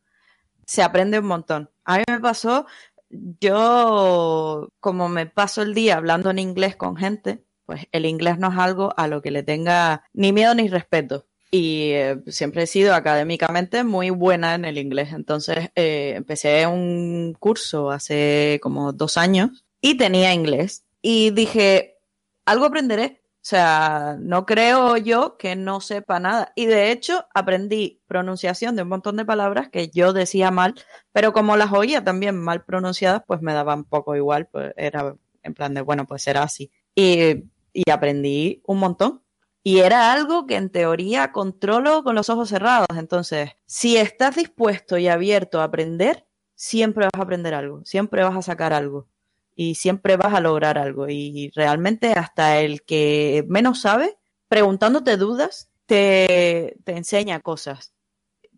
se 0.64 0.82
aprende 0.82 1.18
un 1.18 1.26
montón. 1.26 1.70
A 1.84 1.98
mí 1.98 2.04
me 2.08 2.20
pasó, 2.20 2.66
yo 3.10 4.68
como 4.80 5.08
me 5.08 5.26
paso 5.26 5.62
el 5.62 5.74
día 5.74 5.96
hablando 5.96 6.30
en 6.30 6.38
inglés 6.38 6.76
con 6.76 6.96
gente, 6.96 7.44
pues 7.66 7.86
el 7.90 8.06
inglés 8.06 8.38
no 8.38 8.52
es 8.52 8.58
algo 8.58 8.94
a 8.96 9.08
lo 9.08 9.22
que 9.22 9.32
le 9.32 9.42
tenga 9.42 10.04
ni 10.12 10.32
miedo 10.32 10.54
ni 10.54 10.68
respeto 10.68 11.26
y 11.56 11.92
eh, 11.92 12.20
siempre 12.26 12.64
he 12.64 12.66
sido 12.66 12.94
académicamente 12.94 13.84
muy 13.84 14.10
buena 14.10 14.56
en 14.56 14.64
el 14.64 14.76
inglés. 14.76 15.12
Entonces 15.12 15.70
eh, 15.76 16.14
empecé 16.16 16.66
un 16.66 17.36
curso 17.38 17.92
hace 17.92 18.58
como 18.60 18.92
dos 18.92 19.16
años 19.16 19.64
y 19.80 19.96
tenía 19.96 20.34
inglés. 20.34 20.84
Y 21.00 21.30
dije, 21.30 21.98
algo 22.44 22.64
aprenderé. 22.64 23.22
O 23.36 23.46
sea, 23.46 24.16
no 24.18 24.46
creo 24.46 24.96
yo 24.96 25.36
que 25.36 25.54
no 25.54 25.80
sepa 25.80 26.18
nada. 26.18 26.52
Y 26.56 26.66
de 26.66 26.90
hecho, 26.90 27.28
aprendí 27.32 28.02
pronunciación 28.08 28.74
de 28.74 28.82
un 28.82 28.88
montón 28.88 29.16
de 29.16 29.24
palabras 29.24 29.68
que 29.68 29.90
yo 29.90 30.12
decía 30.12 30.50
mal, 30.50 30.74
pero 31.12 31.32
como 31.32 31.56
las 31.56 31.72
oía 31.72 32.02
también 32.02 32.36
mal 32.36 32.64
pronunciadas, 32.64 33.22
pues 33.28 33.42
me 33.42 33.54
daba 33.54 33.80
poco 33.84 34.16
igual. 34.16 34.48
Pues 34.50 34.72
era 34.76 35.14
en 35.44 35.54
plan 35.54 35.72
de, 35.72 35.82
bueno, 35.82 36.04
pues 36.04 36.24
será 36.24 36.42
así. 36.42 36.72
Y, 36.96 37.44
y 37.72 37.90
aprendí 37.92 38.60
un 38.66 38.80
montón. 38.80 39.23
Y 39.66 39.80
era 39.80 40.12
algo 40.12 40.46
que 40.46 40.56
en 40.56 40.68
teoría 40.68 41.32
controlo 41.32 42.04
con 42.04 42.14
los 42.14 42.28
ojos 42.28 42.50
cerrados. 42.50 42.86
Entonces, 42.98 43.52
si 43.64 43.96
estás 43.96 44.36
dispuesto 44.36 44.98
y 44.98 45.08
abierto 45.08 45.60
a 45.60 45.64
aprender, 45.64 46.26
siempre 46.54 47.06
vas 47.06 47.18
a 47.18 47.22
aprender 47.22 47.54
algo, 47.54 47.82
siempre 47.84 48.22
vas 48.22 48.36
a 48.36 48.42
sacar 48.42 48.74
algo 48.74 49.08
y 49.56 49.76
siempre 49.76 50.16
vas 50.18 50.34
a 50.34 50.40
lograr 50.40 50.76
algo. 50.76 51.08
Y 51.08 51.50
realmente 51.54 52.12
hasta 52.12 52.60
el 52.60 52.82
que 52.82 53.46
menos 53.48 53.80
sabe, 53.80 54.18
preguntándote 54.48 55.16
dudas, 55.16 55.70
te, 55.86 56.76
enseña 56.84 57.40
cosas 57.40 57.94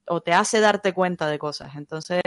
o 0.08 0.22
te 0.22 0.32
hace 0.32 0.58
darte 0.60 0.92
cuenta 0.92 1.28
de 1.28 1.38
cosas. 1.38 1.76
Entonces, 1.76 2.20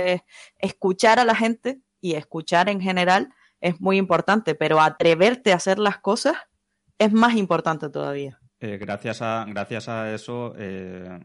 escuchar 0.57 1.19
a 1.19 1.25
la 1.25 1.35
gente 1.35 1.81
y 1.99 2.13
escuchar 2.13 2.69
en 2.69 2.79
general 2.79 3.33
es 3.59 3.81
muy 3.81 3.97
importante, 3.97 4.55
pero 4.55 4.79
atreverte 4.79 5.51
a 5.51 5.57
hacer 5.57 5.79
las 5.79 5.99
cosas 5.99 6.35
es 6.97 7.11
más 7.11 7.35
importante 7.35 7.89
todavía. 7.89 8.38
Eh, 8.61 8.77
gracias, 8.77 9.21
a, 9.21 9.45
gracias 9.47 9.87
a 9.87 10.13
eso, 10.13 10.53
eh, 10.57 11.19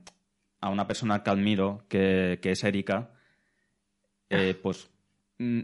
a 0.61 0.69
una 0.69 0.87
persona 0.87 1.23
que 1.23 1.31
admiro, 1.31 1.85
que, 1.89 2.39
es 2.41 2.63
Erika, 2.63 3.11
eh, 4.31 4.57
pues 4.63 4.89
mm, 5.39 5.63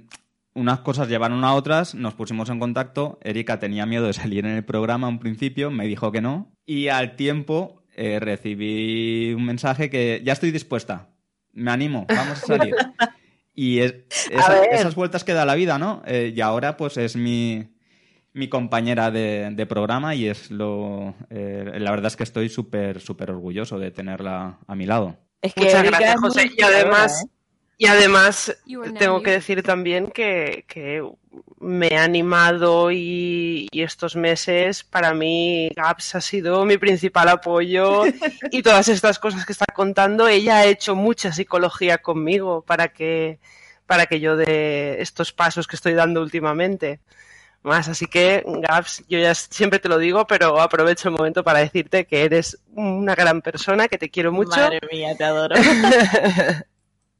unas 0.55 0.81
cosas 0.81 1.09
llevaron 1.09 1.45
a 1.45 1.55
otras, 1.55 1.95
nos 1.95 2.15
pusimos 2.15 2.51
en 2.51 2.59
contacto, 2.59 3.21
Erika 3.23 3.61
tenía 3.61 3.87
miedo 3.87 4.07
de 4.07 4.13
salir 4.13 4.45
en 4.47 4.57
el 4.57 4.65
programa 4.65 5.07
a 5.07 5.11
un 5.11 5.21
principio, 5.21 5.71
me 5.71 5.87
dijo 5.87 6.11
que 6.11 6.21
no, 6.21 6.53
y 6.67 6.89
al 6.89 7.15
tiempo 7.15 7.77
recibí 7.97 9.35
un 9.35 9.45
mensaje 9.45 9.91
que 9.91 10.23
ya 10.25 10.33
estoy 10.33 10.51
dispuesta, 10.53 11.11
me 11.53 11.71
animo, 11.71 12.07
vamos 12.09 12.43
a 12.43 12.47
salir. 12.47 12.75
y 13.55 13.79
esas 13.79 14.95
vueltas 14.95 15.23
que 15.23 15.35
da 15.35 15.45
la 15.45 15.55
vida, 15.55 15.79
¿no? 15.79 16.03
y 16.09 16.41
ahora 16.41 16.79
pues 16.79 16.97
es 16.97 17.15
mi 17.15 17.69
mi 18.33 18.49
compañera 18.49 19.11
de, 19.11 19.67
programa 19.69 20.15
y 20.15 20.29
es 20.29 20.51
lo 20.51 21.15
eh, 21.31 21.73
la 21.79 21.91
verdad 21.91 22.07
es 22.07 22.17
que 22.17 22.23
estoy 22.23 22.49
súper 22.49 23.01
súper 23.01 23.31
orgulloso 23.31 23.79
de 23.79 23.91
tenerla 23.91 24.59
a 24.67 24.75
mi 24.75 24.87
lado. 24.87 25.17
Muchas 25.57 25.83
gracias, 25.85 26.21
José. 26.21 26.51
Y 26.57 26.63
además, 26.63 27.25
¿eh? 27.25 27.29
y 27.79 27.87
además 27.87 28.57
tengo 28.99 29.23
que 29.23 29.31
decir 29.31 29.63
también 29.63 30.11
que, 30.11 30.65
me 31.61 31.97
ha 31.97 32.05
animado 32.05 32.91
y, 32.91 33.69
estos 33.73 34.17
meses 34.17 34.85
para 34.85 35.15
mí 35.15 35.71
Gaps 35.75 36.15
ha 36.15 36.21
sido 36.21 36.65
mi 36.65 36.79
principal 36.79 37.29
apoyo 37.29 38.05
y 38.51 38.63
todas 38.63 38.89
estas 38.89 39.19
cosas 39.19 39.47
que 39.47 39.53
está 39.53 39.67
contando, 39.75 40.29
ella 40.29 40.59
ha 40.59 40.67
hecho 40.67 40.95
mucha 40.95 41.33
psicología 41.33 41.99
conmigo 41.99 42.63
para 42.63 42.89
que 42.89 43.39
para 43.87 44.07
que 44.07 44.21
yo 44.21 44.37
dé 44.37 45.01
estos 45.01 45.33
pasos 45.33 45.67
que 45.67 45.77
estoy 45.77 45.95
dando 45.95 46.23
últimamente 46.23 47.01
más. 47.63 47.89
Así 47.89 48.07
que, 48.07 48.45
Gabs, 48.47 49.05
yo 49.09 49.19
ya 49.19 49.35
siempre 49.35 49.79
te 49.79 49.89
lo 49.89 49.99
digo, 49.99 50.27
pero 50.27 50.61
aprovecho 50.61 51.09
el 51.09 51.15
momento 51.15 51.45
para 51.45 51.61
decirte 51.61 52.07
que 52.07 52.25
eres 52.25 52.59
una 52.75 53.15
gran 53.15 53.43
persona, 53.43 53.89
que 53.89 53.99
te 53.99 54.11
quiero 54.11 54.33
mucho. 54.33 54.51
Madre 54.51 54.81
mía, 54.91 55.17
te 55.17 55.25
adoro. 55.25 55.57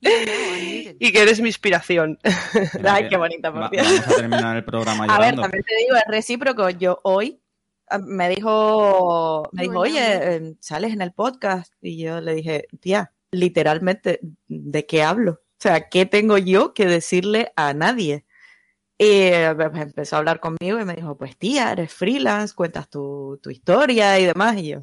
y 0.01 1.13
que 1.13 1.21
eres 1.21 1.41
mi 1.41 1.49
inspiración. 1.49 2.19
Ay, 2.85 3.09
qué 3.09 3.17
bonita, 3.17 3.53
por. 3.53 3.63
Vamos 3.63 4.07
a 4.07 4.17
terminar 4.17 4.57
el 4.57 4.65
programa 4.65 5.05
A 5.05 5.19
ver, 5.21 5.37
también 5.37 5.63
te 5.65 5.77
digo, 5.77 5.97
es 5.97 6.05
recíproco. 6.07 6.71
Yo 6.71 7.01
hoy 7.03 7.41
ah, 7.89 7.99
me 7.99 8.29
dijo, 8.29 9.49
me 9.53 9.65
dijo, 9.65 9.79
oye, 9.79 10.35
em, 10.35 10.57
sales 10.61 10.93
en 10.93 11.03
el 11.03 11.13
podcast. 11.13 11.73
Y 11.83 12.03
yo 12.03 12.21
le 12.21 12.35
dije, 12.35 12.67
tía, 12.81 13.13
literalmente, 13.31 14.21
¿de 14.49 14.87
qué 14.87 15.03
hablo? 15.03 15.33
O 15.33 15.63
sea, 15.63 15.89
¿qué 15.91 16.07
tengo 16.07 16.39
yo 16.39 16.73
que 16.73 16.87
decirle 16.87 17.53
a 17.57 17.75
nadie? 17.75 18.25
Y 19.03 19.31
pues, 19.57 19.71
empezó 19.77 20.17
a 20.17 20.19
hablar 20.19 20.41
conmigo 20.41 20.79
y 20.79 20.85
me 20.85 20.95
dijo, 20.95 21.17
pues 21.17 21.35
tía, 21.39 21.73
eres 21.73 21.91
freelance, 21.91 22.55
cuentas 22.55 22.91
tu, 22.91 23.41
historia 23.49 24.19
y 24.19 24.27
demás. 24.27 24.59
Y 24.59 24.69
yo, 24.69 24.81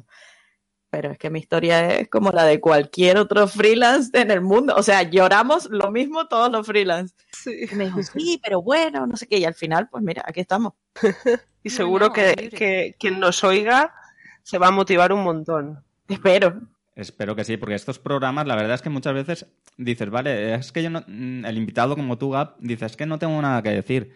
pero 0.90 1.12
es 1.12 1.18
que 1.18 1.30
mi 1.30 1.38
historia 1.38 1.94
es 1.94 2.08
como 2.08 2.32
la 2.32 2.42
de 2.42 2.60
cualquier 2.60 3.16
otro 3.16 3.46
freelance 3.46 4.10
en 4.20 4.32
el 4.32 4.40
mundo. 4.40 4.74
O 4.76 4.82
sea, 4.82 5.04
lloramos 5.04 5.66
lo 5.70 5.92
mismo 5.92 6.26
todos 6.26 6.50
los 6.50 6.66
freelance. 6.66 7.14
Y 7.46 7.72
me 7.76 7.84
dijo, 7.84 8.02
sí, 8.02 8.40
pero 8.42 8.60
bueno, 8.60 9.06
no 9.06 9.16
sé 9.16 9.28
qué. 9.28 9.38
Y 9.38 9.44
al 9.44 9.54
final, 9.54 9.88
pues 9.88 10.02
mira, 10.02 10.24
aquí 10.26 10.40
estamos. 10.40 10.72
y 11.62 11.70
seguro 11.70 12.12
que, 12.12 12.50
que 12.50 12.96
quien 12.98 13.20
nos 13.20 13.44
oiga 13.44 13.94
se 14.42 14.58
va 14.58 14.66
a 14.66 14.72
motivar 14.72 15.12
un 15.12 15.22
montón. 15.22 15.84
Espero. 16.08 16.60
Espero 16.98 17.36
que 17.36 17.44
sí, 17.44 17.56
porque 17.56 17.76
estos 17.76 18.00
programas, 18.00 18.48
la 18.48 18.56
verdad 18.56 18.74
es 18.74 18.82
que 18.82 18.90
muchas 18.90 19.14
veces 19.14 19.46
dices, 19.76 20.10
vale, 20.10 20.56
es 20.56 20.72
que 20.72 20.82
yo 20.82 20.90
no, 20.90 21.04
mm, 21.06 21.44
el 21.44 21.56
invitado 21.56 21.94
como 21.94 22.18
tú, 22.18 22.30
Gap, 22.30 22.56
dices, 22.58 22.90
es 22.90 22.96
que 22.96 23.06
no 23.06 23.20
tengo 23.20 23.40
nada 23.40 23.62
que 23.62 23.70
decir. 23.70 24.12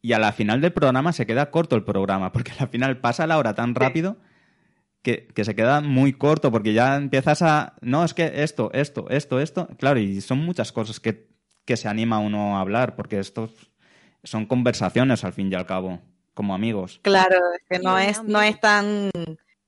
y 0.00 0.14
a 0.14 0.18
la 0.18 0.32
final 0.32 0.62
del 0.62 0.72
programa 0.72 1.12
se 1.12 1.26
queda 1.26 1.50
corto 1.50 1.76
el 1.76 1.84
programa, 1.84 2.32
porque 2.32 2.52
al 2.58 2.68
final 2.68 3.00
pasa 3.00 3.26
la 3.26 3.36
hora 3.36 3.54
tan 3.54 3.74
rápido 3.74 4.16
que, 5.02 5.26
que, 5.26 5.44
se 5.44 5.54
queda 5.54 5.82
muy 5.82 6.14
corto, 6.14 6.50
porque 6.50 6.72
ya 6.72 6.96
empiezas 6.96 7.42
a... 7.42 7.74
No, 7.82 8.02
es 8.02 8.14
que 8.14 8.42
esto, 8.42 8.70
esto, 8.72 9.10
esto, 9.10 9.38
esto. 9.38 9.68
Claro, 9.78 10.00
y 10.00 10.22
son 10.22 10.38
muchas 10.38 10.72
cosas 10.72 11.00
que, 11.00 11.28
que 11.66 11.76
se 11.76 11.86
anima 11.86 12.18
uno 12.18 12.56
a 12.56 12.62
hablar, 12.62 12.96
porque 12.96 13.18
estos 13.18 13.70
son 14.24 14.46
conversaciones 14.46 15.22
al 15.22 15.34
fin 15.34 15.52
y 15.52 15.54
al 15.54 15.66
cabo, 15.66 16.00
como 16.32 16.54
amigos. 16.54 16.98
Claro, 17.02 17.36
es 17.54 17.62
que 17.68 17.78
no 17.84 17.98
es, 17.98 18.22
no 18.24 18.40
es 18.40 18.58
tan 18.58 19.10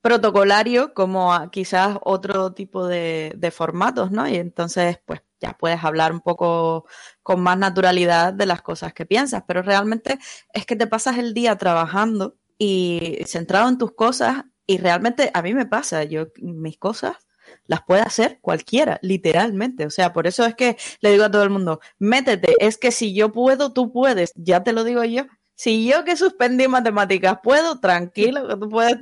protocolario 0.01 0.93
como 0.93 1.49
quizás 1.51 1.97
otro 2.03 2.53
tipo 2.53 2.87
de, 2.87 3.53
formatos, 3.53 4.11
¿no? 4.11 4.27
Y 4.27 4.35
entonces, 4.35 4.99
pues 5.05 5.21
ya 5.39 5.57
puedes 5.57 5.83
hablar 5.83 6.11
un 6.11 6.21
poco 6.21 6.85
con 7.23 7.41
más 7.41 7.57
naturalidad 7.57 8.33
de 8.33 8.45
las 8.45 8.61
cosas 8.61 8.93
que 8.93 9.05
piensas, 9.05 9.43
pero 9.47 9.61
realmente 9.61 10.19
es 10.53 10.65
que 10.65 10.75
te 10.75 10.87
pasas 10.87 11.17
el 11.17 11.33
día 11.33 11.55
trabajando 11.57 12.37
y 12.57 13.19
centrado 13.25 13.69
en 13.69 13.77
tus 13.77 13.93
cosas 13.93 14.45
y 14.67 14.77
realmente 14.77 15.31
a 15.33 15.41
mí 15.41 15.53
me 15.53 15.65
pasa, 15.65 16.03
yo 16.03 16.27
mis 16.41 16.77
cosas 16.77 17.17
las 17.65 17.81
puede 17.83 18.01
hacer 18.01 18.39
cualquiera, 18.41 18.99
literalmente. 19.01 19.85
O 19.85 19.89
sea, 19.89 20.13
por 20.13 20.27
eso 20.27 20.45
es 20.45 20.55
que 20.55 20.77
le 21.01 21.11
digo 21.11 21.23
a 21.23 21.31
todo 21.31 21.43
el 21.43 21.49
mundo, 21.49 21.79
métete, 21.97 22.55
es 22.59 22.77
que 22.77 22.91
si 22.91 23.13
yo 23.13 23.31
puedo, 23.31 23.73
tú 23.73 23.91
puedes, 23.91 24.33
ya 24.35 24.63
te 24.63 24.73
lo 24.73 24.83
digo 24.83 25.03
yo. 25.03 25.25
Si 25.55 25.85
yo 25.85 26.05
que 26.05 26.15
suspendí 26.15 26.67
matemáticas 26.67 27.39
puedo, 27.43 27.79
tranquilo, 27.79 28.57
tú 28.59 28.69
puedes 28.69 28.97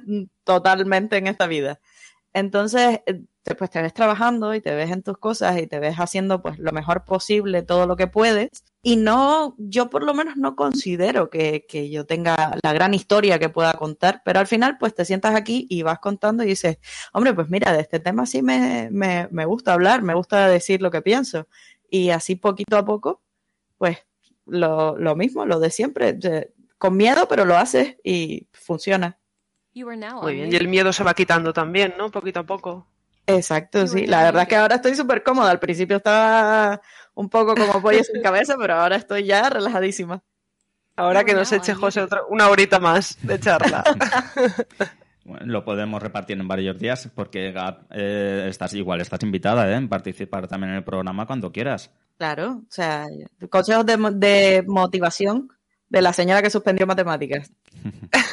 totalmente 0.48 1.18
en 1.18 1.28
esta 1.28 1.46
vida. 1.46 1.80
Entonces, 2.34 3.02
eh, 3.06 3.22
pues 3.58 3.70
te 3.70 3.82
ves 3.82 3.94
trabajando 3.94 4.54
y 4.56 4.62
te 4.62 4.74
ves 4.76 4.92
en 4.92 5.04
tus 5.04 5.18
cosas 5.18 5.58
y 5.60 5.68
te 5.68 5.80
ves 5.80 5.96
haciendo 5.98 6.42
pues 6.42 6.60
lo 6.60 6.72
mejor 6.72 7.04
posible 7.06 7.64
todo 7.64 7.86
lo 7.88 7.96
que 7.96 8.08
puedes. 8.08 8.50
Y 8.82 8.96
no, 8.96 9.56
yo 9.58 9.90
por 9.90 10.04
lo 10.04 10.14
menos 10.14 10.38
no 10.38 10.56
considero 10.56 11.30
que, 11.30 11.66
que, 11.68 11.90
yo 11.90 12.06
tenga 12.06 12.56
la 12.64 12.74
gran 12.74 12.94
historia 12.94 13.40
que 13.40 13.50
pueda 13.50 13.74
contar, 13.74 14.22
pero 14.24 14.40
al 14.40 14.48
final 14.48 14.78
pues 14.78 14.96
te 14.96 15.04
sientas 15.06 15.36
aquí 15.36 15.68
y 15.70 15.82
vas 15.82 16.00
contando 16.00 16.44
y 16.44 16.48
dices, 16.48 16.78
hombre, 17.14 17.34
pues 17.34 17.50
mira, 17.50 17.74
de 17.74 17.82
este 17.82 18.00
tema 18.00 18.26
sí 18.26 18.42
me, 18.42 18.90
me, 18.92 19.28
me 19.32 19.46
gusta 19.46 19.74
hablar, 19.74 20.02
me 20.04 20.14
gusta 20.14 20.48
decir 20.48 20.82
lo 20.82 20.92
que 20.92 21.02
pienso. 21.02 21.48
Y 21.90 22.12
así 22.12 22.36
poquito 22.36 22.78
a 22.78 22.86
poco, 22.86 23.22
pues 23.78 23.98
lo, 24.46 24.98
lo 24.98 25.16
mismo, 25.16 25.46
lo 25.46 25.60
de 25.60 25.72
siempre, 25.72 26.18
con 26.78 26.96
miedo, 26.98 27.28
pero 27.28 27.46
lo 27.46 27.58
haces 27.58 27.98
y 28.04 28.48
funciona. 28.54 29.20
Muy 29.84 30.36
bien, 30.36 30.52
y 30.52 30.56
el 30.56 30.68
miedo 30.68 30.92
se 30.94 31.04
va 31.04 31.14
quitando 31.14 31.54
también, 31.54 31.94
¿no? 31.98 32.10
Poquito 32.10 32.42
a 32.42 32.44
poco. 32.46 32.88
Exacto, 33.26 33.86
sí. 33.88 34.08
La 34.08 34.24
verdad 34.24 34.44
es 34.44 34.48
que 34.48 34.56
ahora 34.56 34.76
estoy 34.76 34.96
súper 34.96 35.22
cómoda. 35.22 35.52
Al 35.52 35.60
principio 35.60 35.98
estaba 35.98 36.82
un 37.14 37.30
poco 37.30 37.56
como 37.56 37.82
pollo 37.82 38.04
sin 38.04 38.22
cabeza, 38.22 38.56
pero 38.60 38.76
ahora 38.76 38.96
estoy 38.96 39.26
ya 39.26 39.50
relajadísima. 39.50 40.24
Ahora 40.96 41.24
que 41.24 41.34
nos 41.34 41.52
eche 41.52 41.76
José 41.76 42.08
una 42.30 42.50
horita 42.50 42.80
más 42.80 43.18
de 43.22 43.40
charla. 43.40 43.84
lo 45.46 45.66
podemos 45.66 46.02
repartir 46.02 46.40
en 46.40 46.48
varios 46.48 46.80
días 46.80 47.10
porque 47.14 47.54
eh, 47.92 48.48
estás 48.50 48.74
igual, 48.74 49.02
estás 49.02 49.22
invitada 49.24 49.70
¿eh? 49.70 49.76
en 49.76 49.90
participar 49.90 50.48
también 50.48 50.72
en 50.72 50.78
el 50.78 50.84
programa 50.84 51.26
cuando 51.28 51.52
quieras. 51.52 51.92
Claro, 52.18 52.64
o 52.64 52.72
sea, 52.72 53.06
consejos 53.50 53.86
de, 53.86 53.98
de 54.14 54.64
motivación 54.66 55.50
de 55.90 56.02
la 56.02 56.14
señora 56.14 56.42
que 56.42 56.50
suspendió 56.50 56.88
matemáticas. 56.88 57.52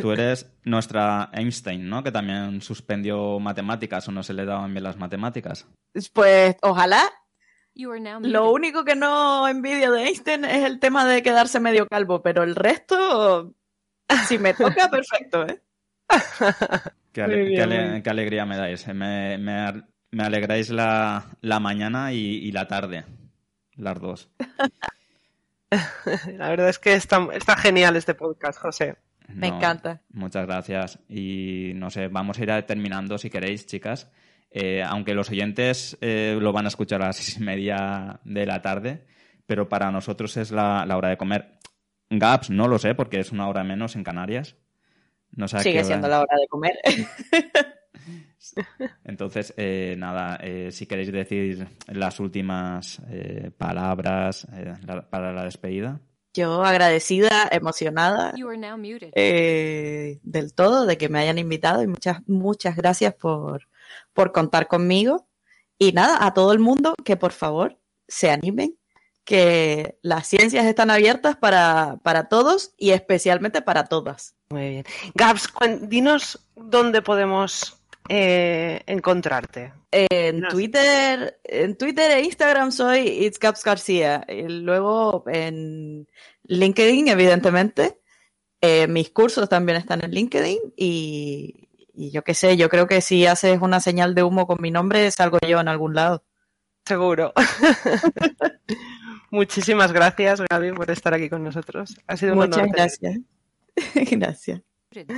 Tú 0.00 0.12
eres 0.12 0.50
nuestra 0.64 1.30
Einstein, 1.32 1.88
¿no? 1.88 2.02
Que 2.02 2.12
también 2.12 2.60
suspendió 2.62 3.38
matemáticas 3.38 4.06
o 4.08 4.12
no 4.12 4.22
se 4.22 4.34
le 4.34 4.44
daban 4.44 4.72
bien 4.72 4.84
las 4.84 4.96
matemáticas. 4.96 5.66
Pues 6.12 6.56
ojalá. 6.62 7.02
Lo 7.74 8.50
único 8.52 8.84
que 8.84 8.96
no 8.96 9.48
envidio 9.48 9.92
de 9.92 10.04
Einstein 10.04 10.44
es 10.44 10.64
el 10.64 10.80
tema 10.80 11.06
de 11.06 11.22
quedarse 11.22 11.60
medio 11.60 11.86
calvo, 11.86 12.20
pero 12.20 12.42
el 12.42 12.54
resto, 12.54 13.54
si 14.26 14.38
me 14.38 14.52
toca, 14.52 14.88
perfecto, 14.90 15.46
¿eh? 15.46 15.62
Qué, 17.12 17.22
alegría 17.22 18.44
me 18.44 18.56
dais. 18.56 18.86
¿eh? 18.86 18.94
Me, 18.94 19.38
me, 19.38 20.22
alegráis 20.22 20.70
la, 20.70 21.24
mañana 21.42 22.12
y 22.12 22.52
la 22.52 22.68
tarde, 22.68 23.04
las 23.76 24.00
dos. 24.00 24.28
La 26.36 26.48
verdad 26.48 26.68
es 26.68 26.78
que 26.78 26.94
está, 26.94 27.28
está 27.32 27.56
genial 27.56 27.96
este 27.96 28.14
podcast, 28.14 28.58
José. 28.58 28.96
Me 29.34 29.48
encanta. 29.48 30.02
Muchas 30.10 30.46
gracias. 30.46 30.98
Y 31.08 31.72
no 31.74 31.90
sé, 31.90 32.08
vamos 32.08 32.38
a 32.38 32.42
ir 32.42 32.62
terminando 32.64 33.18
si 33.18 33.30
queréis, 33.30 33.66
chicas. 33.66 34.10
Eh, 34.50 34.82
aunque 34.82 35.14
los 35.14 35.30
oyentes 35.30 35.96
eh, 36.00 36.36
lo 36.40 36.52
van 36.52 36.64
a 36.64 36.68
escuchar 36.68 37.02
a 37.02 37.06
las 37.06 37.16
seis 37.18 37.38
y 37.38 37.42
media 37.42 38.20
de 38.24 38.46
la 38.46 38.62
tarde, 38.62 39.06
pero 39.46 39.68
para 39.68 39.90
nosotros 39.90 40.36
es 40.36 40.50
la, 40.50 40.86
hora 40.96 41.10
de 41.10 41.16
comer. 41.16 41.58
Gaps, 42.10 42.50
no 42.50 42.66
lo 42.66 42.78
sé, 42.78 42.94
porque 42.94 43.20
es 43.20 43.30
una 43.30 43.48
hora 43.48 43.62
menos 43.62 43.94
en 43.94 44.02
Canarias. 44.02 44.56
No 45.32 45.46
sé 45.46 45.60
Sigue 45.60 45.84
siendo 45.84 46.08
la 46.08 46.20
hora 46.20 46.36
de 46.36 46.48
comer. 46.48 46.76
Entonces, 49.04 49.54
eh, 49.56 49.94
nada, 49.98 50.36
eh, 50.42 50.70
si 50.72 50.86
queréis 50.86 51.12
decir 51.12 51.66
las 51.86 52.20
últimas 52.20 53.00
eh, 53.08 53.50
palabras 53.56 54.46
para 55.10 55.32
la 55.32 55.44
despedida. 55.44 56.00
Yo 56.32 56.62
agradecida, 56.62 57.48
emocionada 57.50 58.32
del 59.12 60.54
todo 60.54 60.86
de 60.86 60.96
que 60.96 61.08
me 61.08 61.18
hayan 61.18 61.38
invitado 61.38 61.82
y 61.82 61.88
muchas, 61.88 62.20
muchas 62.28 62.76
gracias 62.76 63.14
por, 63.14 63.68
por 64.12 64.32
contar 64.32 64.68
conmigo. 64.68 65.26
Y 65.78 65.92
nada, 65.92 66.24
a 66.24 66.34
todo 66.34 66.52
el 66.52 66.58
mundo 66.58 66.94
que 67.04 67.16
por 67.16 67.32
favor 67.32 67.78
se 68.06 68.30
animen, 68.30 68.76
que 69.24 69.98
las 70.02 70.26
ciencias 70.28 70.66
están 70.66 70.90
abiertas 70.90 71.36
para, 71.36 71.98
para 72.02 72.28
todos 72.28 72.74
y 72.76 72.90
especialmente 72.90 73.62
para 73.62 73.84
todas. 73.84 74.36
Muy 74.50 74.68
bien. 74.68 74.84
Gabs, 75.14 75.48
dinos 75.82 76.46
dónde 76.54 77.02
podemos 77.02 77.79
eh, 78.12 78.82
encontrarte? 78.86 79.72
En 79.92 80.42
Twitter, 80.48 81.38
en 81.44 81.76
Twitter 81.76 82.10
e 82.10 82.24
Instagram 82.24 82.72
soy 82.72 83.06
It's 83.06 83.38
Caps 83.38 83.64
García. 83.64 84.24
Y 84.28 84.42
luego 84.48 85.22
en 85.28 86.08
LinkedIn, 86.42 87.06
evidentemente. 87.06 87.98
Eh, 88.60 88.88
mis 88.88 89.10
cursos 89.10 89.48
también 89.48 89.78
están 89.78 90.04
en 90.04 90.10
LinkedIn 90.10 90.58
y, 90.76 91.68
yo 91.94 92.22
qué 92.24 92.34
sé, 92.34 92.56
yo 92.56 92.68
creo 92.68 92.88
que 92.88 93.00
si 93.00 93.26
haces 93.26 93.60
una 93.62 93.78
señal 93.78 94.14
de 94.16 94.24
humo 94.24 94.46
con 94.46 94.60
mi 94.60 94.72
nombre, 94.72 95.08
salgo 95.12 95.38
yo 95.46 95.60
en 95.60 95.68
algún 95.68 95.94
lado. 95.94 96.24
Seguro. 96.84 97.32
Muchísimas 99.30 99.92
gracias, 99.92 100.42
Gaby, 100.50 100.72
por 100.72 100.90
estar 100.90 101.14
aquí 101.14 101.30
con 101.30 101.44
nosotros. 101.44 101.96
Ha 102.08 102.16
sido 102.16 102.32
un 102.32 102.40
Muchas 102.40 102.66
gracias. 102.72 103.18
gracias. 104.10 104.62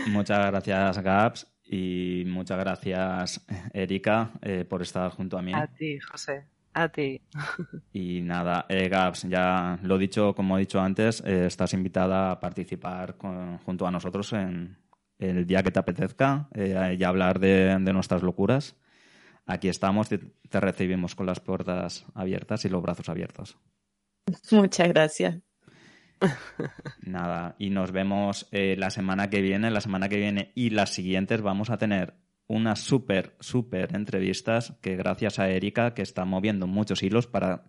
Muchas 0.08 0.50
gracias, 0.50 0.98
Gabs. 0.98 1.51
Y 1.72 2.24
muchas 2.26 2.58
gracias, 2.58 3.46
Erika, 3.72 4.32
eh, 4.42 4.66
por 4.68 4.82
estar 4.82 5.10
junto 5.10 5.38
a 5.38 5.42
mí. 5.42 5.54
A 5.54 5.66
ti, 5.66 5.98
José. 6.00 6.44
A 6.74 6.88
ti. 6.90 7.18
Y 7.94 8.20
nada, 8.20 8.66
eh, 8.68 8.90
Gabs, 8.90 9.22
ya 9.22 9.78
lo 9.82 9.96
dicho, 9.96 10.34
como 10.34 10.58
he 10.58 10.60
dicho 10.60 10.80
antes, 10.80 11.22
eh, 11.24 11.46
estás 11.46 11.72
invitada 11.72 12.32
a 12.32 12.40
participar 12.40 13.16
junto 13.64 13.86
a 13.86 13.90
nosotros 13.90 14.34
en 14.34 14.76
el 15.18 15.46
día 15.46 15.62
que 15.62 15.70
te 15.70 15.78
apetezca 15.78 16.48
y 16.54 17.04
hablar 17.04 17.38
de, 17.38 17.78
nuestras 17.78 18.22
locuras. 18.22 18.76
Aquí 19.46 19.68
estamos, 19.68 20.10
te, 20.10 20.18
te 20.18 20.60
recibimos 20.60 21.14
con 21.14 21.24
las 21.24 21.40
puertas 21.40 22.04
abiertas 22.14 22.66
y 22.66 22.68
los 22.68 22.82
brazos 22.82 23.08
abiertos. 23.08 23.56
Muchas 24.50 24.88
gracias. 24.88 25.40
Nada, 27.02 27.56
y 27.58 27.70
nos 27.70 27.92
vemos 27.92 28.48
eh, 28.52 28.76
la 28.78 28.90
semana 28.90 29.30
que 29.30 29.42
viene. 29.42 29.70
La 29.70 29.80
semana 29.80 30.08
que 30.08 30.16
viene 30.16 30.52
y 30.54 30.70
las 30.70 30.90
siguientes 30.90 31.42
vamos 31.42 31.70
a 31.70 31.78
tener 31.78 32.14
unas 32.46 32.80
súper, 32.80 33.34
súper 33.40 33.94
entrevistas 33.94 34.74
que 34.82 34.96
gracias 34.96 35.38
a 35.38 35.48
Erika, 35.48 35.94
que 35.94 36.02
está 36.02 36.24
moviendo 36.24 36.66
muchos 36.66 37.02
hilos 37.02 37.26
para 37.26 37.64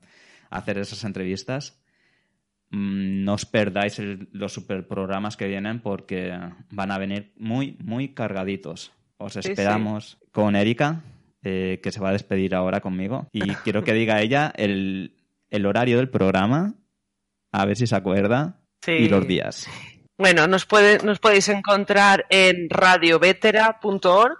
hacer 0.49 0.77
esas 0.77 1.03
entrevistas, 1.03 1.81
mm, 2.69 3.23
no 3.23 3.33
os 3.33 3.45
perdáis 3.45 3.99
los 4.31 4.53
super 4.53 4.87
programas 4.87 5.37
que 5.37 5.47
vienen 5.47 5.79
porque 5.79 6.37
van 6.69 6.91
a 6.91 6.97
venir 6.97 7.33
muy, 7.37 7.77
muy 7.83 8.13
cargaditos. 8.13 8.91
Os 9.17 9.37
esperamos 9.37 10.17
con 10.31 10.55
Erika, 10.55 11.03
eh, 11.43 11.79
que 11.81 11.91
se 11.91 11.99
va 11.99 12.09
a 12.09 12.13
despedir 12.13 12.55
ahora 12.55 12.81
conmigo. 12.81 13.27
Y 13.31 13.41
quiero 13.63 13.83
que 13.83 13.93
diga 13.93 14.21
ella 14.21 14.51
el, 14.55 15.15
el 15.49 15.65
horario 15.65 15.97
del 15.97 16.09
programa 16.09 16.75
a 17.53 17.65
ver 17.65 17.77
si 17.77 17.87
se 17.87 17.95
acuerda. 17.95 18.59
Y 18.85 19.07
los 19.07 19.25
días. 19.25 19.67
Bueno, 20.17 20.45
nos, 20.47 20.65
puede, 20.65 20.97
nos 21.05 21.19
podéis 21.19 21.47
encontrar 21.47 22.25
en 22.29 22.69
radiovetera.org 22.69 24.39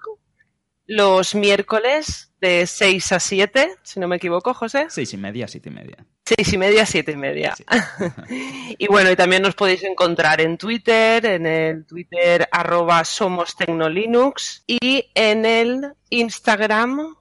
los 0.86 1.34
miércoles 1.34 2.34
de 2.41 2.68
6 2.68 3.11
a 3.14 3.20
7, 3.22 3.76
si 3.84 3.99
no 4.01 4.09
me 4.09 4.18
equivoco, 4.18 4.53
José. 4.53 4.88
6 4.89 5.14
y 5.14 5.18
media, 5.18 5.47
7 5.47 5.70
y 5.70 5.72
media. 5.72 6.05
6 6.26 6.53
y 6.53 6.57
media, 6.57 6.86
7 6.86 7.11
y 7.11 7.16
media. 7.16 7.55
y 8.78 8.88
bueno, 8.88 9.09
y 9.11 9.16
también 9.16 9.41
nos 9.41 9.55
podéis 9.55 9.84
encontrar 9.84 10.41
en 10.41 10.57
Twitter, 10.57 11.26
en 11.26 11.45
el 11.45 11.86
Twitter 11.86 12.49
arroba 12.51 13.05
somos 13.05 13.55
tecnolinux 13.55 14.64
y 14.68 15.09
en 15.16 15.45
el 15.45 15.93
Instagram 16.09 17.16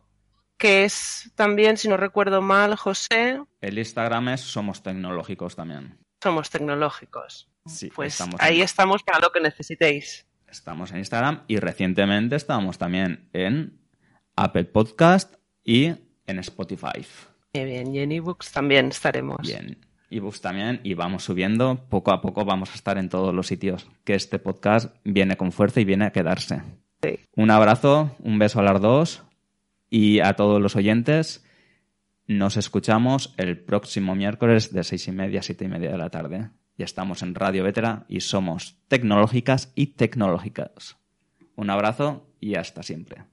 que 0.62 0.84
es 0.84 1.32
también, 1.34 1.76
si 1.76 1.88
no 1.88 1.96
recuerdo 1.96 2.40
mal, 2.40 2.76
José. 2.76 3.42
El 3.60 3.78
Instagram 3.78 4.28
es 4.28 4.42
Somos 4.42 4.80
Tecnológicos 4.80 5.56
también. 5.56 5.98
Somos 6.22 6.50
Tecnológicos. 6.50 7.50
pues 7.96 8.22
ahí 8.38 8.62
estamos 8.62 9.02
para 9.02 9.18
lo 9.18 9.32
que 9.32 9.40
necesitéis. 9.40 10.24
Estamos 10.46 10.92
en 10.92 10.98
Instagram 10.98 11.42
y 11.48 11.58
recientemente 11.58 12.36
estábamos 12.36 12.78
también 12.78 13.28
en 13.32 13.80
Apple 14.36 14.66
Podcast 14.66 15.34
y 15.64 15.94
en 16.26 16.38
Spotify. 16.38 17.04
Muy 17.54 17.64
bien, 17.64 17.92
y 17.92 17.98
en 17.98 18.12
ebooks 18.12 18.52
también 18.52 18.86
estaremos. 18.86 19.38
Bien, 19.42 19.84
ebooks 20.10 20.42
también 20.42 20.80
y 20.84 20.94
vamos 20.94 21.24
subiendo. 21.24 21.88
Poco 21.88 22.12
a 22.12 22.20
poco 22.20 22.44
vamos 22.44 22.70
a 22.70 22.74
estar 22.74 22.98
en 22.98 23.08
todos 23.08 23.34
los 23.34 23.48
sitios. 23.48 23.88
Que 24.04 24.14
este 24.14 24.38
podcast 24.38 24.94
viene 25.02 25.36
con 25.36 25.50
fuerza 25.50 25.80
y 25.80 25.84
viene 25.84 26.04
a 26.04 26.12
quedarse. 26.12 26.62
Un 27.34 27.50
abrazo, 27.50 28.14
un 28.20 28.38
beso 28.38 28.60
a 28.60 28.62
las 28.62 28.80
dos 28.80 29.24
y 29.92 30.20
a 30.20 30.32
todos 30.32 30.60
los 30.60 30.74
oyentes. 30.74 31.44
Nos 32.26 32.56
escuchamos 32.56 33.34
el 33.36 33.62
próximo 33.62 34.14
miércoles 34.14 34.72
de 34.72 34.84
seis 34.84 35.06
y 35.06 35.12
media 35.12 35.40
a 35.40 35.42
siete 35.42 35.66
y 35.66 35.68
media 35.68 35.90
de 35.90 35.98
la 35.98 36.08
tarde. 36.08 36.50
Y 36.78 36.82
estamos 36.82 37.22
en 37.22 37.34
Radio 37.34 37.62
Vetera 37.62 38.06
y 38.08 38.20
somos 38.20 38.78
tecnológicas 38.88 39.70
y 39.74 39.88
tecnológicas. 39.88 40.96
Un 41.56 41.68
abrazo 41.68 42.26
y 42.40 42.54
hasta 42.54 42.82
siempre. 42.82 43.31